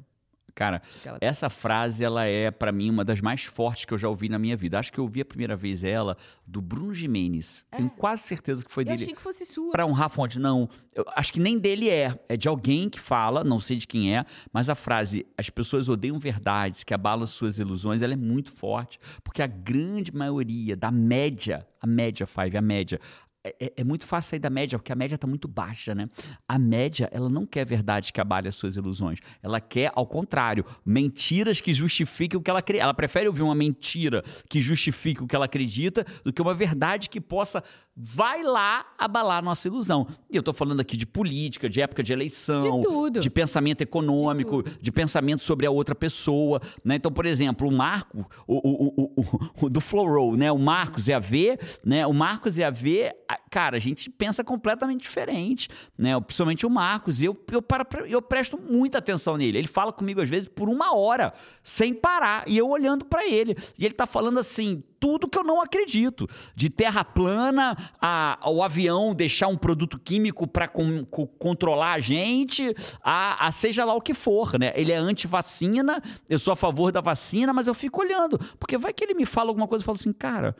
Cara, 0.56 0.82
Aquela- 1.00 1.18
essa 1.20 1.50
frase, 1.50 2.04
ela 2.04 2.26
é, 2.26 2.52
pra 2.52 2.72
mim, 2.72 2.90
uma 2.90 3.04
das 3.04 3.20
mais 3.22 3.44
fortes 3.44 3.86
que 3.86 3.94
eu 3.94 3.98
já 3.98 4.08
ouvi 4.08 4.30
na 4.30 4.38
minha 4.38 4.56
vida. 4.56 4.78
Acho 4.78 4.94
que 4.94 5.00
eu 5.00 5.04
ouvi 5.04 5.22
a 5.22 5.26
primeira 5.26 5.56
vez 5.56 5.84
ela 5.84 6.16
do 6.46 6.62
Bruno 6.62 6.94
Jimenez. 6.94 7.66
Tenho 7.76 7.90
quase 7.90 8.24
certeza 8.24 8.64
que 8.64 8.72
foi 8.72 8.84
Eu 8.84 8.88
dele. 8.88 9.04
achei 9.04 9.16
que 9.16 9.22
fosse 9.22 9.46
sua. 9.46 9.72
Pra 9.72 9.86
honrar 9.86 10.06
a 10.06 10.10
fonte. 10.10 10.38
Não, 10.38 10.70
eu 10.94 11.04
acho 11.16 11.34
que 11.34 11.40
nem 11.40 11.58
dele 11.58 11.90
é. 11.90 12.20
É 12.30 12.38
de 12.38 12.48
alguém 12.48 12.88
que 12.90 13.00
fala, 13.00 13.44
não 13.44 13.60
sei 13.60 13.78
de 13.78 13.88
quem 13.88 14.16
é, 14.16 14.26
mas 14.52 14.70
a 14.70 14.76
frase 14.76 15.26
as 15.38 15.50
pessoas 15.50 15.90
odeiam 15.90 16.20
verdades 16.20 16.84
que 16.84 16.94
abalam 16.94 17.26
suas 17.26 17.58
ilusões, 17.58 18.02
ela 18.04 18.14
é 18.14 18.18
muito 18.18 18.52
forte, 18.52 19.00
porque 19.24 19.42
a 19.42 19.48
grande 19.48 20.14
maioria 20.16 20.76
da 20.76 20.92
média, 20.92 21.66
a 21.82 21.88
média, 21.88 22.28
Five, 22.28 22.56
a 22.58 22.62
média, 22.62 23.00
é, 23.44 23.56
é- 23.60 23.74
é 23.78 23.84
muito 23.84 24.06
fácil 24.06 24.30
sair 24.32 24.40
da 24.40 24.50
média, 24.50 24.78
porque 24.80 24.92
a 24.92 24.96
média 24.96 25.16
está 25.16 25.28
muito 25.28 25.48
baixa, 25.48 25.94
né? 25.94 26.10
A 26.48 26.58
média, 26.58 27.10
ela 27.12 27.30
não 27.30 27.46
quer 27.46 27.66
verdade 27.66 28.14
que 28.14 28.22
abale 28.22 28.48
as 28.48 28.56
suas 28.56 28.76
ilusões. 28.76 29.20
Ela 29.42 29.60
quer, 29.60 29.92
ao 29.96 30.08
contrário, 30.08 30.66
mentiras 30.86 31.60
que 31.60 31.74
justifiquem 31.74 32.40
o 32.40 32.42
que 32.42 32.50
ela 32.50 32.60
acredita. 32.60 32.84
Ela 32.84 32.94
prefere 32.94 33.28
ouvir 33.28 33.42
uma 33.42 33.56
mentira 33.56 34.24
que 34.50 34.62
justifique 34.62 35.24
o 35.24 35.28
que 35.28 35.36
ela 35.36 35.46
acredita 35.46 36.06
do 36.24 36.32
que 36.32 36.42
uma 36.42 36.54
verdade 36.54 37.10
que 37.10 37.20
possa, 37.20 37.64
vai 37.96 38.44
lá, 38.44 38.86
abalar 38.98 39.40
a 39.40 39.42
nossa 39.42 39.68
ilusão. 39.68 40.08
E 40.30 40.36
eu 40.36 40.44
tô 40.44 40.54
falando 40.54 40.80
aqui 40.80 40.96
de 40.96 41.06
política, 41.06 41.70
de 41.70 41.82
época 41.82 42.02
de 42.02 42.14
eleição, 42.14 42.80
De 42.80 42.88
tudo. 42.88 43.20
de 43.20 43.30
pensamento 43.30 43.82
econômico, 43.82 44.64
De 44.64 44.78
de, 44.82 44.92
pensamento 44.92 45.44
sobre 45.44 45.66
a 45.66 45.72
outra 45.72 45.94
pessoa, 45.96 46.62
né? 46.84 46.96
Então, 46.96 47.12
por 47.12 47.26
exemplo, 47.26 47.68
o 47.68 47.72
Marco, 47.72 48.26
o, 48.48 48.58
o, 48.58 48.94
o, 49.18 49.66
o- 49.66 49.70
do 49.70 49.82
Flow 49.82 50.08
Roll, 50.08 50.38
né? 50.38 50.52
O 50.52 50.58
Marcos 50.58 51.08
e 51.08 51.14
a 51.14 51.20
V, 51.20 51.58
né? 51.86 52.06
O 52.08 52.14
Marcos 52.14 52.58
e 52.58 52.64
a 52.64 52.70
V, 52.70 53.12
a- 53.30 53.33
cara, 53.50 53.78
a 53.78 53.80
gente 53.80 54.10
pensa 54.10 54.44
completamente 54.44 55.02
diferente, 55.02 55.70
né? 55.98 56.20
Principalmente 56.22 56.66
o 56.66 56.70
Marcos, 56.70 57.22
eu, 57.22 57.38
eu, 57.52 57.62
paro 57.62 57.86
pra- 57.86 58.08
eu 58.08 58.22
presto 58.22 58.58
muita 58.58 58.98
atenção 58.98 59.38
nele. 59.38 59.58
Ele 59.58 59.68
fala 59.68 59.92
comigo, 59.94 60.22
às 60.22 60.30
vezes, 60.30 60.48
por 60.50 60.70
uma 60.70 60.96
hora, 60.96 61.34
sem 61.62 61.94
parar, 61.94 62.44
e 62.48 62.58
eu 62.58 62.68
olhando 62.70 63.06
pra 63.06 63.26
ele. 63.28 63.56
E 63.78 63.86
ele 63.86 63.94
tá 63.94 64.06
falando 64.06 64.40
assim, 64.40 64.84
tudo 65.00 65.28
que 65.28 65.38
eu 65.38 65.44
não 65.44 65.62
acredito. 65.62 66.28
De 66.56 66.70
terra 66.70 67.04
plana 67.04 67.78
a, 68.00 68.38
ao 68.42 68.64
avião 68.64 69.14
deixar 69.14 69.48
um 69.48 69.58
produto 69.58 70.00
químico 70.00 70.48
para 70.48 70.68
controlar 70.68 71.94
a 71.94 72.00
gente, 72.00 72.74
a, 73.04 73.48
a 73.48 73.52
seja 73.52 73.84
lá 73.86 73.94
o 73.94 74.02
que 74.02 74.14
for, 74.14 74.58
né? 74.58 74.72
Ele 74.76 74.92
é 74.92 74.98
anti-vacina, 74.98 76.02
eu 76.30 76.40
sou 76.40 76.54
a 76.54 76.56
favor 76.56 76.92
da 76.92 77.02
vacina, 77.02 77.52
mas 77.54 77.68
eu 77.68 77.74
fico 77.74 78.02
olhando. 78.02 78.40
Porque 78.60 78.78
vai 78.78 78.94
que 78.94 79.04
ele 79.04 79.14
me 79.14 79.26
fala 79.26 79.50
alguma 79.50 79.68
coisa 79.68 79.84
e 79.84 79.86
fala 79.86 79.98
assim, 79.98 80.14
cara, 80.14 80.56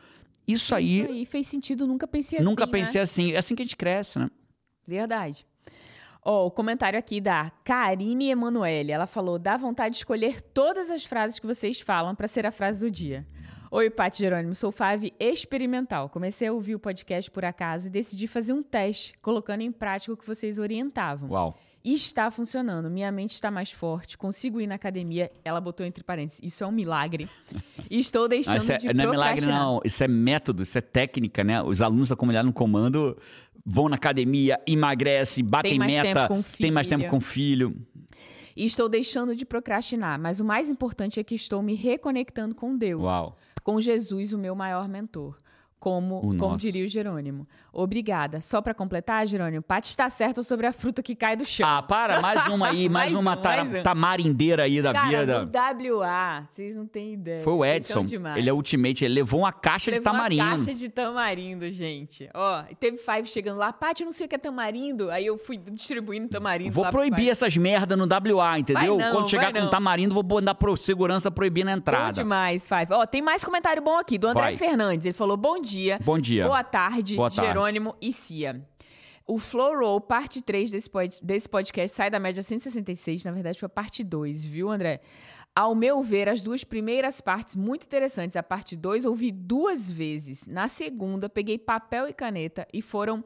isso 0.46 0.74
aí, 0.74 1.00
Isso 1.02 1.12
aí 1.12 1.26
fez 1.26 1.46
sentido, 1.46 1.86
nunca 1.86 2.06
pensei 2.06 2.38
assim. 2.38 2.44
nunca 2.44 2.66
né? 2.66 2.72
pensei 2.72 3.00
assim. 3.00 3.32
É 3.32 3.38
assim 3.38 3.54
que 3.54 3.62
a 3.62 3.64
gente 3.64 3.76
cresce, 3.76 4.18
né? 4.18 4.30
Verdade. 4.86 5.46
Ó, 6.22 6.46
o 6.46 6.50
comentário 6.50 6.98
aqui 6.98 7.20
da 7.20 7.50
Karine 7.62 8.30
Emanuele. 8.30 8.92
Ela 8.92 9.06
falou: 9.06 9.38
dá 9.38 9.56
vontade 9.56 9.92
de 9.92 9.98
escolher 9.98 10.40
todas 10.40 10.90
as 10.90 11.04
frases 11.04 11.38
que 11.38 11.46
vocês 11.46 11.80
falam 11.80 12.14
para 12.14 12.26
ser 12.26 12.46
a 12.46 12.50
frase 12.50 12.80
do 12.80 12.90
dia. 12.90 13.26
Oi, 13.70 13.90
Paty 13.90 14.20
Jerônimo, 14.20 14.54
sou 14.54 14.70
Fave 14.70 15.12
experimental. 15.18 16.08
Comecei 16.08 16.46
a 16.46 16.52
ouvir 16.52 16.76
o 16.76 16.78
podcast 16.78 17.30
por 17.30 17.44
acaso 17.44 17.88
e 17.88 17.90
decidi 17.90 18.26
fazer 18.28 18.52
um 18.52 18.62
teste, 18.62 19.18
colocando 19.20 19.62
em 19.62 19.72
prática 19.72 20.12
o 20.12 20.16
que 20.16 20.26
vocês 20.26 20.58
orientavam. 20.58 21.28
Uau. 21.28 21.58
E 21.84 21.94
está 21.94 22.30
funcionando. 22.30 22.88
Minha 22.90 23.12
mente 23.12 23.34
está 23.34 23.50
mais 23.50 23.70
forte, 23.70 24.16
consigo 24.16 24.58
ir 24.60 24.66
na 24.66 24.76
academia. 24.76 25.30
Ela 25.44 25.60
botou 25.60 25.84
entre 25.84 26.02
parênteses: 26.02 26.40
isso 26.42 26.64
é 26.64 26.66
um 26.66 26.72
milagre. 26.72 27.28
E 27.90 27.98
estou 27.98 28.26
deixando 28.26 28.66
Não, 28.66 28.74
é, 28.74 28.78
de 28.78 28.86
não 28.94 29.04
é 29.04 29.10
milagre, 29.10 29.40
procrastinar. 29.42 29.60
não. 29.60 29.80
Isso 29.84 30.02
é 30.02 30.08
método, 30.08 30.62
isso 30.62 30.78
é 30.78 30.80
técnica, 30.80 31.44
né? 31.44 31.62
Os 31.62 31.82
alunos 31.82 32.08
da 32.08 32.16
comunidade 32.16 32.46
no 32.46 32.52
comando 32.54 33.16
vão 33.66 33.88
na 33.88 33.96
academia, 33.96 34.58
emagrecem, 34.66 35.44
batem 35.44 35.72
Tem 35.72 35.78
mais 35.78 35.92
meta, 35.92 36.28
tem 36.58 36.70
mais 36.70 36.86
tempo 36.86 37.06
com 37.08 37.18
o 37.18 37.20
filho. 37.20 37.76
E 38.56 38.64
estou 38.64 38.88
deixando 38.88 39.34
de 39.36 39.44
procrastinar. 39.44 40.18
Mas 40.18 40.40
o 40.40 40.44
mais 40.44 40.70
importante 40.70 41.18
é 41.20 41.24
que 41.24 41.34
estou 41.34 41.62
me 41.62 41.74
reconectando 41.74 42.54
com 42.54 42.76
Deus. 42.76 43.02
Uau. 43.02 43.36
com 43.62 43.80
Jesus, 43.80 44.32
o 44.32 44.38
meu 44.38 44.54
maior 44.54 44.88
mentor. 44.88 45.36
Como, 45.84 46.16
O 46.30 46.36
como 46.38 46.56
diria 46.56 46.82
o 46.82 46.88
Jerônimo. 46.88 47.46
Obrigada. 47.70 48.40
Só 48.40 48.62
para 48.62 48.72
completar, 48.72 49.26
Jerônimo, 49.26 49.60
Paty 49.62 49.90
está 49.90 50.08
certa 50.08 50.42
sobre 50.42 50.66
a 50.66 50.72
fruta 50.72 51.02
que 51.02 51.14
cai 51.14 51.36
do 51.36 51.44
chão. 51.44 51.68
Ah, 51.68 51.82
para, 51.82 52.22
mais 52.22 52.46
uma 52.46 52.68
aí, 52.68 52.88
mais, 52.88 53.12
Mais 53.12 53.14
uma 53.14 53.32
um, 53.34 53.36
tara- 53.36 53.64
mais 53.64 53.80
um. 53.80 53.82
tamarindeira 53.82 54.62
aí 54.62 54.80
da 54.80 54.94
Cara, 54.94 55.18
vida. 55.20 55.44
no 55.44 55.98
WA, 56.00 56.46
vocês 56.50 56.74
não 56.74 56.86
têm 56.86 57.12
ideia. 57.12 57.44
Foi 57.44 57.52
o 57.52 57.62
Edson. 57.62 58.06
Ele 58.34 58.48
é 58.48 58.52
ultimate, 58.54 59.04
ele 59.04 59.12
levou 59.12 59.40
uma 59.40 59.52
caixa 59.52 59.90
Levou 59.90 60.00
de 60.00 60.04
tamarindo. 60.04 60.42
uma 60.42 60.56
caixa 60.56 60.74
de 60.74 60.88
tamarindo, 60.88 61.70
gente. 61.70 62.30
Ó, 62.32 62.62
teve 62.80 62.96
Five 62.96 63.28
chegando 63.28 63.58
lá, 63.58 63.70
Paty, 63.70 64.04
eu 64.04 64.06
não 64.06 64.12
sei 64.12 64.24
o 64.24 64.28
que 64.30 64.36
é 64.36 64.38
tamarindo. 64.38 65.10
Aí 65.10 65.26
eu 65.26 65.36
fui 65.36 65.58
distribuindo 65.58 66.28
tamarindo 66.28 66.70
Vou 66.72 66.86
proibir 66.86 67.28
essas 67.28 67.54
merda 67.58 67.94
no 67.94 68.06
WA, 68.38 68.58
entendeu? 68.58 68.96
Não, 68.96 69.12
Quando 69.12 69.28
chegar 69.28 69.52
com 69.52 69.60
não. 69.60 69.68
tamarindo, 69.68 70.14
vou 70.14 70.24
mandar 70.24 70.54
pro 70.54 70.74
segurança 70.78 71.30
proibir 71.30 71.62
na 71.62 71.72
Bom 71.72 71.76
entrada. 71.78 72.22
demais, 72.22 72.66
Five. 72.66 72.86
Ó, 72.92 73.04
tem 73.04 73.20
mais 73.20 73.44
comentário 73.44 73.82
bom 73.82 73.98
aqui, 73.98 74.16
do 74.16 74.28
André 74.28 74.42
Vai. 74.44 74.56
Fernandes. 74.56 75.04
Ele 75.04 75.12
falou, 75.12 75.36
bom 75.36 75.60
dia. 75.60 75.73
Bom 76.04 76.18
dia. 76.18 76.46
Boa 76.46 76.62
tarde, 76.64 77.16
Boa 77.16 77.30
tarde. 77.30 77.46
Jerônimo 77.48 77.94
e 78.00 78.12
Cia. 78.12 78.64
O 79.26 79.38
Flow 79.38 79.78
Roll, 79.78 80.00
parte 80.00 80.42
3 80.42 80.70
desse, 80.70 80.88
pod- 80.90 81.18
desse 81.22 81.48
podcast, 81.48 81.96
sai 81.96 82.10
da 82.10 82.20
média 82.20 82.42
166. 82.42 83.24
Na 83.24 83.32
verdade, 83.32 83.58
foi 83.58 83.66
a 83.66 83.70
parte 83.70 84.04
2, 84.04 84.44
viu, 84.44 84.70
André? 84.70 85.00
Ao 85.56 85.74
meu 85.74 86.02
ver, 86.02 86.28
as 86.28 86.42
duas 86.42 86.62
primeiras 86.64 87.20
partes 87.20 87.54
muito 87.56 87.84
interessantes. 87.84 88.36
A 88.36 88.42
parte 88.42 88.76
2 88.76 89.04
ouvi 89.04 89.30
duas 89.30 89.90
vezes. 89.90 90.46
Na 90.46 90.68
segunda, 90.68 91.28
peguei 91.28 91.56
papel 91.58 92.06
e 92.08 92.12
caneta 92.12 92.66
e 92.72 92.82
foram 92.82 93.24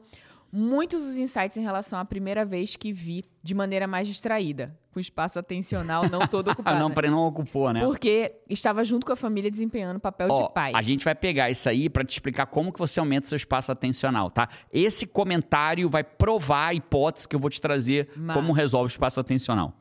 muitos 0.51 1.03
os 1.05 1.17
insights 1.17 1.57
em 1.57 1.61
relação 1.61 1.99
à 1.99 2.05
primeira 2.05 2.43
vez 2.45 2.75
que 2.75 2.91
vi 2.91 3.23
de 3.43 3.53
maneira 3.53 3.87
mais 3.87 4.07
distraída, 4.07 4.75
com 4.91 4.99
espaço 4.99 5.37
atencional 5.39 6.09
não 6.09 6.27
todo 6.27 6.49
Ah, 6.51 6.53
ocupado. 6.53 6.79
não, 6.79 6.89
né? 6.89 6.95
peraí, 6.95 7.09
não 7.11 7.19
ocupou, 7.19 7.71
né? 7.71 7.81
Porque 7.85 8.35
estava 8.49 8.83
junto 8.83 9.05
com 9.05 9.13
a 9.13 9.15
família 9.15 9.49
desempenhando 9.51 9.97
o 9.97 9.99
papel 9.99 10.27
Ó, 10.29 10.47
de 10.47 10.53
pai. 10.53 10.71
a 10.75 10.81
gente 10.81 11.05
vai 11.05 11.15
pegar 11.15 11.49
isso 11.49 11.67
aí 11.69 11.89
pra 11.89 12.03
te 12.03 12.11
explicar 12.11 12.45
como 12.47 12.71
que 12.73 12.79
você 12.79 12.99
aumenta 12.99 13.27
seu 13.27 13.35
espaço 13.35 13.71
atencional, 13.71 14.29
tá? 14.31 14.49
Esse 14.73 15.05
comentário 15.05 15.89
vai 15.89 16.03
provar 16.03 16.67
a 16.69 16.73
hipótese 16.73 17.27
que 17.27 17.35
eu 17.35 17.39
vou 17.39 17.49
te 17.49 17.61
trazer 17.61 18.09
Massa. 18.15 18.39
como 18.39 18.51
resolve 18.53 18.87
o 18.87 18.91
espaço 18.91 19.19
atencional. 19.19 19.73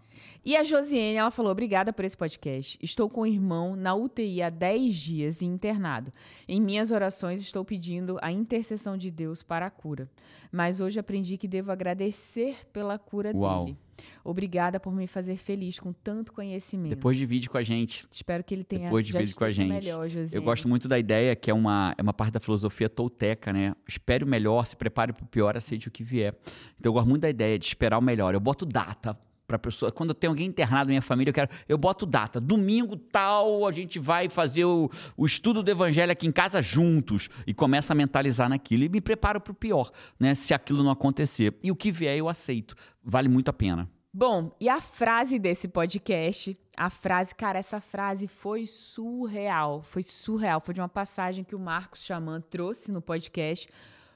E 0.44 0.56
a 0.56 0.64
Josiane, 0.64 1.14
ela 1.14 1.30
falou: 1.30 1.52
obrigada 1.52 1.92
por 1.92 2.04
esse 2.04 2.16
podcast. 2.16 2.78
Estou 2.82 3.08
com 3.08 3.22
o 3.22 3.26
irmão 3.26 3.76
na 3.76 3.94
UTI 3.94 4.42
há 4.42 4.50
10 4.50 4.94
dias 4.94 5.40
e 5.42 5.44
internado. 5.44 6.12
Em 6.46 6.60
minhas 6.60 6.90
orações, 6.90 7.40
estou 7.40 7.64
pedindo 7.64 8.18
a 8.22 8.30
intercessão 8.30 8.96
de 8.96 9.10
Deus 9.10 9.42
para 9.42 9.66
a 9.66 9.70
cura. 9.70 10.08
Mas 10.50 10.80
hoje 10.80 10.98
aprendi 10.98 11.36
que 11.36 11.46
devo 11.46 11.70
agradecer 11.70 12.56
pela 12.72 12.98
cura 12.98 13.32
Uau. 13.34 13.66
dele. 13.66 13.78
Obrigada 14.24 14.78
por 14.78 14.94
me 14.94 15.06
fazer 15.06 15.36
feliz 15.36 15.80
com 15.80 15.92
tanto 15.92 16.32
conhecimento. 16.32 16.90
Depois 16.90 17.16
divide 17.16 17.48
com 17.48 17.58
a 17.58 17.62
gente. 17.62 18.06
Espero 18.10 18.44
que 18.44 18.54
ele 18.54 18.64
tenha 18.64 18.84
Depois 18.84 19.06
divide 19.06 19.34
com 19.34 19.44
a 19.44 19.50
gente. 19.50 19.68
melhor, 19.68 20.08
Josiane. 20.08 20.36
Eu 20.36 20.42
gosto 20.42 20.68
muito 20.68 20.86
da 20.86 20.98
ideia 20.98 21.34
que 21.34 21.50
é 21.50 21.54
uma, 21.54 21.94
é 21.98 22.02
uma 22.02 22.12
parte 22.12 22.32
da 22.32 22.40
filosofia 22.40 22.88
tolteca, 22.88 23.52
né? 23.52 23.74
Espere 23.86 24.24
o 24.24 24.26
melhor, 24.26 24.64
se 24.66 24.76
prepare 24.76 25.12
para 25.12 25.24
o 25.24 25.26
pior, 25.26 25.56
aceite 25.56 25.88
o 25.88 25.90
que 25.90 26.04
vier. 26.04 26.34
Então 26.78 26.90
eu 26.90 26.92
gosto 26.92 27.08
muito 27.08 27.22
da 27.22 27.30
ideia 27.30 27.58
de 27.58 27.64
esperar 27.64 27.98
o 27.98 28.02
melhor. 28.02 28.34
Eu 28.34 28.40
boto 28.40 28.64
data 28.64 29.18
para 29.48 29.58
pessoa. 29.58 29.90
Quando 29.90 30.12
tenho 30.12 30.30
alguém 30.30 30.46
internado 30.46 30.84
na 30.84 30.90
minha 30.90 31.02
família, 31.02 31.30
eu 31.30 31.34
quero, 31.34 31.48
eu 31.66 31.78
boto 31.78 32.04
data. 32.04 32.38
Domingo 32.38 32.96
tal, 32.96 33.66
a 33.66 33.72
gente 33.72 33.98
vai 33.98 34.28
fazer 34.28 34.66
o, 34.66 34.90
o 35.16 35.24
estudo 35.24 35.62
do 35.62 35.70
evangelho 35.70 36.12
aqui 36.12 36.26
em 36.26 36.32
casa 36.32 36.60
juntos 36.60 37.30
e 37.46 37.54
começa 37.54 37.94
a 37.94 37.96
mentalizar 37.96 38.48
naquilo 38.50 38.84
e 38.84 38.88
me 38.88 39.00
preparo 39.00 39.40
para 39.40 39.50
o 39.50 39.54
pior, 39.54 39.90
né? 40.20 40.34
Se 40.34 40.52
aquilo 40.52 40.84
não 40.84 40.90
acontecer. 40.90 41.54
E 41.62 41.72
o 41.72 41.76
que 41.76 41.90
vier 41.90 42.18
eu 42.18 42.28
aceito. 42.28 42.74
Vale 43.02 43.28
muito 43.28 43.48
a 43.48 43.52
pena. 43.52 43.88
Bom, 44.12 44.54
e 44.60 44.68
a 44.68 44.80
frase 44.80 45.38
desse 45.38 45.68
podcast, 45.68 46.58
a 46.76 46.90
frase, 46.90 47.34
cara, 47.34 47.58
essa 47.58 47.80
frase 47.80 48.26
foi 48.26 48.66
surreal, 48.66 49.82
foi 49.82 50.02
surreal, 50.02 50.60
foi 50.60 50.74
de 50.74 50.80
uma 50.80 50.88
passagem 50.88 51.44
que 51.44 51.54
o 51.54 51.58
Marcos 51.58 52.04
Chaman 52.04 52.40
trouxe 52.40 52.90
no 52.90 53.00
podcast, 53.00 53.68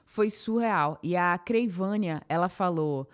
foi 0.05 0.29
surreal. 0.29 0.99
E 1.01 1.15
a 1.15 1.37
Creivânia, 1.37 2.21
ela 2.27 2.49
falou, 2.49 3.07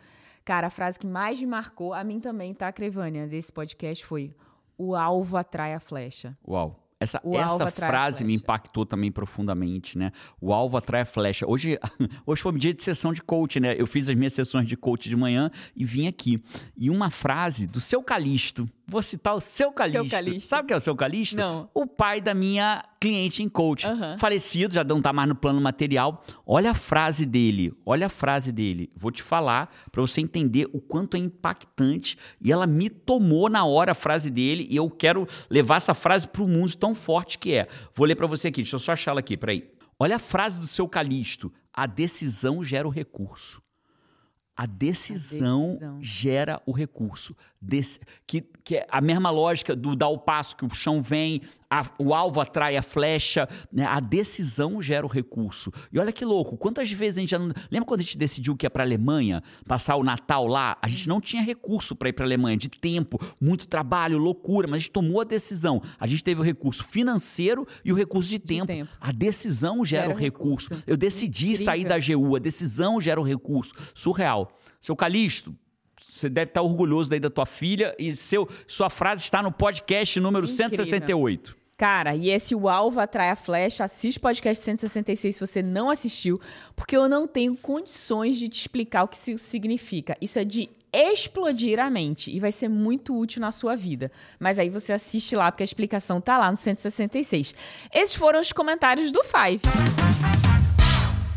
cara, 0.50 0.66
a 0.66 0.70
frase 0.72 0.97
que 0.97 1.06
mais 1.06 1.39
me 1.39 1.45
marcou, 1.45 1.93
a 1.93 2.04
mim 2.04 2.20
também, 2.20 2.56
tá, 2.56 2.72
Creivânia, 2.72 3.28
desse 3.28 3.54
podcast 3.54 4.04
foi: 4.04 4.34
o 4.76 4.95
alvo 4.95 5.38
atrai 5.38 5.76
a 5.76 5.80
flecha. 5.80 6.36
Uau. 6.47 6.88
Essa, 7.00 7.22
O 7.24 7.38
essa 7.38 7.72
frase 7.72 8.26
me 8.26 8.34
impactou 8.34 8.86
também 8.86 9.10
profundamente, 9.10 9.97
né? 9.97 10.12
O 10.41 10.52
alvo 10.52 10.76
atrai 10.76 11.02
a 11.02 11.06
flecha. 11.06 11.45
Hoje, 11.47 11.80
hoje 12.26 12.41
foi 12.41 12.52
um 12.52 12.58
dia 12.58 12.74
de 12.74 12.84
sessão 12.84 13.14
de 13.14 13.22
coach, 13.22 13.58
né? 13.58 13.76
Eu 13.78 13.88
fiz 13.88 14.10
as 14.10 14.16
minhas 14.16 14.34
sessões 14.34 14.68
de 14.68 14.76
coach 14.76 15.08
de 15.08 15.16
manhã 15.16 15.50
e 15.74 15.86
vim 15.86 16.08
aqui. 16.08 16.43
E 16.76 16.89
uma 16.89 17.10
frase 17.10 17.66
do 17.66 17.80
seu 17.80 18.04
Calixto. 18.04 18.68
Vou 18.89 19.01
citar 19.03 19.35
o 19.35 19.39
seu 19.39 19.71
Calixto. 19.71 20.09
Calixto. 20.09 20.49
Sabe 20.49 20.63
o 20.63 20.67
que 20.67 20.73
é 20.73 20.77
o 20.77 20.79
seu 20.79 20.95
Calixto? 20.95 21.35
Não. 21.35 21.69
O 21.73 21.85
pai 21.85 22.19
da 22.19 22.33
minha 22.33 22.83
cliente 22.99 23.43
em 23.43 23.47
coach. 23.47 23.85
Aham. 23.85 24.17
Falecido, 24.17 24.73
já 24.73 24.83
não 24.83 25.01
tá 25.01 25.13
mais 25.13 25.29
no 25.29 25.35
plano 25.35 25.61
material. 25.61 26.23
Olha 26.45 26.71
a 26.71 26.73
frase 26.73 27.25
dele. 27.25 27.73
Olha 27.85 28.07
a 28.07 28.09
frase 28.09 28.51
dele. 28.51 28.91
Vou 28.95 29.11
te 29.11 29.21
falar 29.21 29.71
para 29.91 30.01
você 30.01 30.21
entender 30.21 30.67
o 30.73 30.81
quanto 30.81 31.15
é 31.15 31.19
impactante. 31.19 32.17
E 32.41 32.51
ela 32.51 32.65
me 32.65 32.89
tomou 32.89 33.49
na 33.49 33.63
hora 33.63 33.91
a 33.91 33.95
frase 33.95 34.29
dele. 34.29 34.67
E 34.69 34.75
eu 34.75 34.89
quero 34.89 35.27
levar 35.49 35.75
essa 35.77 35.93
frase 35.93 36.27
para 36.27 36.41
o 36.41 36.47
mundo 36.47 36.75
tão 36.75 36.95
forte 36.95 37.37
que 37.37 37.53
é. 37.53 37.67
Vou 37.93 38.07
ler 38.07 38.15
para 38.15 38.27
você 38.27 38.47
aqui. 38.47 38.61
Deixa 38.61 38.75
eu 38.75 38.79
só 38.79 38.93
achar 38.93 39.11
ela 39.11 39.19
aqui. 39.19 39.37
Peraí. 39.37 39.69
Olha 39.99 40.15
a 40.15 40.19
frase 40.19 40.57
do 40.57 40.65
seu 40.65 40.87
Calixto: 40.87 41.51
a 41.73 41.85
decisão 41.85 42.63
gera 42.63 42.87
o 42.87 42.91
recurso. 42.91 43.61
A 44.55 44.65
decisão, 44.65 45.75
decisão. 45.75 45.99
gera 46.01 46.61
o 46.65 46.73
recurso. 46.73 47.33
Desse- 47.62 47.99
que, 48.26 48.41
que 48.64 48.78
é 48.78 48.88
a 48.89 49.01
mesma 49.01 49.30
lógica 49.30 49.76
do 49.76 49.93
dar 49.93 50.07
o 50.07 50.18
passo 50.18 50.55
que 50.55 50.64
o 50.64 50.70
chão 50.70 51.01
vem, 51.01 51.41
a- 51.70 51.86
o 51.99 52.14
alvo 52.14 52.39
atrai 52.39 52.78
a 52.78 52.82
flecha. 52.82 53.49
né? 53.70 53.84
A 53.84 53.99
decisão 53.99 54.82
gera 54.82 55.05
o 55.05 55.10
recurso. 55.10 55.70
E 55.91 55.99
olha 55.99 56.14
que 56.14 56.24
louco, 56.24 56.57
quantas 56.57 56.89
vezes 56.89 57.18
a 57.18 57.20
gente 57.20 57.32
já 57.32 57.38
não. 57.39 57.51
Lembra 57.70 57.86
quando 57.86 57.99
a 57.99 58.03
gente 58.03 58.18
decidiu 58.18 58.55
que 58.55 58.66
ia 58.66 58.70
para 58.70 58.82
Alemanha, 58.86 59.43
passar 59.68 59.97
o 59.97 60.03
Natal 60.03 60.47
lá? 60.47 60.78
A 60.82 60.88
gente 60.88 61.10
não 61.10 61.20
tinha 61.20 61.41
recurso 61.41 61.97
para 61.97 62.07
ir 62.07 62.14
para 62.14 62.24
Alemanha, 62.24 62.55
de 62.55 62.70
tempo, 62.70 63.20
muito 63.41 63.68
trabalho, 63.68 64.18
loucura, 64.18 64.66
mas 64.66 64.76
a 64.78 64.80
gente 64.80 64.91
tomou 64.91 65.20
a 65.20 65.26
decisão. 65.26 65.82
A 65.99 66.07
gente 66.07 66.24
teve 66.24 66.39
o 66.39 66.43
recurso 66.43 66.82
financeiro 66.86 67.68
e 67.84 67.91
o 67.91 67.95
recurso 67.95 68.30
de, 68.30 68.39
tempo. 68.39 68.68
tempo. 68.68 68.89
A 69.01 69.12
decisão 69.12 69.84
gera, 69.84 70.03
Gera 70.07 70.16
o 70.16 70.18
recurso. 70.18 70.70
recurso. 70.70 70.84
Eu 70.88 70.95
decidi 70.95 71.57
sair 71.57 71.82
Incrível. 71.82 71.89
da 71.89 71.95
AGU, 72.30 72.36
a 72.38 72.39
decisão 72.39 73.01
gera 73.01 73.20
o 73.20 73.24
recurso. 73.24 73.74
Surreal. 73.93 74.57
Seu 74.80 74.95
Calixto, 74.95 75.53
você 76.08 76.30
deve 76.30 76.50
estar 76.50 76.62
orgulhoso 76.62 77.10
daí 77.10 77.20
da 77.20 77.30
tua 77.30 77.45
filha 77.45 77.95
e 77.97 78.16
seu, 78.16 78.47
sua 78.68 78.89
frase 78.89 79.22
está 79.22 79.41
no 79.41 79.52
podcast 79.52 80.20
número 80.20 80.45
Incrível. 80.45 80.70
168. 80.70 81.60
Cara, 81.78 82.14
e 82.14 82.30
esse 82.30 82.54
O 82.54 82.68
Alvo 82.68 83.00
Atrai 83.00 83.30
a 83.30 83.38
Flecha, 83.38 83.86
assiste 83.86 84.18
o 84.18 84.22
podcast 84.22 84.62
166 84.66 85.36
se 85.36 85.39
você 85.39 85.64
não 85.64 85.89
assistiu, 85.89 86.38
porque 86.76 86.97
eu 86.97 87.08
não 87.08 87.26
tenho 87.26 87.56
condições 87.56 88.38
de 88.38 88.50
te 88.50 88.60
explicar 88.60 89.04
o 89.04 89.08
que 89.08 89.16
isso 89.16 89.38
significa. 89.38 90.18
Isso 90.20 90.38
é 90.38 90.43
de 90.43 90.70
explodir 90.91 91.80
a 91.80 91.89
mente 91.89 92.36
e 92.36 92.39
vai 92.39 92.52
ser 92.52 92.68
muito 92.68 93.18
útil 93.18 93.39
na 93.39 93.54
sua 93.54 93.78
vida. 93.78 94.12
Mas 94.38 94.60
aí 94.60 94.70
você 94.70 94.91
assiste 94.91 95.38
lá, 95.38 95.50
porque 95.50 95.64
a 95.64 95.66
explicação 95.66 96.20
tá 96.20 96.38
lá 96.38 96.52
no 96.52 96.58
166. 96.58 97.56
Esses 97.93 98.16
foram 98.16 98.41
os 98.41 98.52
comentários 98.52 99.10
do 99.10 99.24
Five. 99.24 99.62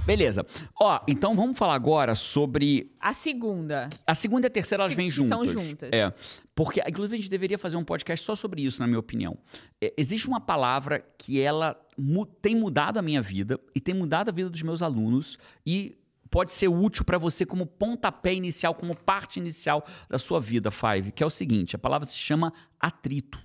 Beleza. 0.04 0.44
Ó, 0.80 1.00
então 1.06 1.36
vamos 1.36 1.56
falar 1.56 1.74
agora 1.74 2.14
sobre 2.14 2.92
A 3.00 3.12
segunda. 3.12 3.88
A 4.06 4.14
segunda 4.14 4.46
e 4.46 4.48
a 4.48 4.50
terceira, 4.50 4.82
elas 4.82 4.90
Se- 4.90 4.96
vêm 4.96 5.08
juntas. 5.10 5.28
são 5.38 5.46
juntas. 5.46 5.90
É. 5.92 6.12
Porque, 6.54 6.82
inclusive, 6.86 7.14
a 7.16 7.20
gente 7.20 7.30
deveria 7.30 7.56
fazer 7.58 7.76
um 7.76 7.84
podcast 7.84 8.24
só 8.26 8.34
sobre 8.34 8.62
isso, 8.62 8.80
na 8.80 8.86
minha 8.86 8.98
opinião. 8.98 9.38
É, 9.80 9.92
existe 9.96 10.26
uma 10.26 10.40
palavra 10.40 11.04
que 11.16 11.40
ela 11.40 11.80
mu- 11.96 12.26
tem 12.26 12.54
mudado 12.56 12.98
a 12.98 13.02
minha 13.02 13.22
vida 13.22 13.60
e 13.74 13.80
tem 13.80 13.94
mudado 13.94 14.28
a 14.28 14.32
vida 14.32 14.50
dos 14.50 14.62
meus 14.62 14.82
alunos 14.82 15.38
e 15.64 15.96
pode 16.30 16.50
ser 16.52 16.66
útil 16.68 17.04
para 17.04 17.18
você 17.18 17.46
como 17.46 17.64
pontapé 17.66 18.34
inicial, 18.34 18.74
como 18.74 18.96
parte 18.96 19.38
inicial 19.38 19.84
da 20.08 20.18
sua 20.18 20.40
vida, 20.40 20.70
Five, 20.70 21.12
que 21.12 21.22
é 21.22 21.26
o 21.26 21.30
seguinte, 21.30 21.76
a 21.76 21.78
palavra 21.78 22.08
se 22.08 22.16
chama 22.16 22.52
atrito. 22.80 23.38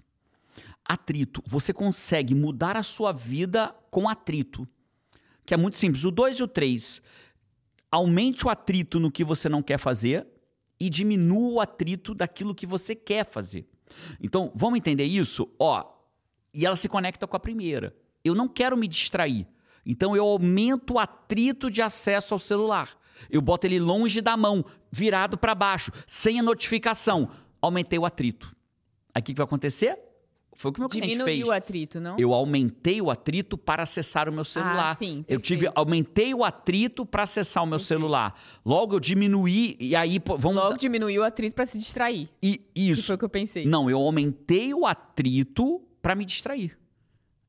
Atrito. 0.83 1.43
Você 1.45 1.73
consegue 1.73 2.33
mudar 2.33 2.77
a 2.77 2.83
sua 2.83 3.11
vida 3.11 3.75
com 3.91 4.07
atrito. 4.07 4.67
Que 5.47 5.53
é 5.53 5.57
muito 5.57 5.77
simples. 5.77 6.03
O 6.03 6.11
2 6.11 6.39
e 6.39 6.43
o 6.43 6.47
3 6.47 7.01
aumente 7.89 8.45
o 8.45 8.49
atrito 8.49 8.99
no 8.99 9.09
que 9.09 9.23
você 9.23 9.47
não 9.47 9.63
quer 9.63 9.77
fazer 9.77 10.27
e 10.77 10.89
diminua 10.89 11.53
o 11.53 11.61
atrito 11.61 12.13
daquilo 12.13 12.53
que 12.53 12.67
você 12.67 12.93
quer 12.93 13.25
fazer. 13.25 13.65
Então, 14.21 14.51
vamos 14.53 14.77
entender 14.77 15.05
isso? 15.05 15.49
Ó, 15.57 15.85
e 16.53 16.65
ela 16.65 16.75
se 16.75 16.89
conecta 16.89 17.25
com 17.25 17.37
a 17.37 17.39
primeira. 17.39 17.95
Eu 18.25 18.35
não 18.35 18.49
quero 18.49 18.75
me 18.75 18.89
distrair. 18.89 19.47
Então, 19.85 20.17
eu 20.17 20.25
aumento 20.25 20.95
o 20.95 20.99
atrito 20.99 21.71
de 21.71 21.81
acesso 21.81 22.33
ao 22.33 22.39
celular. 22.39 22.97
Eu 23.29 23.41
boto 23.41 23.65
ele 23.65 23.79
longe 23.79 24.19
da 24.19 24.35
mão, 24.35 24.65
virado 24.91 25.37
para 25.37 25.55
baixo, 25.55 25.93
sem 26.05 26.41
a 26.41 26.43
notificação. 26.43 27.31
Aumentei 27.61 27.97
o 27.97 28.05
atrito. 28.05 28.53
Aí 29.15 29.21
o 29.21 29.23
que 29.23 29.33
que 29.33 29.37
vai 29.37 29.45
acontecer? 29.45 29.97
Foi 30.59 30.71
o 30.71 30.73
que 30.73 30.79
meu 30.79 30.89
cliente 30.89 31.07
fez. 31.09 31.17
Diminuiu 31.19 31.47
o 31.47 31.51
atrito, 31.51 31.99
não? 32.01 32.15
Eu 32.17 32.33
aumentei 32.33 32.99
o 32.99 33.11
atrito 33.11 33.55
para 33.57 33.83
acessar 33.83 34.27
o 34.27 34.31
meu 34.31 34.43
celular. 34.43 34.91
Ah, 34.91 34.95
sim, 34.95 35.23
eu 35.27 35.39
tive, 35.39 35.61
perfeito. 35.65 35.77
aumentei 35.79 36.33
o 36.33 36.43
atrito 36.43 37.05
para 37.05 37.23
acessar 37.23 37.63
o 37.63 37.67
meu 37.67 37.77
Perfeito. 37.77 37.87
celular. 37.99 38.33
Logo 38.65 38.95
eu 38.95 38.99
diminuí 38.99 39.77
e 39.79 39.95
aí 39.95 40.19
pô, 40.19 40.35
vamos 40.35 40.57
Logo 40.57 40.75
diminuiu 40.77 41.21
o 41.21 41.23
atrito 41.25 41.53
pra 41.55 41.65
se 41.65 41.77
distrair. 41.77 42.27
e 42.41 42.57
Que 42.57 42.81
isso. 42.91 43.03
foi 43.03 43.15
o 43.15 43.17
que 43.19 43.25
eu 43.25 43.29
pensei. 43.29 43.65
Não, 43.67 43.87
eu 43.87 43.99
aumentei 43.99 44.73
o 44.73 44.85
atrito 44.85 45.79
para 46.01 46.15
me 46.15 46.25
distrair. 46.25 46.75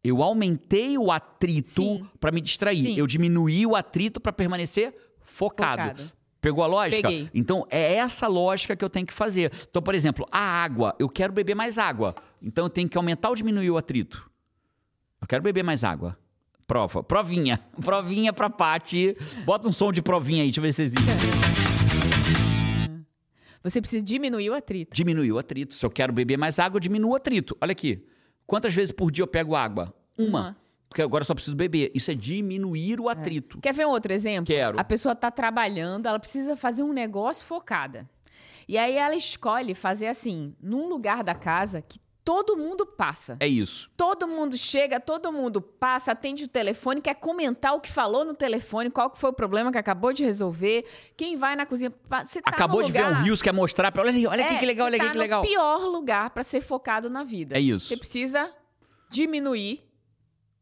Eu 0.05 0.23
aumentei 0.23 0.97
o 0.99 1.11
atrito 1.11 2.07
para 2.21 2.31
me 2.31 2.41
distrair. 2.43 2.83
Sim. 2.85 2.95
Eu 2.99 3.07
diminuí 3.07 3.65
o 3.67 3.75
atrito 3.75 4.21
para 4.21 4.33
permanecer 4.33 4.95
focado. 5.23 5.83
Focado. 5.83 6.13
Pegou 6.41 6.63
a 6.63 6.67
lógica? 6.67 7.03
Peguei. 7.09 7.29
Então, 7.35 7.67
é 7.69 7.95
essa 7.95 8.29
lógica 8.29 8.77
que 8.77 8.85
eu 8.85 8.91
tenho 8.91 9.07
que 9.07 9.13
fazer. 9.13 9.53
Então, 9.69 9.83
por 9.83 9.95
exemplo, 9.95 10.27
a 10.31 10.39
água. 10.39 10.95
Eu 10.99 11.09
quero 11.09 11.33
beber 11.33 11.55
mais 11.55 11.79
água. 11.79 12.15
Então, 12.41 12.67
eu 12.67 12.71
tenho 12.71 12.89
que 12.89 12.97
aumentar 12.97 13.29
ou 13.29 13.35
diminuir 13.35 13.71
o 13.71 13.77
atrito? 13.77 14.31
Eu 15.21 15.27
quero 15.27 15.43
beber 15.43 15.65
mais 15.65 15.83
água. 15.83 16.17
Prova. 16.67 17.03
Provinha. 17.03 17.59
Provinha 17.83 18.33
pra 18.33 18.49
Paty. 18.49 19.17
Bota 19.45 19.69
um 19.69 19.73
som 19.73 19.91
de 19.91 20.01
provinha 20.01 20.43
aí. 20.43 20.49
Deixa 20.49 20.61
eu 20.61 20.63
ver 20.63 20.73
se 20.73 20.83
existe. 20.83 21.03
Você 23.63 23.81
precisa 23.81 24.05
diminuir 24.05 24.51
o 24.51 24.55
atrito. 24.55 24.95
Diminuir 24.95 25.33
o 25.33 25.39
atrito. 25.39 25.75
Se 25.75 25.85
eu 25.85 25.91
quero 25.91 26.13
beber 26.13 26.37
mais 26.37 26.59
água, 26.59 26.77
eu 26.77 26.81
diminuo 26.81 27.13
o 27.13 27.17
atrito. 27.17 27.57
Olha 27.61 27.73
aqui. 27.73 28.07
Quantas 28.47 28.73
vezes 28.73 28.93
por 28.93 29.11
dia 29.11 29.23
eu 29.23 29.27
pego 29.27 29.55
água? 29.57 29.93
Uma. 30.17 30.29
Uma. 30.41 30.57
Porque 30.89 31.03
agora 31.03 31.25
só 31.25 31.35
preciso 31.35 31.57
beber. 31.57 31.91
Isso 31.95 32.11
é 32.11 32.15
diminuir 32.15 33.01
o 33.01 33.09
atrito. 33.09 33.61
Quer 33.61 33.75
ver 33.75 33.87
um 33.87 33.91
outro 33.91 34.13
exemplo? 34.13 34.47
Quero. 34.47 34.81
A 34.81 34.85
pessoa 34.85 35.15
tá 35.15 35.31
trabalhando, 35.31 36.07
ela 36.07 36.19
precisa 36.19 36.57
fazer 36.57 36.83
um 36.83 36.93
negócio 36.93 37.45
focada. 37.45 38.09
E 38.67 38.77
aí 38.77 38.97
ela 38.97 39.17
escolhe 39.17 39.75
fazer 39.75 40.07
assim, 40.09 40.55
num 40.61 40.89
lugar 40.89 41.25
da 41.25 41.35
casa 41.35 41.81
que 41.83 41.99
todo 42.29 42.59
mundo 42.59 42.85
passa. 42.85 43.39
É 43.41 43.49
isso. 43.49 43.91
Todo 43.97 44.29
mundo 44.29 44.55
chega, 44.55 45.01
todo 45.01 45.33
mundo 45.33 45.63
passa, 45.63 46.13
atende 46.13 46.45
o 46.45 46.49
telefone, 46.49 47.01
quer 47.01 47.15
comentar 47.15 47.75
o 47.75 47.81
que 47.81 47.91
falou 47.91 48.23
no 48.23 48.35
telefone, 48.35 48.91
qual 48.91 49.09
que 49.09 49.19
foi 49.19 49.31
o 49.31 49.33
problema 49.33 49.73
que 49.73 49.79
acabou 49.79 50.13
de 50.13 50.23
resolver, 50.23 50.85
quem 51.17 51.39
vai 51.39 51.57
na 51.57 51.65
cozinha. 51.65 51.91
Você 52.27 52.43
tá 52.43 52.51
Acabou 52.51 52.83
no 52.83 52.87
de 52.87 52.93
ver 52.93 53.03
lugar, 53.07 53.21
um 53.21 53.25
Rios, 53.25 53.41
quer 53.41 53.55
mostrar 53.55 53.91
pra. 53.91 54.03
Olha 54.03 54.29
olha 54.29 54.45
aqui 54.45 54.55
É, 54.57 54.59
que 54.59 54.67
legal, 54.67 54.85
olha 54.87 54.97
aqui 54.97 55.07
tá 55.07 55.13
que 55.13 55.19
legal. 55.19 55.41
no 55.41 55.49
pior 55.49 55.81
lugar 55.87 56.29
pra 56.29 56.43
ser 56.43 56.61
focado 56.61 57.09
na 57.09 57.25
vida. 57.25 57.57
É 57.57 57.61
isso. 57.61 57.87
Você 57.89 57.97
precisa 57.97 58.55
diminuir 59.11 59.88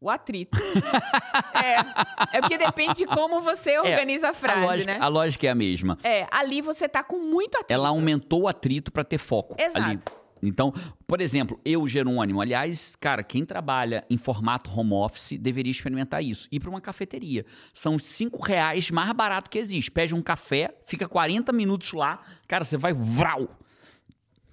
o 0.00 0.10
atrito. 0.10 0.58
é, 1.54 2.36
é 2.36 2.40
porque 2.40 2.58
depende 2.58 2.94
de 2.94 3.06
como 3.06 3.40
você 3.40 3.78
organiza 3.78 4.30
a 4.30 4.34
frase, 4.34 4.60
a 4.60 4.64
lógica, 4.64 4.92
né? 4.92 4.98
a 5.00 5.08
lógica 5.08 5.46
é 5.46 5.50
a 5.50 5.54
mesma. 5.54 5.98
É, 6.02 6.26
ali 6.30 6.60
você 6.60 6.88
tá 6.88 7.02
com 7.02 7.18
muito 7.18 7.56
atrito. 7.56 7.72
Ela 7.72 7.88
aumentou 7.88 8.42
o 8.42 8.48
atrito 8.48 8.92
para 8.92 9.04
ter 9.04 9.18
foco 9.18 9.54
Exato. 9.58 9.84
ali. 9.84 9.98
Então, 10.42 10.72
por 11.06 11.20
exemplo, 11.20 11.58
eu, 11.64 11.88
Jerônimo, 11.88 12.40
aliás, 12.40 12.94
cara, 12.96 13.22
quem 13.22 13.44
trabalha 13.44 14.04
em 14.08 14.18
formato 14.18 14.70
home 14.70 14.92
office 14.92 15.38
deveria 15.38 15.70
experimentar 15.70 16.22
isso. 16.22 16.46
Ir 16.52 16.60
para 16.60 16.70
uma 16.70 16.80
cafeteria. 16.80 17.44
São 17.72 17.98
cinco 17.98 18.42
reais 18.42 18.90
mais 18.90 19.10
barato 19.12 19.50
que 19.50 19.58
existe. 19.58 19.90
Pede 19.90 20.14
um 20.14 20.22
café, 20.22 20.76
fica 20.82 21.08
40 21.08 21.52
minutos 21.52 21.92
lá, 21.92 22.22
cara, 22.46 22.64
você 22.64 22.76
vai 22.76 22.92
vral. 22.92 23.48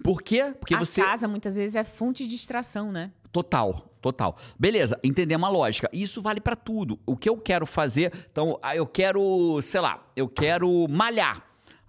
Por 0.02 0.22
quê? 0.22 0.54
Porque 0.58 0.74
a 0.74 0.78
você. 0.78 1.02
casa 1.02 1.28
muitas 1.28 1.54
vezes 1.54 1.76
é 1.76 1.84
fonte 1.84 2.24
de 2.24 2.30
distração, 2.30 2.90
né? 2.90 3.12
Total, 3.32 3.93
total. 4.04 4.36
Beleza, 4.58 5.00
entendemos 5.02 5.48
a 5.48 5.50
lógica. 5.50 5.88
Isso 5.90 6.20
vale 6.20 6.38
pra 6.38 6.54
tudo. 6.54 6.98
O 7.06 7.16
que 7.16 7.26
eu 7.26 7.38
quero 7.38 7.64
fazer, 7.64 8.12
então, 8.30 8.58
ah, 8.62 8.76
eu 8.76 8.86
quero, 8.86 9.62
sei 9.62 9.80
lá, 9.80 10.06
eu 10.14 10.28
quero 10.28 10.86
malhar. 10.90 11.42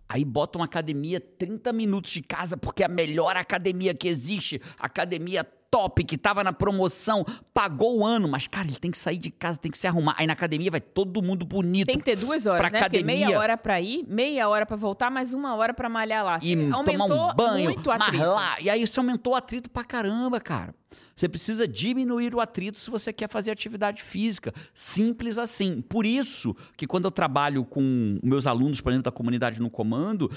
Aí 0.08 0.24
bota 0.24 0.58
uma 0.58 0.64
academia 0.64 1.20
30 1.20 1.74
minutos 1.74 2.12
de 2.12 2.22
casa, 2.22 2.56
porque 2.56 2.84
é 2.84 2.86
a 2.86 2.90
melhor 2.90 3.36
academia 3.36 3.94
que 3.94 4.08
existe, 4.08 4.62
academia 4.80 5.46
top, 5.70 6.04
que 6.04 6.18
tava 6.18 6.44
na 6.44 6.54
promoção, 6.54 7.26
pagou 7.54 8.00
o 8.00 8.06
ano, 8.06 8.28
mas 8.28 8.48
cara, 8.48 8.68
ele 8.68 8.78
tem 8.78 8.92
que 8.92 8.98
sair 8.98 9.18
de 9.18 9.30
casa, 9.30 9.58
tem 9.58 9.72
que 9.72 9.78
se 9.78 9.88
arrumar. 9.88 10.16
Aí 10.18 10.26
na 10.26 10.34
academia 10.34 10.72
vai 10.72 10.82
todo 10.82 11.22
mundo 11.22 11.46
bonito. 11.46 11.88
Tem 11.88 11.98
que 11.98 12.04
ter 12.06 12.16
duas 12.16 12.46
horas, 12.46 12.62
pra 12.62 12.70
né? 12.70 12.80
Porque 12.84 12.98
academia. 12.98 13.28
meia 13.28 13.40
hora 13.40 13.58
pra 13.58 13.82
ir, 13.82 14.06
meia 14.08 14.48
hora 14.48 14.66
pra 14.66 14.76
voltar, 14.78 15.10
mais 15.12 15.34
uma 15.34 15.56
hora 15.56 15.74
pra 15.74 15.90
malhar 15.90 16.24
lá. 16.24 16.40
e 16.42 16.56
Você 16.56 16.72
aumentou 16.74 17.08
tomar 17.08 17.34
um 17.34 17.36
banho, 17.36 17.64
muito 17.66 17.92
atrito. 17.92 18.18
marlar. 18.18 18.62
E 18.62 18.70
aí 18.70 18.86
você 18.86 19.00
aumentou 19.00 19.34
o 19.34 19.36
atrito 19.36 19.70
pra 19.70 19.84
caramba, 19.84 20.40
cara. 20.40 20.74
Você 21.16 21.30
precisa 21.30 21.66
diminuir 21.68 22.36
o 22.36 22.42
atrito 22.42 22.78
se 22.80 22.90
você 22.90 23.12
quer 23.14 23.30
fazer 23.30 23.52
atividade 23.52 24.04
física. 24.04 24.54
Simples 24.74 25.38
assim. 25.38 25.82
Por 25.82 26.06
isso 26.06 26.56
que 26.76 26.86
quando 26.86 27.06
eu 27.06 27.12
trabalho 27.12 27.64
com 27.66 28.20
meus 28.22 28.46
alunos, 28.46 28.82
por 28.82 28.92
exemplo, 28.92 29.04
da 29.04 29.12
comunidade 29.12 29.62
no 29.62 29.70
comando, 29.70 30.30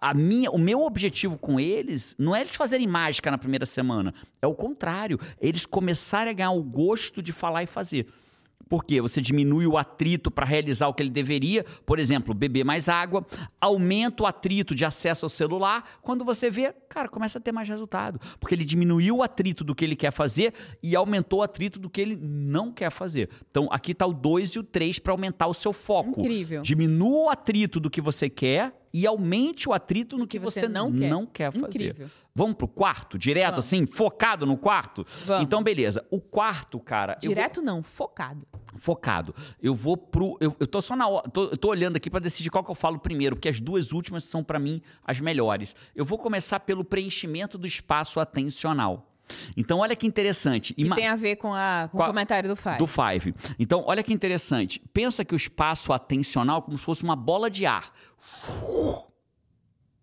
a- 0.00 0.14
minha, 0.14 0.50
o 0.50 0.58
meu 0.58 0.82
objetivo 0.82 1.36
com 1.38 1.58
eles 1.58 2.14
não 2.18 2.34
é 2.34 2.40
eles 2.40 2.54
fazerem 2.54 2.86
mágica 2.86 3.30
na 3.30 3.38
primeira 3.38 3.66
semana. 3.66 4.14
É 4.40 4.46
o 4.46 4.54
contrário. 4.54 5.18
Eles 5.40 5.66
começarem 5.66 6.30
a 6.30 6.34
ganhar 6.34 6.50
o 6.52 6.62
gosto 6.62 7.22
de 7.22 7.32
falar 7.32 7.62
e 7.62 7.66
fazer. 7.66 8.06
Porque 8.68 9.00
você 9.00 9.20
diminui 9.20 9.66
o 9.66 9.76
atrito 9.76 10.30
para 10.30 10.46
realizar 10.46 10.88
o 10.88 10.94
que 10.94 11.02
ele 11.02 11.10
deveria, 11.10 11.64
por 11.84 11.98
exemplo, 11.98 12.34
beber 12.34 12.64
mais 12.64 12.88
água, 12.88 13.26
aumenta 13.60 14.22
o 14.22 14.26
atrito 14.26 14.74
de 14.74 14.84
acesso 14.84 15.26
ao 15.26 15.30
celular. 15.30 15.98
Quando 16.02 16.24
você 16.24 16.50
vê, 16.50 16.72
cara, 16.88 17.08
começa 17.08 17.38
a 17.38 17.40
ter 17.40 17.52
mais 17.52 17.68
resultado. 17.68 18.20
Porque 18.38 18.54
ele 18.54 18.64
diminuiu 18.64 19.16
o 19.18 19.22
atrito 19.22 19.64
do 19.64 19.74
que 19.74 19.84
ele 19.84 19.96
quer 19.96 20.12
fazer 20.12 20.52
e 20.82 20.94
aumentou 20.96 21.40
o 21.40 21.42
atrito 21.42 21.78
do 21.78 21.88
que 21.90 22.00
ele 22.00 22.16
não 22.16 22.72
quer 22.72 22.90
fazer. 22.90 23.28
Então, 23.50 23.68
aqui 23.70 23.92
está 23.92 24.06
o 24.06 24.12
2 24.12 24.50
e 24.50 24.58
o 24.58 24.62
3 24.62 24.98
para 24.98 25.12
aumentar 25.12 25.46
o 25.46 25.54
seu 25.54 25.72
foco. 25.72 26.20
Incrível. 26.20 26.62
Diminua 26.62 27.26
o 27.26 27.30
atrito 27.30 27.78
do 27.80 27.90
que 27.90 28.00
você 28.00 28.28
quer 28.28 28.72
e 28.92 29.06
aumente 29.06 29.68
o 29.68 29.72
atrito 29.72 30.16
no 30.16 30.26
que, 30.26 30.38
Que 30.38 30.44
você 30.44 30.60
você, 30.60 30.68
não 30.68 30.88
não 30.88 31.26
quer. 31.26 31.50
quer, 31.50 31.60
fazer. 31.60 31.66
Incrível. 31.90 32.08
Vamos 32.36 32.56
pro 32.56 32.66
quarto, 32.66 33.16
direto 33.16 33.50
Vamos. 33.52 33.66
assim, 33.66 33.86
focado 33.86 34.44
no 34.44 34.56
quarto? 34.58 35.06
Vamos. 35.24 35.44
Então, 35.44 35.62
beleza. 35.62 36.04
O 36.10 36.20
quarto, 36.20 36.80
cara. 36.80 37.12
eu 37.22 37.28
vou- 37.28 37.28
Direto 37.28 37.62
não, 37.62 37.80
focado. 37.80 38.44
focado. 38.76 39.32
Eu 39.62 39.72
vou 39.72 39.96
pro. 39.96 40.36
Eu, 40.40 40.56
eu 40.58 40.66
tô 40.66 40.82
só 40.82 40.96
na 40.96 41.06
hora. 41.06 41.28
Tô, 41.30 41.44
eu 41.44 41.56
tô 41.56 41.68
olhando 41.68 41.96
aqui 41.96 42.10
para 42.10 42.18
decidir 42.18 42.50
qual 42.50 42.64
que 42.64 42.70
eu 42.72 42.74
falo 42.74 42.98
primeiro, 42.98 43.36
porque 43.36 43.48
as 43.48 43.60
duas 43.60 43.92
últimas 43.92 44.24
são 44.24 44.42
para 44.42 44.58
mim 44.58 44.82
as 45.04 45.20
melhores. 45.20 45.76
Eu 45.94 46.04
vou 46.04 46.18
começar 46.18 46.58
pelo 46.58 46.84
preenchimento 46.84 47.56
do 47.56 47.68
espaço 47.68 48.18
atencional. 48.18 49.12
Então, 49.56 49.78
olha 49.78 49.94
que 49.94 50.04
interessante. 50.04 50.74
Que 50.74 50.82
Ima- 50.82 50.96
tem 50.96 51.06
a 51.06 51.14
ver 51.14 51.36
com, 51.36 51.54
a, 51.54 51.88
com 51.90 51.98
Com 51.98 52.02
a- 52.02 52.06
o 52.06 52.08
comentário 52.10 52.48
do 52.48 52.56
Five. 52.56 52.78
do 52.78 52.86
Five. 52.88 53.32
Então, 53.60 53.84
olha 53.86 54.02
que 54.02 54.12
interessante. 54.12 54.82
Pensa 54.92 55.24
que 55.24 55.34
o 55.34 55.36
espaço 55.36 55.92
atencional 55.92 56.58
é 56.58 56.62
como 56.62 56.76
se 56.76 56.84
fosse 56.84 57.04
uma 57.04 57.14
bola 57.14 57.48
de 57.48 57.64
ar. 57.64 57.92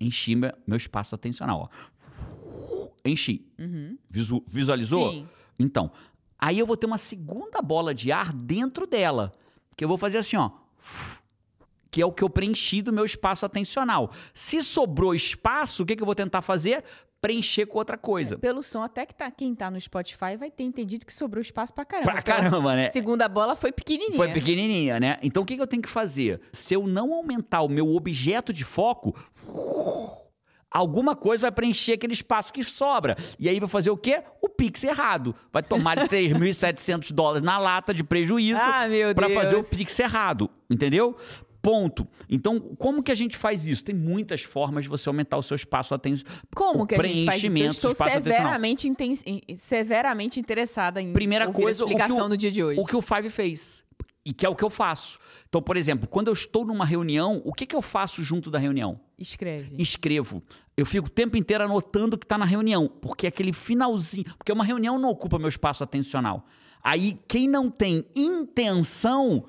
Enchi 0.00 0.34
meu 0.34 0.52
meu 0.66 0.76
espaço 0.78 1.14
atencional. 1.14 1.70
Ó. 1.70 2.21
Enchi. 3.04 3.46
Visu- 4.08 4.42
visualizou? 4.46 5.10
Sim. 5.12 5.28
Então, 5.58 5.90
aí 6.38 6.58
eu 6.58 6.66
vou 6.66 6.76
ter 6.76 6.86
uma 6.86 6.98
segunda 6.98 7.60
bola 7.60 7.94
de 7.94 8.10
ar 8.12 8.32
dentro 8.32 8.86
dela. 8.86 9.32
Que 9.76 9.84
eu 9.84 9.88
vou 9.88 9.98
fazer 9.98 10.18
assim, 10.18 10.36
ó. 10.36 10.50
Que 11.90 12.00
é 12.00 12.06
o 12.06 12.12
que 12.12 12.22
eu 12.24 12.30
preenchi 12.30 12.80
do 12.80 12.92
meu 12.92 13.04
espaço 13.04 13.44
atencional. 13.44 14.10
Se 14.32 14.62
sobrou 14.62 15.14
espaço, 15.14 15.82
o 15.82 15.86
que, 15.86 15.94
que 15.96 16.02
eu 16.02 16.06
vou 16.06 16.14
tentar 16.14 16.40
fazer? 16.42 16.84
Preencher 17.20 17.66
com 17.66 17.78
outra 17.78 17.96
coisa. 17.96 18.36
Pelo 18.38 18.62
som, 18.62 18.82
até 18.82 19.06
que 19.06 19.14
tá, 19.14 19.30
quem 19.30 19.54
tá 19.54 19.70
no 19.70 19.80
Spotify 19.80 20.36
vai 20.36 20.50
ter 20.50 20.64
entendido 20.64 21.06
que 21.06 21.12
sobrou 21.12 21.40
espaço 21.40 21.72
pra 21.72 21.84
caramba. 21.84 22.10
Pra 22.12 22.22
caramba, 22.22 22.74
né? 22.74 22.90
Segunda 22.90 23.28
bola 23.28 23.54
foi 23.54 23.70
pequenininha. 23.70 24.16
Foi 24.16 24.32
pequenininha, 24.32 24.98
né? 24.98 25.18
Então 25.22 25.42
o 25.42 25.46
que, 25.46 25.54
que 25.54 25.62
eu 25.62 25.66
tenho 25.66 25.82
que 25.82 25.88
fazer? 25.88 26.40
Se 26.52 26.74
eu 26.74 26.86
não 26.86 27.12
aumentar 27.14 27.62
o 27.62 27.68
meu 27.68 27.94
objeto 27.94 28.52
de 28.52 28.64
foco, 28.64 29.14
alguma 30.72 31.14
coisa 31.14 31.42
vai 31.42 31.52
preencher 31.52 31.92
aquele 31.92 32.12
espaço 32.12 32.52
que 32.52 32.64
sobra. 32.64 33.16
E 33.38 33.48
aí 33.48 33.58
vai 33.60 33.68
fazer 33.68 33.90
o 33.90 33.96
quê? 33.96 34.22
O 34.40 34.48
Pix 34.48 34.82
errado. 34.84 35.34
Vai 35.52 35.62
tomar 35.62 35.96
3.700 36.08 37.12
dólares 37.12 37.42
na 37.42 37.58
lata 37.58 37.92
de 37.94 38.02
prejuízo 38.04 38.58
Ah, 38.60 38.86
para 39.14 39.28
fazer 39.30 39.56
o. 39.56 39.64
Pix 39.64 39.98
errado. 39.98 40.50
Entendeu? 40.70 41.16
Ponto. 41.60 42.08
Então, 42.28 42.58
como 42.76 43.04
que 43.04 43.12
a 43.12 43.14
gente 43.14 43.36
faz 43.36 43.64
isso? 43.66 43.84
Tem 43.84 43.94
muitas 43.94 44.42
formas 44.42 44.82
de 44.82 44.88
você 44.88 45.08
aumentar 45.08 45.36
o 45.36 45.42
seu 45.44 45.54
espaço 45.54 45.94
atencional. 45.94 46.34
Como 46.54 46.82
o 46.82 46.86
que 46.88 46.96
a 46.96 47.02
gente 47.02 47.24
faz 47.26 47.42
isso? 47.44 47.56
Eu 47.58 47.70
estou 47.70 47.94
severamente, 47.94 48.88
inten- 48.88 49.14
severamente 49.56 50.40
interessada 50.40 51.00
em 51.00 51.12
Primeira 51.12 51.46
coisa, 51.52 51.84
a 51.84 51.86
o 51.86 51.88
explicação 51.88 52.26
o- 52.26 52.28
do 52.30 52.36
dia 52.36 52.50
de 52.50 52.64
hoje. 52.64 52.80
O 52.80 52.84
que 52.84 52.96
o 52.96 53.00
Five 53.02 53.30
fez. 53.30 53.84
E 54.24 54.32
que 54.32 54.46
é 54.46 54.48
o 54.48 54.54
que 54.54 54.64
eu 54.64 54.70
faço. 54.70 55.18
Então, 55.48 55.60
por 55.60 55.76
exemplo, 55.76 56.08
quando 56.08 56.28
eu 56.28 56.32
estou 56.32 56.64
numa 56.64 56.84
reunião, 56.84 57.40
o 57.44 57.52
que, 57.52 57.66
que 57.66 57.74
eu 57.74 57.82
faço 57.82 58.22
junto 58.22 58.50
da 58.50 58.58
reunião? 58.58 59.00
Escreve. 59.22 59.80
Escrevo. 59.82 60.42
Eu 60.76 60.84
fico 60.84 61.06
o 61.06 61.10
tempo 61.10 61.36
inteiro 61.36 61.64
anotando 61.64 62.16
o 62.16 62.18
que 62.18 62.24
está 62.24 62.36
na 62.36 62.44
reunião. 62.44 62.88
Porque 62.88 63.26
aquele 63.26 63.52
finalzinho. 63.52 64.24
Porque 64.36 64.52
uma 64.52 64.64
reunião 64.64 64.98
não 64.98 65.08
ocupa 65.10 65.38
meu 65.38 65.48
espaço 65.48 65.82
atencional. 65.84 66.46
Aí, 66.82 67.18
quem 67.28 67.48
não 67.48 67.70
tem 67.70 68.04
intenção, 68.16 69.44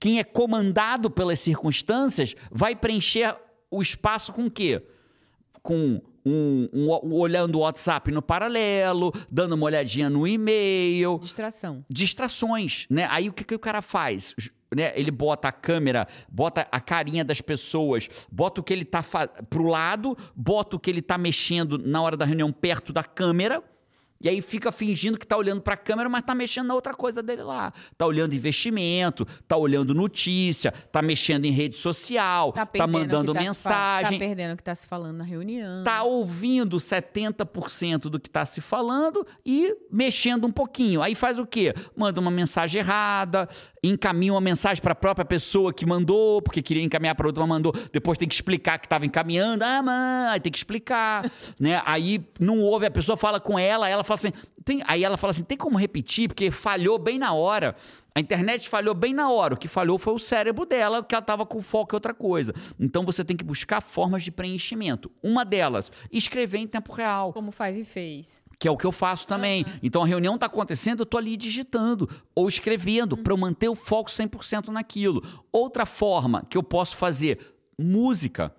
quem 0.00 0.18
é 0.18 0.24
comandado 0.24 1.10
pelas 1.10 1.38
circunstâncias, 1.40 2.34
vai 2.50 2.74
preencher 2.74 3.36
o 3.70 3.80
espaço 3.82 4.32
com 4.32 4.46
o 4.46 4.50
quê? 4.50 4.82
com 5.60 6.00
um, 6.24 6.68
um- 6.72 6.98
um 7.04 7.12
olhando 7.14 7.56
o 7.56 7.58
WhatsApp 7.60 8.10
no 8.10 8.22
paralelo, 8.22 9.12
dando 9.30 9.54
uma 9.54 9.66
olhadinha 9.66 10.08
no 10.08 10.26
e-mail, 10.26 11.18
Distração. 11.18 11.84
distrações, 11.90 12.86
né? 12.88 13.06
Aí 13.10 13.28
o 13.28 13.32
que, 13.34 13.44
que 13.44 13.54
o 13.54 13.58
cara 13.58 13.82
faz? 13.82 14.34
Né? 14.74 14.92
Ele 14.94 15.10
bota 15.10 15.48
a 15.48 15.52
câmera, 15.52 16.06
bota 16.28 16.66
a 16.70 16.80
carinha 16.80 17.24
das 17.24 17.40
pessoas, 17.40 18.08
bota 18.30 18.60
o 18.60 18.64
que 18.64 18.72
ele 18.72 18.84
tá 18.84 19.02
pro 19.48 19.66
lado, 19.66 20.16
bota 20.34 20.76
o 20.76 20.80
que 20.80 20.90
ele 20.90 21.02
tá 21.02 21.16
mexendo 21.16 21.78
na 21.78 22.02
hora 22.02 22.16
da 22.16 22.24
reunião 22.24 22.52
perto 22.52 22.92
da 22.92 23.02
câmera. 23.02 23.62
E 24.20 24.28
aí 24.28 24.42
fica 24.42 24.72
fingindo 24.72 25.16
que 25.16 25.24
tá 25.24 25.36
olhando 25.36 25.60
para 25.60 25.74
a 25.74 25.76
câmera, 25.76 26.08
mas 26.08 26.22
tá 26.22 26.34
mexendo 26.34 26.66
na 26.66 26.74
outra 26.74 26.92
coisa 26.92 27.22
dele 27.22 27.42
lá. 27.44 27.72
Tá 27.96 28.04
olhando 28.04 28.34
investimento, 28.34 29.24
tá 29.46 29.56
olhando 29.56 29.94
notícia, 29.94 30.72
tá 30.72 31.00
mexendo 31.00 31.44
em 31.44 31.52
rede 31.52 31.76
social, 31.76 32.52
Tá, 32.52 32.66
tá, 32.66 32.86
mandando 32.86 33.32
tá 33.32 33.40
mensagem 33.40 34.18
Tá 34.18 34.26
perdendo 34.26 34.54
o 34.54 34.56
que 34.56 34.62
tá 34.64 34.74
se 34.74 34.88
falando 34.88 35.18
na 35.18 35.24
reunião. 35.24 35.84
tá 35.84 36.02
ouvindo 36.02 36.78
70% 36.78 38.08
do 38.08 38.18
que 38.18 38.28
está 38.28 38.44
se 38.44 38.60
falando 38.60 39.24
e 39.46 39.72
mexendo 39.88 40.48
um 40.48 40.52
pouquinho. 40.52 41.00
Aí 41.00 41.14
faz 41.14 41.38
o 41.38 41.46
quê? 41.46 41.72
Manda 41.96 42.20
uma 42.20 42.30
mensagem 42.30 42.80
errada, 42.80 43.48
encaminha 43.82 44.32
uma 44.32 44.40
mensagem 44.40 44.82
para 44.82 44.92
a 44.92 44.96
própria 44.96 45.24
pessoa 45.24 45.72
que 45.72 45.86
mandou, 45.86 46.42
porque 46.42 46.62
queria 46.62 46.82
encaminhar 46.82 47.14
para 47.14 47.26
outra, 47.26 47.40
mas 47.42 47.48
mandou. 47.48 47.72
Depois 47.92 48.18
tem 48.18 48.28
que 48.28 48.34
explicar 48.34 48.78
que 48.78 48.86
estava 48.86 49.06
encaminhando. 49.06 49.62
Ah, 49.62 49.82
mãe, 49.82 50.32
aí 50.32 50.40
tem 50.40 50.50
que 50.50 50.58
explicar. 50.58 51.30
né? 51.58 51.82
Aí 51.84 52.24
não 52.38 52.60
ouve, 52.60 52.86
a 52.86 52.90
pessoa 52.90 53.16
fala 53.16 53.40
com 53.40 53.58
ela, 53.58 53.88
ela 53.88 54.04
fala 54.04 54.18
assim. 54.18 54.32
Tem, 54.64 54.82
aí 54.86 55.02
ela 55.04 55.16
fala 55.16 55.30
assim: 55.30 55.44
tem 55.44 55.56
como 55.56 55.78
repetir? 55.78 56.28
Porque 56.28 56.50
falhou 56.50 56.98
bem 56.98 57.18
na 57.18 57.32
hora. 57.32 57.76
A 58.14 58.20
internet 58.20 58.68
falhou 58.68 58.94
bem 58.94 59.14
na 59.14 59.30
hora. 59.30 59.54
O 59.54 59.56
que 59.56 59.68
falhou 59.68 59.96
foi 59.96 60.12
o 60.12 60.18
cérebro 60.18 60.66
dela, 60.66 61.04
que 61.04 61.14
ela 61.14 61.22
estava 61.22 61.46
com 61.46 61.62
foco 61.62 61.94
em 61.94 61.96
outra 61.96 62.12
coisa. 62.12 62.52
Então 62.78 63.04
você 63.04 63.24
tem 63.24 63.36
que 63.36 63.44
buscar 63.44 63.80
formas 63.80 64.24
de 64.24 64.32
preenchimento. 64.32 65.08
Uma 65.22 65.44
delas, 65.44 65.92
escrever 66.10 66.58
em 66.58 66.66
tempo 66.66 66.92
real 66.92 67.32
Como 67.32 67.50
o 67.50 67.52
Five 67.52 67.84
fez. 67.84 68.42
Que 68.58 68.66
é 68.66 68.70
o 68.70 68.76
que 68.76 68.84
eu 68.86 68.92
faço 68.92 69.26
também. 69.26 69.64
Então 69.82 70.02
a 70.02 70.06
reunião 70.06 70.34
está 70.34 70.46
acontecendo, 70.46 71.00
eu 71.00 71.04
estou 71.04 71.18
ali 71.18 71.36
digitando 71.36 72.08
ou 72.34 72.48
escrevendo 72.48 73.16
para 73.16 73.32
eu 73.32 73.36
manter 73.36 73.68
o 73.68 73.74
foco 73.74 74.10
100% 74.10 74.68
naquilo. 74.68 75.22
Outra 75.52 75.86
forma 75.86 76.44
que 76.48 76.56
eu 76.58 76.62
posso 76.62 76.96
fazer, 76.96 77.38
música. 77.78 78.54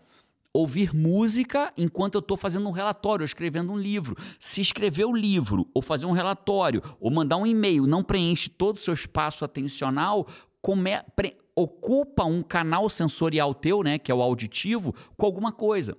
Ouvir 0.52 0.96
música 0.96 1.72
enquanto 1.78 2.16
eu 2.16 2.20
estou 2.20 2.36
fazendo 2.36 2.68
um 2.68 2.72
relatório, 2.72 3.22
ou 3.22 3.26
escrevendo 3.26 3.72
um 3.72 3.78
livro. 3.78 4.16
Se 4.40 4.62
escrever 4.62 5.06
o 5.06 5.16
livro, 5.16 5.68
ou 5.76 5.82
fazer 5.82 6.08
um 6.08 6.12
relatório, 6.12 6.82
ou 7.00 7.12
mandar 7.12 7.38
um 7.38 7.46
e-mail, 7.46 7.86
não 7.86 8.04
preenche 8.04 8.50
todo 8.50 8.76
o 8.76 8.80
seu 8.80 8.96
espaço 8.96 9.46
atencional, 9.46 10.26
come- 10.60 11.04
pre- 11.16 11.38
ocupa 11.56 12.24
um 12.24 12.42
canal 12.42 12.90
sensorial 12.90 13.54
teu, 13.54 13.84
né, 13.84 14.00
que 14.00 14.12
é 14.12 14.16
o 14.16 14.24
auditivo, 14.24 14.96
com 15.16 15.26
alguma 15.28 15.52
coisa. 15.52 15.96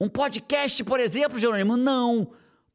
Um 0.00 0.08
podcast, 0.08 0.84
por 0.84 1.00
exemplo, 1.00 1.36
Jerônimo? 1.38 1.76
Não. 1.76 2.30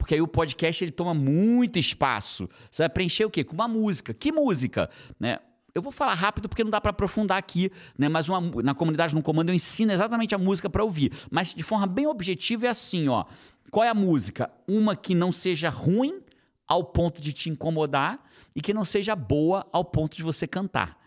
Porque 0.05 0.13
aí 0.13 0.21
o 0.21 0.27
podcast 0.27 0.83
ele 0.83 0.91
toma 0.91 1.15
muito 1.15 1.79
espaço. 1.79 2.47
Você 2.69 2.83
vai 2.83 2.89
preencher 2.89 3.25
o 3.25 3.29
quê? 3.29 3.43
Com 3.43 3.55
uma 3.55 3.67
música. 3.67 4.13
Que 4.13 4.31
música? 4.31 4.87
Né? 5.19 5.39
Eu 5.73 5.81
vou 5.81 5.91
falar 5.91 6.13
rápido 6.13 6.47
porque 6.47 6.63
não 6.63 6.69
dá 6.69 6.79
para 6.79 6.91
aprofundar 6.91 7.39
aqui, 7.39 7.71
né? 7.97 8.07
Mas 8.07 8.29
uma 8.29 8.39
na 8.61 8.75
comunidade 8.75 9.15
no 9.15 9.23
comando 9.23 9.49
eu 9.49 9.55
ensino 9.55 9.91
exatamente 9.91 10.35
a 10.35 10.37
música 10.37 10.69
para 10.69 10.83
ouvir, 10.83 11.11
mas 11.31 11.55
de 11.55 11.63
forma 11.63 11.87
bem 11.87 12.05
objetiva 12.05 12.67
é 12.67 12.69
assim, 12.69 13.07
ó. 13.07 13.25
Qual 13.71 13.83
é 13.83 13.89
a 13.89 13.95
música? 13.95 14.51
Uma 14.67 14.95
que 14.95 15.15
não 15.15 15.31
seja 15.31 15.69
ruim 15.69 16.21
ao 16.67 16.83
ponto 16.83 17.19
de 17.19 17.33
te 17.33 17.49
incomodar 17.49 18.23
e 18.55 18.61
que 18.61 18.75
não 18.75 18.85
seja 18.85 19.15
boa 19.15 19.65
ao 19.73 19.83
ponto 19.83 20.15
de 20.15 20.21
você 20.21 20.45
cantar. 20.45 20.99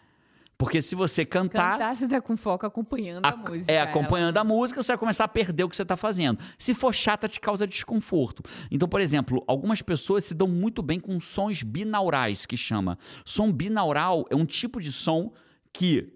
Porque 0.59 0.83
se 0.83 0.97
você 0.97 1.25
cantar, 1.25 1.75
Cantar, 1.79 1.95
você 1.95 2.09
tá 2.09 2.21
com 2.21 2.37
foco 2.37 2.67
acompanhando 2.67 3.25
a, 3.25 3.29
a- 3.29 3.37
música. 3.37 3.71
É, 3.73 3.81
acompanhando 3.81 4.37
a 4.39 4.43
música, 4.43 4.83
você 4.83 4.89
vai 4.91 4.99
começar 4.99 5.23
a 5.23 5.29
perder 5.29 5.63
o 5.63 5.69
que 5.69 5.77
você 5.77 5.83
está 5.83 5.97
fazendo. 5.97 6.41
Se 6.59 6.75
for 6.75 6.93
chata, 6.93 7.29
te 7.29 7.39
causa 7.41 7.65
desconforto. 7.65 8.43
Então, 8.69 8.89
por 8.89 9.01
exemplo, 9.01 9.45
algumas 9.47 9.81
pessoas 9.83 10.25
se 10.25 10.35
dão 10.35 10.49
muito 10.49 10.83
bem 10.83 10.99
com 10.99 11.21
sons 11.21 11.63
binaurais, 11.63 12.45
que 12.45 12.57
chama. 12.57 12.99
Som 13.25 13.53
binaural 13.53 14.25
é 14.31 14.35
um 14.35 14.45
tipo 14.45 14.81
de 14.81 14.91
som 14.91 15.33
que, 15.73 16.13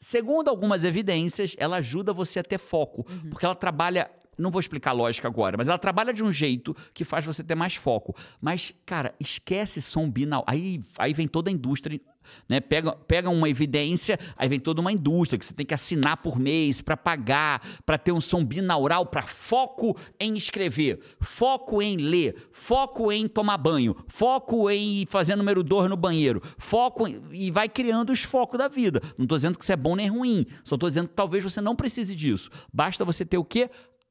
segundo 0.00 0.48
algumas 0.48 0.82
evidências, 0.82 1.54
ela 1.56 1.76
ajuda 1.76 2.12
você 2.12 2.40
a 2.40 2.42
ter 2.42 2.58
foco. 2.58 3.04
Porque 3.30 3.44
ela 3.44 3.54
trabalha. 3.54 4.10
Não 4.40 4.50
vou 4.50 4.60
explicar 4.60 4.90
a 4.90 4.94
lógica 4.94 5.28
agora, 5.28 5.56
mas 5.56 5.68
ela 5.68 5.78
trabalha 5.78 6.12
de 6.12 6.22
um 6.22 6.32
jeito 6.32 6.74
que 6.94 7.04
faz 7.04 7.24
você 7.24 7.42
ter 7.44 7.54
mais 7.54 7.74
foco. 7.74 8.14
Mas, 8.40 8.72
cara, 8.86 9.14
esquece 9.20 9.80
som 9.82 10.10
binaural. 10.10 10.44
Aí, 10.46 10.80
aí 10.98 11.12
vem 11.12 11.28
toda 11.28 11.50
a 11.50 11.52
indústria 11.52 12.00
né? 12.48 12.60
Pega, 12.60 12.92
pega 12.92 13.30
uma 13.30 13.48
evidência, 13.48 14.18
aí 14.36 14.48
vem 14.48 14.60
toda 14.60 14.80
uma 14.80 14.92
indústria 14.92 15.38
que 15.38 15.44
você 15.44 15.54
tem 15.54 15.66
que 15.66 15.74
assinar 15.74 16.18
por 16.18 16.38
mês 16.38 16.80
para 16.80 16.96
pagar, 16.96 17.60
para 17.84 17.98
ter 17.98 18.12
um 18.12 18.20
som 18.20 18.44
binaural, 18.44 19.06
para 19.06 19.22
foco 19.22 19.96
em 20.18 20.36
escrever, 20.36 21.00
foco 21.20 21.82
em 21.82 21.96
ler, 21.96 22.48
foco 22.52 23.10
em 23.10 23.26
tomar 23.26 23.58
banho, 23.58 23.96
foco 24.08 24.70
em 24.70 25.06
fazer 25.06 25.36
número 25.36 25.62
2 25.62 25.88
no 25.88 25.96
banheiro, 25.96 26.42
foco 26.58 27.06
em- 27.06 27.22
e 27.32 27.50
vai 27.50 27.68
criando 27.68 28.10
os 28.10 28.22
focos 28.22 28.58
da 28.58 28.68
vida. 28.68 29.00
Não 29.16 29.24
estou 29.24 29.38
dizendo 29.38 29.58
que 29.58 29.64
isso 29.64 29.72
é 29.72 29.76
bom 29.76 29.96
nem 29.96 30.08
ruim, 30.08 30.46
só 30.64 30.74
estou 30.76 30.88
dizendo 30.88 31.08
que 31.08 31.14
talvez 31.14 31.42
você 31.42 31.60
não 31.60 31.74
precise 31.76 32.14
disso. 32.14 32.50
Basta 32.72 33.04
você 33.04 33.24
ter 33.24 33.38
o 33.38 33.44
quê? 33.44 33.70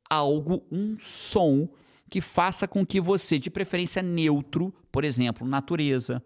Algo, 0.09 0.65
um 0.71 0.97
som 0.99 1.69
que 2.09 2.19
faça 2.19 2.67
com 2.67 2.85
que 2.85 2.99
você, 2.99 3.37
de 3.37 3.49
preferência 3.49 4.01
neutro, 4.01 4.73
por 4.91 5.03
exemplo, 5.03 5.47
natureza, 5.47 6.23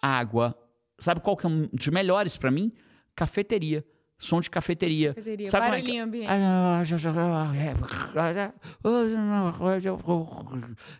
água. 0.00 0.58
Sabe 0.98 1.20
qual 1.20 1.36
que 1.36 1.46
é 1.46 1.48
um 1.48 1.68
dos 1.72 1.88
melhores 1.88 2.36
pra 2.36 2.50
mim? 2.50 2.72
Cafeteria. 3.14 3.84
Som 4.20 4.40
de 4.40 4.50
cafeteria. 4.50 5.14
Cafeteria, 5.14 5.48
Sabe 5.48 5.66
é 5.66 5.70
barulhinho 5.70 6.10
que- 6.10 6.10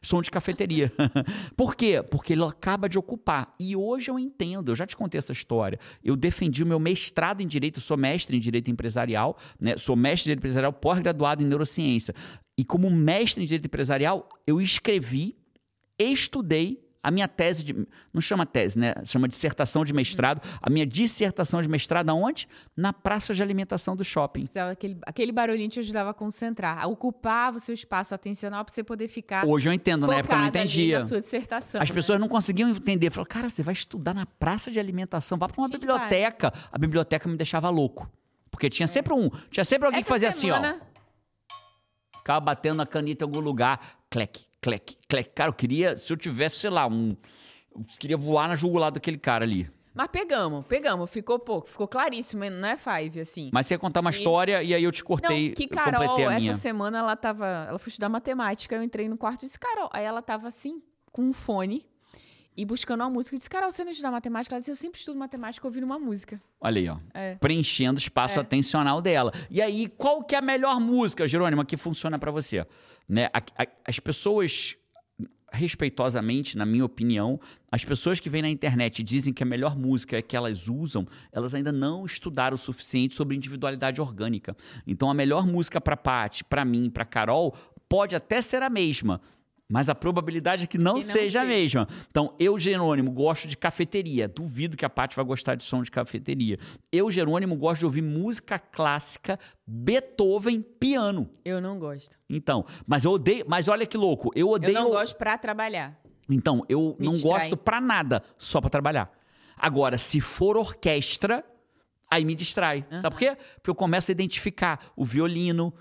Som 0.01 0.23
de 0.23 0.31
cafeteria. 0.31 0.93
Por 1.57 1.75
quê? 1.75 2.01
Porque 2.01 2.33
ele 2.33 2.45
acaba 2.45 2.89
de 2.89 2.97
ocupar. 2.97 3.53
E 3.59 3.75
hoje 3.75 4.09
eu 4.09 4.19
entendo, 4.21 4.71
eu 4.71 4.77
já 4.77 4.87
te 4.87 4.97
contei 4.97 5.19
essa 5.19 5.33
história. 5.33 5.81
Eu 6.03 6.15
defendi 6.15 6.63
o 6.63 6.67
meu 6.67 6.79
mestrado 6.79 7.41
em 7.41 7.47
Direito, 7.47 7.81
sou 7.81 7.97
mestre 7.97 8.37
em 8.37 8.41
Direito 8.41 8.71
Empresarial, 8.71 9.37
né? 9.61 9.77
sou 9.77 9.97
mestre 9.97 10.29
em 10.31 10.31
Direito 10.31 10.39
Empresarial, 10.39 10.73
pós-graduado 10.73 11.43
em 11.43 11.47
Neurociência. 11.47 12.15
E 12.57 12.65
como 12.65 12.89
mestre 12.89 13.43
em 13.43 13.47
Direito 13.47 13.67
Empresarial, 13.67 14.29
eu 14.47 14.61
escrevi, 14.61 15.37
estudei 15.99 16.88
A 17.03 17.11
minha 17.11 17.29
tese 17.29 17.63
de. 17.63 17.87
Não 18.13 18.21
chama 18.21 18.45
tese, 18.45 18.79
né? 18.79 18.95
Chama 19.05 19.29
dissertação 19.29 19.85
de 19.85 19.93
mestrado. 19.93 20.43
A 20.61 20.69
minha 20.69 20.85
dissertação 20.85 21.63
de 21.63 21.69
mestrado 21.69 22.11
aonde? 22.11 22.49
Na 22.77 22.93
praça 22.93 23.33
de 23.33 23.43
alimentação 23.43 23.95
do 23.95 24.05
shopping. 24.05 24.47
Aquele, 24.71 24.99
aquele 25.07 25.33
barulhinho 25.33 25.69
te 25.69 25.79
ajudava 25.79 26.11
a 26.11 26.15
concentrar, 26.15 26.79
a 26.83 26.87
ocupar 26.87 27.55
o 27.55 27.61
seu 27.61 27.73
espaço 27.73 28.15
atencional 28.15 28.65
para 28.65 28.75
você 28.75 28.83
poder 28.83 29.09
ficar. 29.09 29.47
Hoje 29.47 29.69
eu 29.69 29.73
entendo, 29.73 30.07
na 30.07 30.17
época 30.17 30.35
eu 30.35 30.39
não 30.39 30.47
entendia. 30.47 31.07
Sua 31.07 31.21
dissertação. 31.21 31.81
As 31.81 31.89
né? 31.89 31.95
pessoas 31.95 32.19
não 32.19 32.29
conseguiam 32.29 32.69
entender. 32.71 33.11
Falaram, 33.11 33.29
cara, 33.29 33.51
você 33.51 33.63
vai 33.63 33.75
estudar 33.75 34.15
na 34.15 34.27
praça 34.27 34.71
de 34.71 34.81
alimentação, 34.81 35.39
vá 35.39 35.49
para 35.49 35.61
uma 35.61 35.69
Gente, 35.69 35.79
biblioteca. 35.79 36.53
A 36.73 36.79
biblioteca 36.79 37.29
me 37.29 37.37
deixava 37.37 37.71
louco. 37.71 38.11
Porque 38.51 38.69
tinha 38.69 38.87
sempre 38.87 39.15
um. 39.15 39.31
Tinha 39.51 39.65
sempre 39.65 39.87
alguém 39.87 40.03
que 40.03 40.07
Essa 40.07 40.15
fazia 40.15 40.29
assim, 40.29 40.51
ó. 40.51 40.61
Ficava 42.19 42.41
batendo 42.41 42.77
na 42.77 42.87
caneta 42.87 43.25
em 43.25 43.29
algum 43.29 43.41
lugar. 43.41 43.99
Clec, 44.11 44.41
clec, 44.61 44.97
clec. 45.09 45.31
Cara, 45.31 45.49
eu 45.49 45.55
queria, 45.55 45.97
se 45.97 46.13
eu 46.13 46.17
tivesse, 46.17 46.57
sei 46.57 46.71
lá, 46.71 46.87
um. 46.87 47.17
Eu 47.75 47.85
queria 47.99 48.17
voar 48.17 48.49
na 48.49 48.57
jugular 48.57 48.91
daquele 48.91 49.19
cara 49.19 49.45
ali. 49.45 49.71
Mas 49.95 50.09
pegamos, 50.09 50.65
pegamos. 50.67 51.11
Ficou 51.11 51.41
pouco, 51.41 51.69
ficou 51.69 51.89
claríssimo, 51.89 52.49
não 52.49 52.69
é 52.69 52.77
Five, 52.77 53.21
assim. 53.21 53.51
Mas 53.53 53.67
você 53.67 53.75
ia 53.75 53.79
contar 53.79 54.01
uma 54.01 54.11
história 54.11 54.63
e 54.63 54.73
aí 54.73 54.85
eu 54.85 54.93
te 54.93 55.03
cortei. 55.03 55.49
não, 55.49 55.55
que 55.55 55.67
Carol, 55.67 56.17
a 56.17 56.35
essa 56.35 56.41
minha. 56.41 56.55
semana 56.55 56.99
ela 56.99 57.17
tava. 57.17 57.67
Ela 57.69 57.79
foi 57.79 57.89
estudar 57.89 58.09
matemática, 58.09 58.77
eu 58.77 58.83
entrei 58.83 59.09
no 59.09 59.17
quarto 59.17 59.43
e 59.43 59.47
disse, 59.47 59.59
Carol. 59.59 59.91
Aí 59.93 60.05
ela 60.05 60.23
tava 60.23 60.47
assim, 60.47 60.81
com 61.11 61.23
um 61.23 61.33
fone 61.33 61.85
e 62.61 62.65
buscando 62.65 63.01
uma 63.03 63.09
música. 63.11 63.35
Eu 63.35 63.39
disse, 63.39 63.49
Carol, 63.49 63.71
você 63.71 63.85
não 63.85 63.93
estuda 63.93 64.11
matemática? 64.11 64.55
Ela 64.55 64.61
disse, 64.61 64.71
eu 64.73 64.77
sempre 64.77 64.99
estudo 64.99 65.17
matemática 65.19 65.67
ouvindo 65.67 65.85
uma 65.85 65.99
música. 65.99 66.41
Olha 66.61 66.81
aí, 66.81 66.89
ó. 66.89 66.99
É. 67.15 67.37
Preenchendo 67.37 67.99
o 67.99 68.03
espaço 68.03 68.39
É. 68.39 68.43
atencional 68.43 69.01
dela. 69.01 69.33
E 69.49 69.63
aí, 69.63 69.87
qual 69.97 70.25
que 70.25 70.35
é 70.35 70.39
a 70.39 70.43
melhor 70.43 70.81
música, 70.81 71.27
Jerônimo, 71.29 71.65
que 71.65 71.77
funciona 71.77 72.19
pra 72.19 72.31
você? 72.33 72.67
Né? 73.09 73.31
a- 73.33 73.43
a- 73.63 73.69
as 73.87 73.99
pessoas, 74.01 74.77
respeitosamente, 75.51 76.59
na 76.59 76.67
minha 76.67 76.85
opinião, 76.85 77.41
as 77.73 77.85
pessoas 77.85 78.21
que 78.21 78.29
vêm 78.29 78.43
na 78.43 78.51
internet 78.51 78.99
e 78.99 79.03
dizem 79.03 79.33
que 79.33 79.43
a 79.43 79.47
melhor 79.47 79.77
música 79.77 80.17
é 80.19 80.23
que 80.23 80.37
elas 80.37 80.69
usam, 80.69 81.07
elas 81.33 81.55
ainda 81.55 81.73
não 81.73 82.05
estudaram 82.05 82.55
o 82.55 82.59
suficiente 82.59 83.15
sobre 83.15 83.37
individualidade 83.37 84.01
orgânica. 84.01 84.57
Então, 84.87 85.11
a 85.11 85.15
melhor 85.15 85.47
música 85.47 85.81
pra 85.81 85.97
Paty, 85.97 86.45
pra 86.45 86.65
mim, 86.65 86.91
pra 86.91 87.05
Carol, 87.05 87.55
pode 87.89 88.15
até 88.15 88.43
ser 88.43 88.63
a 88.63 88.69
mesma. 88.69 89.21
Mas 89.71 89.91
a 89.91 89.95
probabilidade 89.95 90.65
é 90.65 90.67
que 90.67 90.79
não, 90.79 90.95
não 90.95 91.03
seja 91.03 91.43
a 91.43 91.45
mesma. 91.45 91.87
Então, 92.11 92.35
eu, 92.39 92.59
Jerônimo, 92.59 93.11
gosto 93.11 93.47
de 93.47 93.55
cafeteria. 93.55 94.27
Duvido 94.27 94.77
que 94.79 94.85
a 94.85 94.89
Paty 94.89 95.15
vai 95.15 95.25
gostar 95.25 95.57
de 95.57 95.63
som 95.65 95.83
de 95.83 95.91
cafeteria. 95.91 96.59
Eu, 96.91 97.11
Jerônimo, 97.11 97.55
gosto 97.55 97.81
de 97.81 97.85
ouvir 97.85 98.01
música 98.01 98.59
clássica, 98.59 99.39
Beethoven, 99.67 100.63
piano. 100.63 101.29
Eu 101.45 101.61
não 101.61 101.79
gosto. 101.79 102.19
Então, 102.31 102.65
mas 102.87 103.05
eu 103.05 103.11
odeio. 103.13 103.45
Mas 103.47 103.69
olha 103.69 103.85
que 103.85 103.97
louco, 103.99 104.31
eu 104.35 104.47
Eu 104.49 104.51
odeio. 104.53 104.73
não 104.75 104.89
gosto 104.91 105.17
pra 105.17 105.37
trabalhar. 105.37 106.01
Então, 106.31 106.65
eu 106.69 106.97
Me 106.99 107.07
não 107.07 107.13
distrai. 107.13 107.41
gosto 107.41 107.57
pra 107.57 107.81
nada, 107.81 108.23
só 108.39 108.61
pra 108.61 108.71
trabalhar. 108.71 109.11
Agora, 109.57 109.99
se 109.99 110.21
for 110.21 110.57
orquestra, 110.57 111.45
aí 112.11 112.25
me 112.25 112.35
distrai. 112.35 112.87
Sabe 113.03 113.11
por 113.15 113.19
quê? 113.19 113.37
Porque 113.57 113.71
eu 113.71 113.75
começo 113.75 114.11
a 114.11 114.13
identificar 114.13 114.93
o 114.97 115.05
violino, 115.05 115.75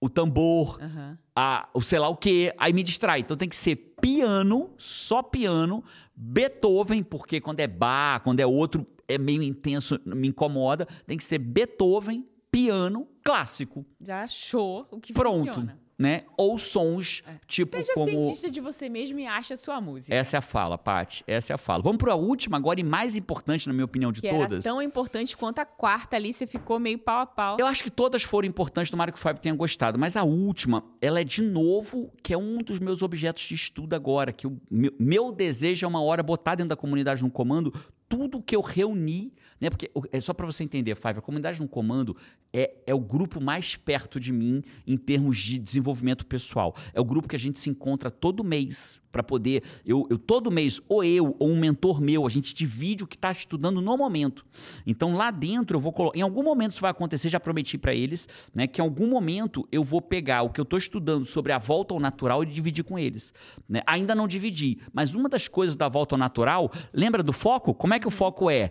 o 0.00 0.08
tambor, 0.08 0.78
Aham. 0.82 1.18
a, 1.34 1.68
o 1.74 1.80
sei 1.80 1.98
lá 1.98 2.08
o 2.08 2.16
quê, 2.16 2.54
aí 2.58 2.72
me 2.72 2.82
distrai. 2.82 3.20
Então 3.20 3.36
tem 3.36 3.48
que 3.48 3.56
ser 3.56 3.76
piano, 4.00 4.70
só 4.76 5.22
piano, 5.22 5.82
Beethoven, 6.14 7.02
porque 7.02 7.40
quando 7.40 7.60
é 7.60 7.66
bar, 7.66 8.20
quando 8.22 8.40
é 8.40 8.46
outro, 8.46 8.86
é 9.08 9.16
meio 9.18 9.42
intenso, 9.42 9.98
me 10.04 10.28
incomoda. 10.28 10.86
Tem 11.06 11.16
que 11.16 11.24
ser 11.24 11.38
Beethoven, 11.38 12.26
piano, 12.50 13.08
clássico. 13.22 13.84
Já 14.00 14.22
achou 14.22 14.86
o 14.90 15.00
que 15.00 15.12
Pronto. 15.12 15.46
funciona. 15.46 15.78
Né? 15.98 16.24
Ou 16.36 16.58
sons, 16.58 17.22
tipo 17.46 17.74
Seja 17.74 17.94
como. 17.94 18.06
cientista 18.06 18.50
de 18.50 18.60
você 18.60 18.86
mesmo 18.86 19.18
e 19.18 19.26
acha 19.26 19.56
sua 19.56 19.80
música. 19.80 20.14
Essa 20.14 20.36
é 20.36 20.38
a 20.38 20.42
fala, 20.42 20.76
Paty. 20.76 21.24
Essa 21.26 21.52
é 21.52 21.54
a 21.54 21.58
fala. 21.58 21.82
Vamos 21.82 21.96
para 21.96 22.12
a 22.12 22.16
última 22.16 22.58
agora 22.58 22.78
e 22.78 22.84
mais 22.84 23.16
importante, 23.16 23.66
na 23.66 23.72
minha 23.72 23.86
opinião, 23.86 24.12
de 24.12 24.20
que 24.20 24.28
todas. 24.28 24.62
tão 24.62 24.82
importante 24.82 25.34
quanto 25.34 25.58
a 25.60 25.64
quarta 25.64 26.14
ali, 26.16 26.34
você 26.34 26.46
ficou 26.46 26.78
meio 26.78 26.98
pau 26.98 27.20
a 27.20 27.26
pau. 27.26 27.56
Eu 27.58 27.66
acho 27.66 27.82
que 27.82 27.90
todas 27.90 28.22
foram 28.22 28.46
importantes, 28.46 28.90
tomara 28.90 29.10
que 29.10 29.16
o 29.16 29.20
Fábio 29.20 29.40
tenha 29.40 29.54
gostado. 29.54 29.98
Mas 29.98 30.16
a 30.16 30.22
última, 30.22 30.84
ela 31.00 31.18
é 31.18 31.24
de 31.24 31.40
novo, 31.40 32.12
que 32.22 32.34
é 32.34 32.36
um 32.36 32.58
dos 32.58 32.78
meus 32.78 33.00
objetos 33.00 33.44
de 33.44 33.54
estudo 33.54 33.94
agora. 33.94 34.34
Que 34.34 34.46
o 34.46 34.60
meu, 34.70 34.92
meu 34.98 35.32
desejo 35.32 35.86
é 35.86 35.88
uma 35.88 36.02
hora 36.02 36.22
botar 36.22 36.56
dentro 36.56 36.68
da 36.68 36.76
comunidade 36.76 37.22
no 37.22 37.30
comando 37.30 37.72
tudo 38.08 38.42
que 38.42 38.54
eu 38.54 38.60
reuni, 38.60 39.32
né? 39.60 39.70
Porque 39.70 39.90
é 40.12 40.20
só 40.20 40.32
para 40.32 40.46
você 40.46 40.62
entender, 40.62 40.94
Fábio, 40.94 41.20
a 41.20 41.22
comunidade 41.22 41.60
no 41.60 41.68
comando 41.68 42.16
é, 42.52 42.74
é 42.86 42.94
o 42.94 43.00
grupo 43.00 43.42
mais 43.42 43.76
perto 43.76 44.20
de 44.20 44.32
mim 44.32 44.62
em 44.86 44.96
termos 44.96 45.38
de 45.38 45.58
desenvolvimento 45.58 46.24
pessoal. 46.26 46.74
É 46.92 47.00
o 47.00 47.04
grupo 47.04 47.28
que 47.28 47.36
a 47.36 47.38
gente 47.38 47.58
se 47.58 47.68
encontra 47.68 48.10
todo 48.10 48.44
mês 48.44 49.00
para 49.16 49.22
poder. 49.22 49.62
Eu, 49.84 50.06
eu 50.10 50.18
todo 50.18 50.50
mês, 50.50 50.78
ou 50.86 51.02
eu, 51.02 51.34
ou 51.38 51.48
um 51.48 51.58
mentor 51.58 52.02
meu, 52.02 52.26
a 52.26 52.30
gente 52.30 52.54
divide 52.54 53.02
o 53.02 53.06
que 53.06 53.16
está 53.16 53.32
estudando 53.32 53.80
no 53.80 53.96
momento. 53.96 54.44
Então 54.86 55.14
lá 55.14 55.30
dentro 55.30 55.76
eu 55.76 55.80
vou 55.80 55.90
colocar. 55.90 56.18
Em 56.18 56.20
algum 56.20 56.42
momento 56.42 56.72
isso 56.72 56.82
vai 56.82 56.90
acontecer, 56.90 57.30
já 57.30 57.40
prometi 57.40 57.78
para 57.78 57.94
eles, 57.94 58.28
né? 58.54 58.66
Que 58.66 58.80
em 58.80 58.84
algum 58.84 59.06
momento 59.06 59.66
eu 59.72 59.82
vou 59.82 60.02
pegar 60.02 60.42
o 60.42 60.50
que 60.50 60.60
eu 60.60 60.64
estou 60.64 60.78
estudando 60.78 61.24
sobre 61.24 61.52
a 61.52 61.58
volta 61.58 61.94
ao 61.94 62.00
natural 62.00 62.42
e 62.42 62.46
dividir 62.46 62.84
com 62.84 62.98
eles. 62.98 63.32
né? 63.66 63.80
Ainda 63.86 64.14
não 64.14 64.28
dividi, 64.28 64.78
mas 64.92 65.14
uma 65.14 65.28
das 65.28 65.48
coisas 65.48 65.74
da 65.74 65.88
volta 65.88 66.14
ao 66.14 66.18
natural, 66.18 66.70
lembra 66.92 67.22
do 67.22 67.32
foco? 67.32 67.72
Como 67.72 67.94
é 67.94 67.98
que 67.98 68.06
o 68.06 68.10
foco 68.10 68.50
é? 68.50 68.70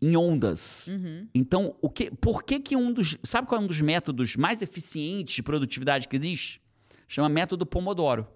Em 0.00 0.16
ondas. 0.16 0.88
Então, 1.34 1.76
o 1.80 1.88
que, 1.88 2.10
por 2.10 2.42
que 2.42 2.58
que 2.58 2.76
um 2.76 2.92
dos. 2.92 3.16
Sabe 3.22 3.48
qual 3.48 3.60
é 3.60 3.64
um 3.64 3.66
dos 3.66 3.80
métodos 3.80 4.36
mais 4.36 4.60
eficientes 4.60 5.34
de 5.34 5.42
produtividade 5.42 6.08
que 6.08 6.16
existe? 6.16 6.60
Chama 7.06 7.28
método 7.28 7.64
Pomodoro. 7.66 8.26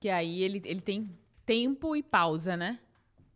Que 0.00 0.08
aí 0.08 0.42
ele, 0.42 0.62
ele 0.64 0.80
tem 0.80 1.10
tempo 1.44 1.94
e 1.94 2.02
pausa, 2.02 2.56
né? 2.56 2.78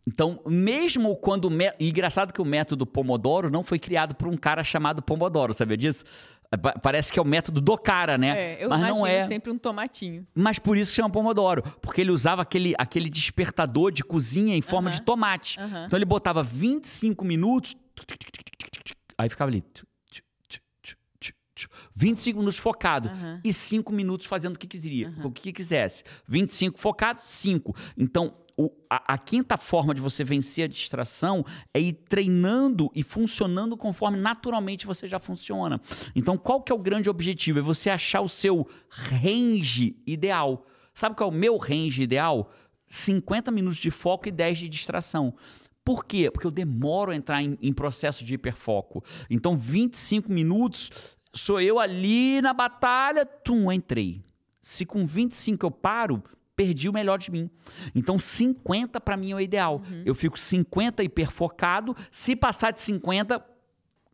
Então, 0.07 0.39
mesmo 0.45 1.15
quando. 1.15 1.45
o 1.45 1.49
mé- 1.49 1.75
e 1.79 1.89
engraçado 1.89 2.31
que 2.33 2.41
o 2.41 2.45
método 2.45 2.85
Pomodoro 2.85 3.49
não 3.49 3.63
foi 3.63 3.79
criado 3.79 4.15
por 4.15 4.27
um 4.27 4.37
cara 4.37 4.63
chamado 4.63 5.01
Pomodoro, 5.01 5.53
sabia 5.53 5.77
disso? 5.77 6.03
Pa- 6.61 6.73
Parece 6.79 7.11
que 7.11 7.17
é 7.17 7.21
o 7.21 7.25
método 7.25 7.59
do 7.59 7.75
cara, 7.77 8.17
né? 8.17 8.53
É, 8.53 8.63
eu 8.63 8.69
Mas 8.69 8.81
não 8.81 9.05
é. 9.05 9.27
sempre 9.27 9.51
um 9.51 9.57
tomatinho. 9.57 10.25
Mas 10.33 10.59
por 10.59 10.77
isso 10.77 10.91
que 10.91 10.95
chama 10.97 11.09
Pomodoro. 11.09 11.63
Porque 11.81 12.01
ele 12.01 12.11
usava 12.11 12.43
aquele, 12.43 12.73
aquele 12.77 13.09
despertador 13.09 13.91
de 13.91 14.03
cozinha 14.03 14.55
em 14.55 14.61
forma 14.61 14.89
Aham. 14.89 14.97
de 14.99 15.01
tomate. 15.03 15.59
Aham. 15.59 15.85
Então 15.87 15.97
ele 15.97 16.05
botava 16.05 16.43
25 16.43 17.25
minutos. 17.25 17.75
Aí 19.17 19.27
ficava 19.29 19.49
ali. 19.49 19.63
25 21.93 22.39
minutos 22.39 22.59
focado 22.59 23.09
Aham. 23.09 23.41
e 23.43 23.53
5 23.53 23.91
minutos 23.93 24.25
fazendo 24.27 24.55
o 24.55 24.59
que 24.59 24.67
quisia, 24.67 25.13
o 25.23 25.31
que 25.31 25.51
quisesse. 25.53 26.03
25 26.27 26.77
focado, 26.79 27.21
5. 27.23 27.75
Então, 27.97 28.35
o- 28.57 28.71
a, 28.89 29.13
a 29.13 29.17
quinta 29.17 29.57
forma 29.57 29.93
de 29.93 29.99
você 30.01 30.23
vencer 30.23 30.63
a 30.65 30.67
distração 30.67 31.45
é 31.73 31.79
ir 31.79 31.93
treinando 31.93 32.89
e 32.95 33.03
funcionando 33.03 33.75
conforme 33.77 34.17
naturalmente 34.17 34.85
você 34.85 35.07
já 35.07 35.19
funciona. 35.19 35.79
Então, 36.15 36.37
qual 36.37 36.61
que 36.61 36.71
é 36.71 36.75
o 36.75 36.79
grande 36.79 37.09
objetivo? 37.09 37.59
É 37.59 37.61
você 37.61 37.89
achar 37.89 38.21
o 38.21 38.29
seu 38.29 38.67
range 38.89 39.97
ideal. 40.05 40.65
Sabe 40.93 41.15
qual 41.15 41.29
é 41.29 41.33
o 41.33 41.35
meu 41.35 41.57
range 41.57 42.01
ideal? 42.03 42.51
50 42.87 43.51
minutos 43.51 43.77
de 43.79 43.91
foco 43.91 44.27
e 44.27 44.31
10 44.31 44.59
de 44.59 44.69
distração. 44.69 45.33
Por 45.83 46.05
quê? 46.05 46.31
Porque 46.31 46.47
eu 46.47 46.51
demoro 46.51 47.11
a 47.11 47.15
entrar 47.15 47.43
em, 47.43 47.57
em 47.61 47.73
processo 47.73 48.23
de 48.25 48.33
hiperfoco. 48.35 49.03
Então, 49.29 49.55
25 49.55 50.31
minutos, 50.31 50.89
sou 51.35 51.59
eu 51.61 51.79
ali 51.79 52.41
na 52.41 52.53
batalha, 52.53 53.25
tum, 53.25 53.71
entrei. 53.71 54.23
Se 54.61 54.85
com 54.85 55.05
25 55.05 55.65
eu 55.65 55.71
paro, 55.71 56.23
perdi 56.55 56.89
o 56.89 56.93
melhor 56.93 57.17
de 57.19 57.29
mim. 57.31 57.49
Então, 57.93 58.17
50 58.17 58.99
para 59.01 59.15
mim 59.17 59.31
é 59.31 59.35
o 59.35 59.39
ideal. 59.39 59.81
Eu 60.05 60.15
fico 60.15 60.39
50 60.39 61.03
hiperfocado. 61.03 61.95
Se 62.09 62.35
passar 62.35 62.71
de 62.71 62.81
50, 62.81 63.39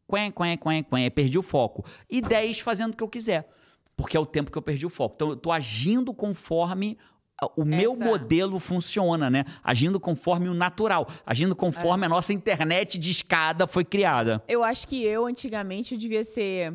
quen, 0.07 0.31
quen, 0.31 0.57
quen, 0.57 0.83
quen, 0.83 1.11
perdi 1.11 1.37
o 1.37 1.41
foco. 1.43 1.85
E 2.09 2.21
10 2.21 2.59
fazendo 2.59 2.93
o 2.93 2.97
que 2.97 3.03
eu 3.03 3.07
quiser. 3.07 3.47
Porque 3.95 4.17
é 4.17 4.19
o 4.19 4.25
tempo 4.25 4.51
que 4.51 4.57
eu 4.57 4.61
perdi 4.61 4.85
o 4.85 4.89
foco. 4.89 5.13
Então, 5.15 5.29
eu 5.29 5.35
tô 5.37 5.51
agindo 5.51 6.13
conforme 6.13 6.97
a- 7.41 7.47
o 7.55 7.63
meu 7.63 7.93
Essa- 7.93 8.03
modelo 8.03 8.59
funciona, 8.59 9.29
né? 9.29 9.45
Agindo 9.63 9.99
conforme 9.99 10.49
o 10.49 10.53
natural. 10.53 11.07
Agindo 11.25 11.55
conforme 11.55 12.05
a 12.05 12.09
nossa 12.09 12.33
internet 12.33 12.97
de 12.97 13.11
escada 13.11 13.65
foi 13.67 13.85
criada. 13.85 14.43
Eu 14.47 14.63
acho 14.63 14.87
que 14.87 15.01
eu, 15.03 15.25
antigamente, 15.27 15.93
eu 15.93 15.99
devia 15.99 16.23
ser. 16.25 16.73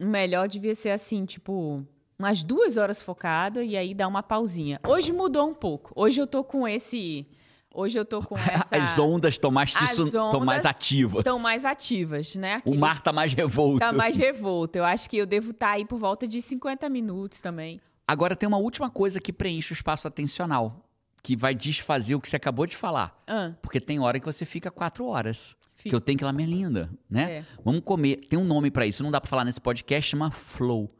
O 0.00 0.06
melhor 0.06 0.48
devia 0.48 0.74
ser 0.74 0.90
assim, 0.90 1.24
tipo, 1.24 1.84
umas 2.18 2.42
duas 2.42 2.76
horas 2.76 3.02
focado 3.02 3.62
e 3.62 3.76
aí 3.76 3.94
dar 3.94 4.06
uma 4.08 4.22
pausinha. 4.22 4.80
Hoje 4.86 5.12
mudou 5.12 5.48
um 5.48 5.54
pouco. 5.54 5.92
Hoje 5.96 6.20
eu 6.20 6.26
tô 6.26 6.44
com 6.44 6.66
esse. 6.68 7.26
Hoje 7.74 7.98
eu 7.98 8.04
tô 8.04 8.22
com 8.22 8.36
essa. 8.38 8.76
As 8.76 8.98
ondas 8.98 9.34
estão 9.34 9.50
mais, 9.50 9.72
mais 9.74 10.64
ativas. 10.66 11.18
Estão 11.20 11.38
mais 11.38 11.64
ativas, 11.64 12.34
né? 12.36 12.60
O 12.64 12.74
mar 12.76 13.02
tá 13.02 13.12
mais 13.12 13.32
revolto. 13.32 13.80
Tá 13.80 13.92
mais 13.92 14.16
revolto. 14.16 14.76
Eu 14.76 14.84
acho 14.84 15.10
que 15.10 15.16
eu 15.16 15.26
devo 15.26 15.50
estar 15.50 15.70
aí 15.72 15.84
por 15.84 15.98
volta 15.98 16.26
de 16.26 16.40
50 16.40 16.88
minutos 16.88 17.40
também. 17.40 17.80
Agora 18.06 18.34
tem 18.34 18.46
uma 18.48 18.56
última 18.58 18.88
coisa 18.88 19.20
que 19.20 19.32
preenche 19.32 19.72
o 19.72 19.74
espaço 19.74 20.08
atencional, 20.08 20.82
que 21.22 21.36
vai 21.36 21.54
desfazer 21.54 22.14
o 22.14 22.20
que 22.20 22.28
você 22.28 22.36
acabou 22.36 22.66
de 22.66 22.76
falar. 22.76 23.22
Ah, 23.26 23.52
Porque 23.60 23.80
tem 23.80 24.00
hora 24.00 24.18
que 24.18 24.24
você 24.24 24.44
fica 24.46 24.70
quatro 24.70 25.06
horas. 25.06 25.54
Fica. 25.88 25.90
Que 25.90 25.96
eu 25.96 26.00
tenho 26.00 26.18
que 26.18 26.24
ir 26.24 26.26
lá, 26.26 26.32
minha 26.32 26.48
linda, 26.48 26.90
né? 27.10 27.30
É. 27.38 27.44
Vamos 27.64 27.82
comer. 27.84 28.16
Tem 28.28 28.38
um 28.38 28.44
nome 28.44 28.70
pra 28.70 28.86
isso, 28.86 29.02
não 29.02 29.10
dá 29.10 29.20
pra 29.20 29.28
falar 29.28 29.44
nesse 29.44 29.60
podcast, 29.60 30.10
chama 30.10 30.30
flow. 30.30 30.94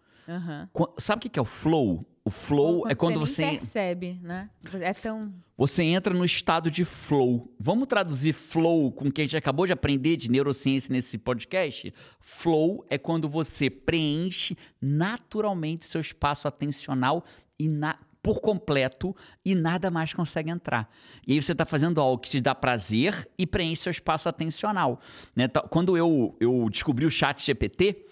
Qu- 0.73 0.93
Sabe 0.99 1.27
o 1.27 1.31
que 1.31 1.39
é 1.39 1.43
o 1.43 1.45
flow? 1.45 2.05
O 2.25 2.31
flow 2.31 2.87
é 2.87 2.95
quando 2.95 3.19
você. 3.19 3.37
você. 3.37 3.47
Nem 3.47 3.59
percebe, 3.59 4.21
né? 4.23 4.51
É 4.75 4.93
tão. 4.93 5.33
Você 5.57 5.83
entra 5.83 6.13
no 6.13 6.25
estado 6.27 6.71
de 6.71 6.85
flow. 6.85 7.51
Vamos 7.59 7.87
traduzir 7.89 8.35
flow 8.35 8.93
com 8.93 9.09
o 9.09 9.13
que 9.13 9.23
a 9.23 9.25
gente 9.25 9.37
acabou 9.39 9.65
de 9.67 9.73
aprender 9.73 10.17
de 10.17 10.31
neurociência 10.31 10.93
nesse 10.93 11.17
podcast? 11.17 11.93
Flow 12.21 12.85
é 12.91 12.99
quando 12.99 13.27
você 13.29 13.71
preenche 13.71 14.55
naturalmente 14.81 15.87
seu 15.87 16.01
espaço 16.03 16.47
atencional 16.47 17.25
e 17.59 17.67
na- 17.69 17.99
por 18.23 18.41
completo 18.41 19.15
e 19.45 19.55
nada 19.55 19.91
mais 19.91 20.13
consegue 20.13 20.51
entrar. 20.51 20.91
E 21.27 21.33
aí 21.33 21.43
você 21.43 21.53
está 21.53 21.65
fazendo 21.65 22.01
algo 22.01 22.19
que 22.21 22.31
te 22.31 22.41
dá 22.41 22.55
prazer 22.55 23.29
e 23.39 23.47
preenche 23.47 23.83
seu 23.83 23.91
espaço 23.91 24.29
atencional. 24.29 25.01
né? 25.35 25.49
Tá- 25.49 25.63
Quando 25.63 25.97
eu, 25.97 26.37
eu 26.41 26.69
descobri 26.71 27.07
o 27.07 27.11
chat 27.11 27.45
GPT, 27.45 28.05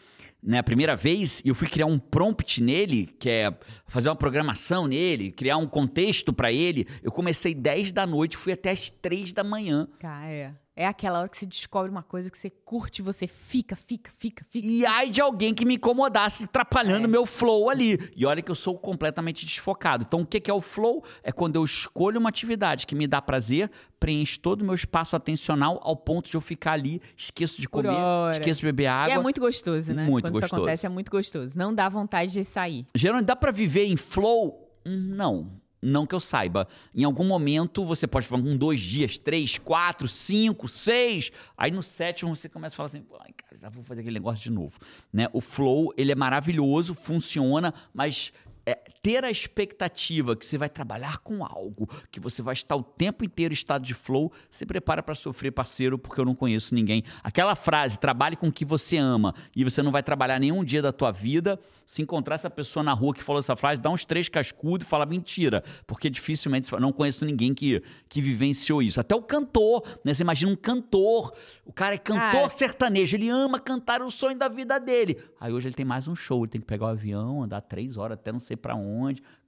né, 0.42 0.58
a 0.58 0.62
primeira 0.62 0.94
vez, 0.94 1.42
eu 1.44 1.54
fui 1.54 1.66
criar 1.68 1.86
um 1.86 1.98
prompt 1.98 2.62
nele, 2.62 3.06
que 3.18 3.28
é 3.28 3.52
fazer 3.86 4.08
uma 4.08 4.14
programação 4.14 4.86
nele, 4.86 5.32
criar 5.32 5.56
um 5.56 5.66
contexto 5.66 6.32
para 6.32 6.52
ele. 6.52 6.86
Eu 7.02 7.10
comecei 7.10 7.52
10 7.54 7.90
da 7.90 8.06
noite, 8.06 8.36
fui 8.36 8.52
até 8.52 8.70
as 8.70 8.88
3 8.88 9.32
da 9.32 9.42
manhã. 9.42 9.88
Cara, 9.98 10.28
é. 10.30 10.54
É 10.78 10.86
aquela 10.86 11.20
hora 11.20 11.28
que 11.30 11.38
você 11.38 11.46
descobre 11.46 11.90
uma 11.90 12.02
coisa 12.02 12.30
que 12.30 12.36
você 12.36 12.50
curte, 12.50 13.00
você 13.00 13.26
fica, 13.26 13.74
fica, 13.74 14.10
fica, 14.18 14.44
fica. 14.50 14.66
E 14.66 14.84
ai 14.84 15.08
de 15.08 15.22
alguém 15.22 15.54
que 15.54 15.64
me 15.64 15.76
incomodasse, 15.76 16.44
atrapalhando 16.44 17.06
É. 17.06 17.08
meu 17.08 17.24
flow 17.24 17.70
ali. 17.70 17.98
E 18.14 18.26
olha 18.26 18.42
que 18.42 18.50
eu 18.50 18.54
sou 18.54 18.78
completamente 18.78 19.46
desfocado. 19.46 20.04
Então, 20.06 20.20
o 20.20 20.26
que 20.26 20.38
que 20.38 20.50
é 20.50 20.54
o 20.54 20.60
flow? 20.60 21.02
É 21.22 21.32
quando 21.32 21.56
eu 21.56 21.64
escolho 21.64 22.20
uma 22.20 22.28
atividade 22.28 22.86
que 22.86 22.94
me 22.94 23.06
dá 23.06 23.22
prazer, 23.22 23.70
preenche 23.98 24.38
todo 24.38 24.60
o 24.60 24.64
meu 24.66 24.74
espaço 24.74 25.16
atencional 25.16 25.80
ao 25.82 25.96
ponto 25.96 26.28
de 26.28 26.36
eu 26.36 26.42
ficar 26.42 26.72
ali, 26.72 27.00
esqueço 27.16 27.58
de 27.58 27.66
comer, 27.66 27.90
esqueço 28.32 28.60
de 28.60 28.66
beber 28.66 28.82
E 28.82 28.86
água. 28.86 29.14
é 29.14 29.18
muito 29.18 29.40
gostoso, 29.40 29.94
né? 29.94 30.04
Muito 30.04 30.24
Quando 30.24 30.32
gostoso. 30.34 30.46
isso 30.46 30.56
acontece, 30.56 30.84
é 30.84 30.88
muito 30.90 31.10
gostoso. 31.10 31.56
Não 31.58 31.74
dá 31.74 31.88
vontade 31.88 32.32
de 32.32 32.44
sair. 32.44 32.84
Geralmente, 32.94 33.24
dá 33.26 33.34
pra 33.34 33.50
viver 33.50 33.86
em 33.86 33.96
flow? 33.96 34.70
Hum, 34.86 35.14
Não. 35.16 35.50
Não 35.80 36.06
que 36.06 36.14
eu 36.14 36.20
saiba. 36.20 36.66
Em 36.94 37.04
algum 37.04 37.24
momento 37.24 37.84
você 37.84 38.06
pode 38.06 38.26
falar 38.26 38.42
com 38.42 38.56
dois 38.56 38.80
dias, 38.80 39.18
três, 39.18 39.58
quatro, 39.58 40.08
cinco, 40.08 40.68
seis. 40.68 41.30
Aí 41.56 41.70
no 41.70 41.82
sétimo 41.82 42.34
você 42.34 42.48
começa 42.48 42.74
a 42.74 42.76
falar 42.76 42.86
assim, 42.86 43.04
ai, 43.20 43.30
cara, 43.32 43.70
vou 43.70 43.82
fazer 43.82 44.00
aquele 44.00 44.14
negócio 44.14 44.42
de 44.42 44.50
novo. 44.50 44.78
Né? 45.12 45.28
O 45.32 45.40
flow, 45.40 45.92
ele 45.96 46.12
é 46.12 46.14
maravilhoso, 46.14 46.94
funciona, 46.94 47.72
mas 47.92 48.32
é, 48.64 48.78
ter 49.06 49.24
a 49.24 49.30
expectativa 49.30 50.34
que 50.34 50.44
você 50.44 50.58
vai 50.58 50.68
trabalhar 50.68 51.18
com 51.18 51.44
algo, 51.44 51.88
que 52.10 52.18
você 52.18 52.42
vai 52.42 52.54
estar 52.54 52.74
o 52.74 52.82
tempo 52.82 53.24
inteiro 53.24 53.52
em 53.52 53.54
estado 53.54 53.84
de 53.84 53.94
flow, 53.94 54.32
se 54.50 54.66
prepara 54.66 55.00
pra 55.00 55.14
sofrer, 55.14 55.52
parceiro, 55.52 55.96
porque 55.96 56.20
eu 56.20 56.24
não 56.24 56.34
conheço 56.34 56.74
ninguém. 56.74 57.04
Aquela 57.22 57.54
frase, 57.54 58.00
trabalhe 58.00 58.34
com 58.34 58.48
o 58.48 58.52
que 58.52 58.64
você 58.64 58.96
ama 58.96 59.32
e 59.54 59.62
você 59.62 59.80
não 59.80 59.92
vai 59.92 60.02
trabalhar 60.02 60.40
nenhum 60.40 60.64
dia 60.64 60.82
da 60.82 60.90
tua 60.90 61.12
vida, 61.12 61.56
se 61.86 62.02
encontrar 62.02 62.34
essa 62.34 62.50
pessoa 62.50 62.82
na 62.82 62.92
rua 62.92 63.14
que 63.14 63.22
falou 63.22 63.38
essa 63.38 63.54
frase, 63.54 63.80
dá 63.80 63.90
uns 63.90 64.04
três 64.04 64.28
cascudos 64.28 64.84
e 64.84 64.90
fala 64.90 65.06
mentira, 65.06 65.62
porque 65.86 66.10
dificilmente, 66.10 66.68
não 66.72 66.90
conheço 66.90 67.24
ninguém 67.24 67.54
que, 67.54 67.80
que 68.08 68.20
vivenciou 68.20 68.82
isso. 68.82 69.00
Até 69.00 69.14
o 69.14 69.22
cantor, 69.22 69.84
né? 70.04 70.14
Você 70.14 70.24
imagina 70.24 70.50
um 70.50 70.56
cantor, 70.56 71.32
o 71.64 71.72
cara 71.72 71.94
é 71.94 71.98
cantor 71.98 72.32
Cara. 72.32 72.48
sertanejo, 72.48 73.16
ele 73.16 73.28
ama 73.28 73.60
cantar 73.60 74.02
o 74.02 74.10
sonho 74.10 74.36
da 74.36 74.48
vida 74.48 74.80
dele. 74.80 75.16
Aí 75.40 75.52
hoje 75.52 75.68
ele 75.68 75.76
tem 75.76 75.86
mais 75.86 76.08
um 76.08 76.14
show, 76.16 76.42
ele 76.42 76.50
tem 76.50 76.60
que 76.60 76.66
pegar 76.66 76.86
o 76.86 76.88
avião, 76.88 77.44
andar 77.44 77.60
três 77.60 77.96
horas 77.96 78.18
até 78.18 78.32
não 78.32 78.40
sei 78.40 78.56
pra 78.56 78.74
onde, 78.74 78.95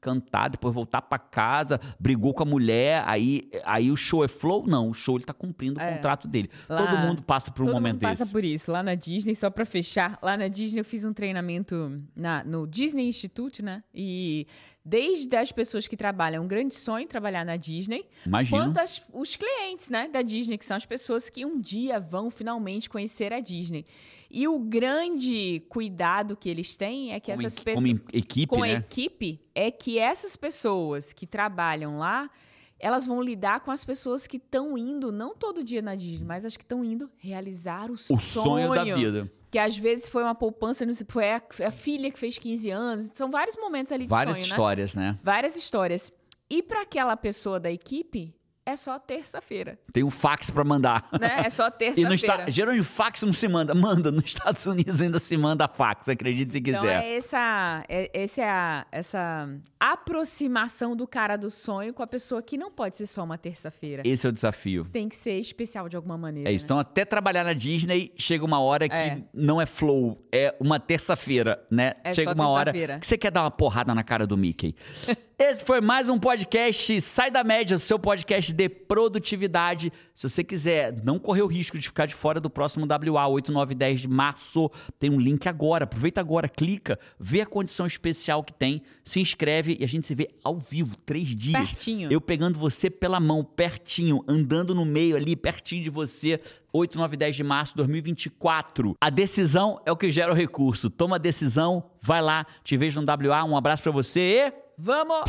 cantar, 0.00 0.48
depois 0.48 0.72
voltar 0.72 1.02
pra 1.02 1.18
casa, 1.18 1.80
brigou 1.98 2.32
com 2.32 2.44
a 2.44 2.46
mulher, 2.46 3.02
aí, 3.04 3.50
aí 3.64 3.90
o 3.90 3.96
show 3.96 4.24
é 4.24 4.28
flow? 4.28 4.64
Não, 4.64 4.90
o 4.90 4.94
show 4.94 5.16
ele 5.16 5.24
tá 5.24 5.32
cumprindo 5.34 5.80
o 5.80 5.82
É. 5.82 5.94
contrato 5.96 6.28
dele. 6.28 6.48
Lá- 6.68 6.86
Todo 6.86 6.98
mundo 7.06 7.22
passa 7.24 7.50
por 7.50 7.62
um 7.62 7.66
Todo 7.66 7.74
momento 7.74 7.94
mundo 7.94 8.02
passa 8.02 8.22
desse. 8.24 8.32
por 8.32 8.44
isso. 8.44 8.70
Lá 8.70 8.80
na 8.80 8.94
Disney, 8.94 9.34
só 9.34 9.50
pra 9.50 9.64
fechar, 9.66 10.16
lá 10.22 10.36
na 10.36 10.46
Disney 10.46 10.80
eu 10.80 10.84
fiz 10.84 11.04
um 11.04 11.12
treinamento 11.12 12.00
na, 12.14 12.44
no 12.44 12.64
Disney 12.64 13.08
Institute, 13.08 13.60
né? 13.60 13.82
E 13.92 14.46
desde 14.84 15.34
as 15.36 15.50
pessoas 15.50 15.88
que 15.88 15.96
trabalham, 15.96 16.42
é 16.42 16.44
um 16.44 16.48
grande 16.48 16.74
sonho 16.74 17.06
trabalhar 17.08 17.44
na 17.44 17.56
Disney, 17.56 18.04
Imagina. 18.24 18.56
quanto 18.66 18.78
as, 18.78 19.02
os 19.12 19.34
clientes, 19.34 19.88
né, 19.88 20.08
da 20.08 20.22
Disney, 20.22 20.56
que 20.58 20.64
são 20.64 20.76
as 20.76 20.86
pessoas 20.86 21.28
que 21.28 21.44
um 21.44 21.60
dia 21.60 21.98
vão 21.98 22.30
finalmente 22.30 22.88
conhecer 22.88 23.32
a 23.32 23.40
Disney. 23.40 23.84
E 24.30 24.46
o 24.46 24.58
grande 24.58 25.64
cuidado 25.68 26.36
que 26.36 26.48
eles 26.48 26.76
têm 26.76 27.12
é 27.12 27.20
que 27.20 27.32
como, 27.32 27.46
essas 27.46 27.58
pessoas 27.58 27.90
como 27.90 28.00
equipe, 28.12 28.46
com 28.46 28.60
né? 28.60 28.72
equipe 28.74 29.40
é 29.54 29.70
que 29.70 29.98
essas 29.98 30.36
pessoas 30.36 31.12
que 31.14 31.26
trabalham 31.26 31.98
lá, 31.98 32.30
elas 32.78 33.06
vão 33.06 33.22
lidar 33.22 33.60
com 33.60 33.70
as 33.70 33.84
pessoas 33.84 34.26
que 34.26 34.36
estão 34.36 34.76
indo, 34.76 35.10
não 35.10 35.34
todo 35.34 35.64
dia 35.64 35.80
na 35.80 35.94
Disney, 35.94 36.26
mas 36.26 36.44
as 36.44 36.56
que 36.56 36.62
estão 36.62 36.84
indo 36.84 37.10
realizar 37.16 37.90
o, 37.90 37.94
O 37.94 38.18
sonho 38.18 38.74
da 38.74 38.84
vida. 38.84 39.30
Que 39.50 39.58
às 39.58 39.78
vezes 39.78 40.08
foi 40.08 40.22
uma 40.22 40.34
poupança, 40.34 40.84
não 40.84 40.92
sei, 40.92 41.06
foi 41.08 41.32
a, 41.32 41.42
a 41.66 41.70
filha 41.70 42.10
que 42.10 42.18
fez 42.18 42.36
15 42.36 42.70
anos. 42.70 43.10
São 43.14 43.30
vários 43.30 43.56
momentos 43.56 43.90
ali 43.92 44.04
de 44.04 44.10
Várias 44.10 44.36
sonho, 44.36 44.46
né? 44.46 44.52
histórias, 44.52 44.94
né? 44.94 45.18
Várias 45.22 45.56
histórias. 45.56 46.12
E 46.50 46.62
para 46.62 46.82
aquela 46.82 47.16
pessoa 47.16 47.58
da 47.58 47.70
equipe, 47.70 48.34
é 48.72 48.76
só 48.76 48.98
terça-feira, 48.98 49.78
Tem 49.92 50.04
um 50.04 50.10
fax 50.10 50.50
pra 50.50 50.64
mandar. 50.64 51.08
né? 51.20 51.42
É 51.46 51.50
só 51.50 51.70
terça-feira. 51.72 52.14
esta... 52.14 52.50
Geralmente 52.50 52.84
fax 52.84 53.22
não 53.22 53.32
se 53.32 53.48
manda. 53.48 53.74
Manda. 53.74 54.10
Nos 54.12 54.24
Estados 54.24 54.64
Unidos 54.66 55.00
ainda 55.00 55.18
se 55.18 55.36
manda 55.36 55.66
fax, 55.68 56.08
acredite 56.08 56.52
se 56.52 56.58
Então 56.58 56.80
quiser. 56.82 57.02
é 57.04 57.16
essa, 57.16 57.84
é, 57.88 58.10
esse 58.14 58.40
é 58.40 58.48
a, 58.50 58.86
essa 58.92 59.48
aproximação 59.78 60.96
do 60.96 61.06
cara 61.06 61.36
do 61.36 61.50
sonho 61.50 61.92
com 61.94 62.02
a 62.02 62.06
pessoa 62.06 62.42
que 62.42 62.56
não 62.56 62.70
pode 62.70 62.96
ser 62.96 63.06
só 63.06 63.22
uma 63.24 63.38
terça-feira. 63.38 64.02
Esse 64.06 64.26
é 64.26 64.30
o 64.30 64.32
desafio. 64.32 64.84
Tem 64.92 65.08
que 65.08 65.16
ser 65.16 65.38
especial 65.38 65.88
de 65.88 65.96
alguma 65.96 66.16
maneira. 66.18 66.50
É 66.50 66.52
isso. 66.52 66.64
né? 66.64 66.66
Então, 66.66 66.78
até 66.78 67.04
trabalhar 67.04 67.44
na 67.44 67.52
Disney, 67.52 68.12
chega 68.16 68.44
uma 68.44 68.60
hora 68.60 68.88
que 68.88 68.94
É. 68.94 69.22
não 69.32 69.60
é 69.60 69.66
flow, 69.66 70.26
é 70.32 70.54
uma 70.60 70.78
terça-feira, 70.80 71.64
né? 71.70 71.94
É 72.04 72.12
chega 72.14 72.32
uma 72.34 72.48
hora 72.48 72.72
que 72.72 73.06
você 73.06 73.16
quer 73.18 73.30
dar 73.30 73.42
uma 73.42 73.50
porrada 73.50 73.94
na 73.94 74.02
cara 74.02 74.26
do 74.26 74.36
Mickey. 74.36 74.74
Esse 75.40 75.64
foi 75.64 75.80
mais 75.80 76.08
um 76.08 76.18
podcast 76.18 77.00
Sai 77.00 77.30
da 77.30 77.44
Média, 77.44 77.78
seu 77.78 77.96
podcast 77.96 78.52
de 78.52 78.68
produtividade. 78.68 79.92
Se 80.12 80.28
você 80.28 80.42
quiser 80.42 81.00
não 81.04 81.16
correr 81.16 81.42
o 81.42 81.46
risco 81.46 81.78
de 81.78 81.86
ficar 81.86 82.06
de 82.06 82.14
fora 82.16 82.40
do 82.40 82.50
próximo 82.50 82.84
WA 82.84 83.24
8, 83.24 83.52
9 83.52 83.72
10 83.72 84.00
de 84.00 84.08
março, 84.08 84.68
tem 84.98 85.10
um 85.10 85.20
link 85.20 85.48
agora. 85.48 85.84
Aproveita 85.84 86.20
agora, 86.20 86.48
clica, 86.48 86.98
vê 87.20 87.40
a 87.40 87.46
condição 87.46 87.86
especial 87.86 88.42
que 88.42 88.52
tem, 88.52 88.82
se 89.04 89.20
inscreve 89.20 89.76
e 89.78 89.84
a 89.84 89.86
gente 89.86 90.08
se 90.08 90.14
vê 90.16 90.28
ao 90.42 90.56
vivo, 90.56 90.96
três 91.06 91.28
dias. 91.28 91.68
Pertinho. 91.68 92.10
Eu 92.10 92.20
pegando 92.20 92.58
você 92.58 92.90
pela 92.90 93.20
mão, 93.20 93.44
pertinho, 93.44 94.24
andando 94.26 94.74
no 94.74 94.84
meio 94.84 95.14
ali, 95.14 95.36
pertinho 95.36 95.84
de 95.84 95.88
você, 95.88 96.40
8, 96.72 96.98
9, 96.98 97.16
10 97.16 97.36
de 97.36 97.44
março 97.44 97.74
de 97.74 97.76
2024. 97.76 98.96
A 99.00 99.08
decisão 99.08 99.80
é 99.86 99.92
o 99.92 99.96
que 99.96 100.10
gera 100.10 100.32
o 100.32 100.34
recurso. 100.34 100.90
Toma 100.90 101.14
a 101.14 101.18
decisão, 101.20 101.84
vai 102.02 102.20
lá, 102.20 102.44
te 102.64 102.76
vejo 102.76 103.00
no 103.00 103.06
WA, 103.06 103.44
um 103.44 103.56
abraço 103.56 103.84
pra 103.84 103.92
você 103.92 104.50
e... 104.52 104.67
Vamos! 104.80 105.24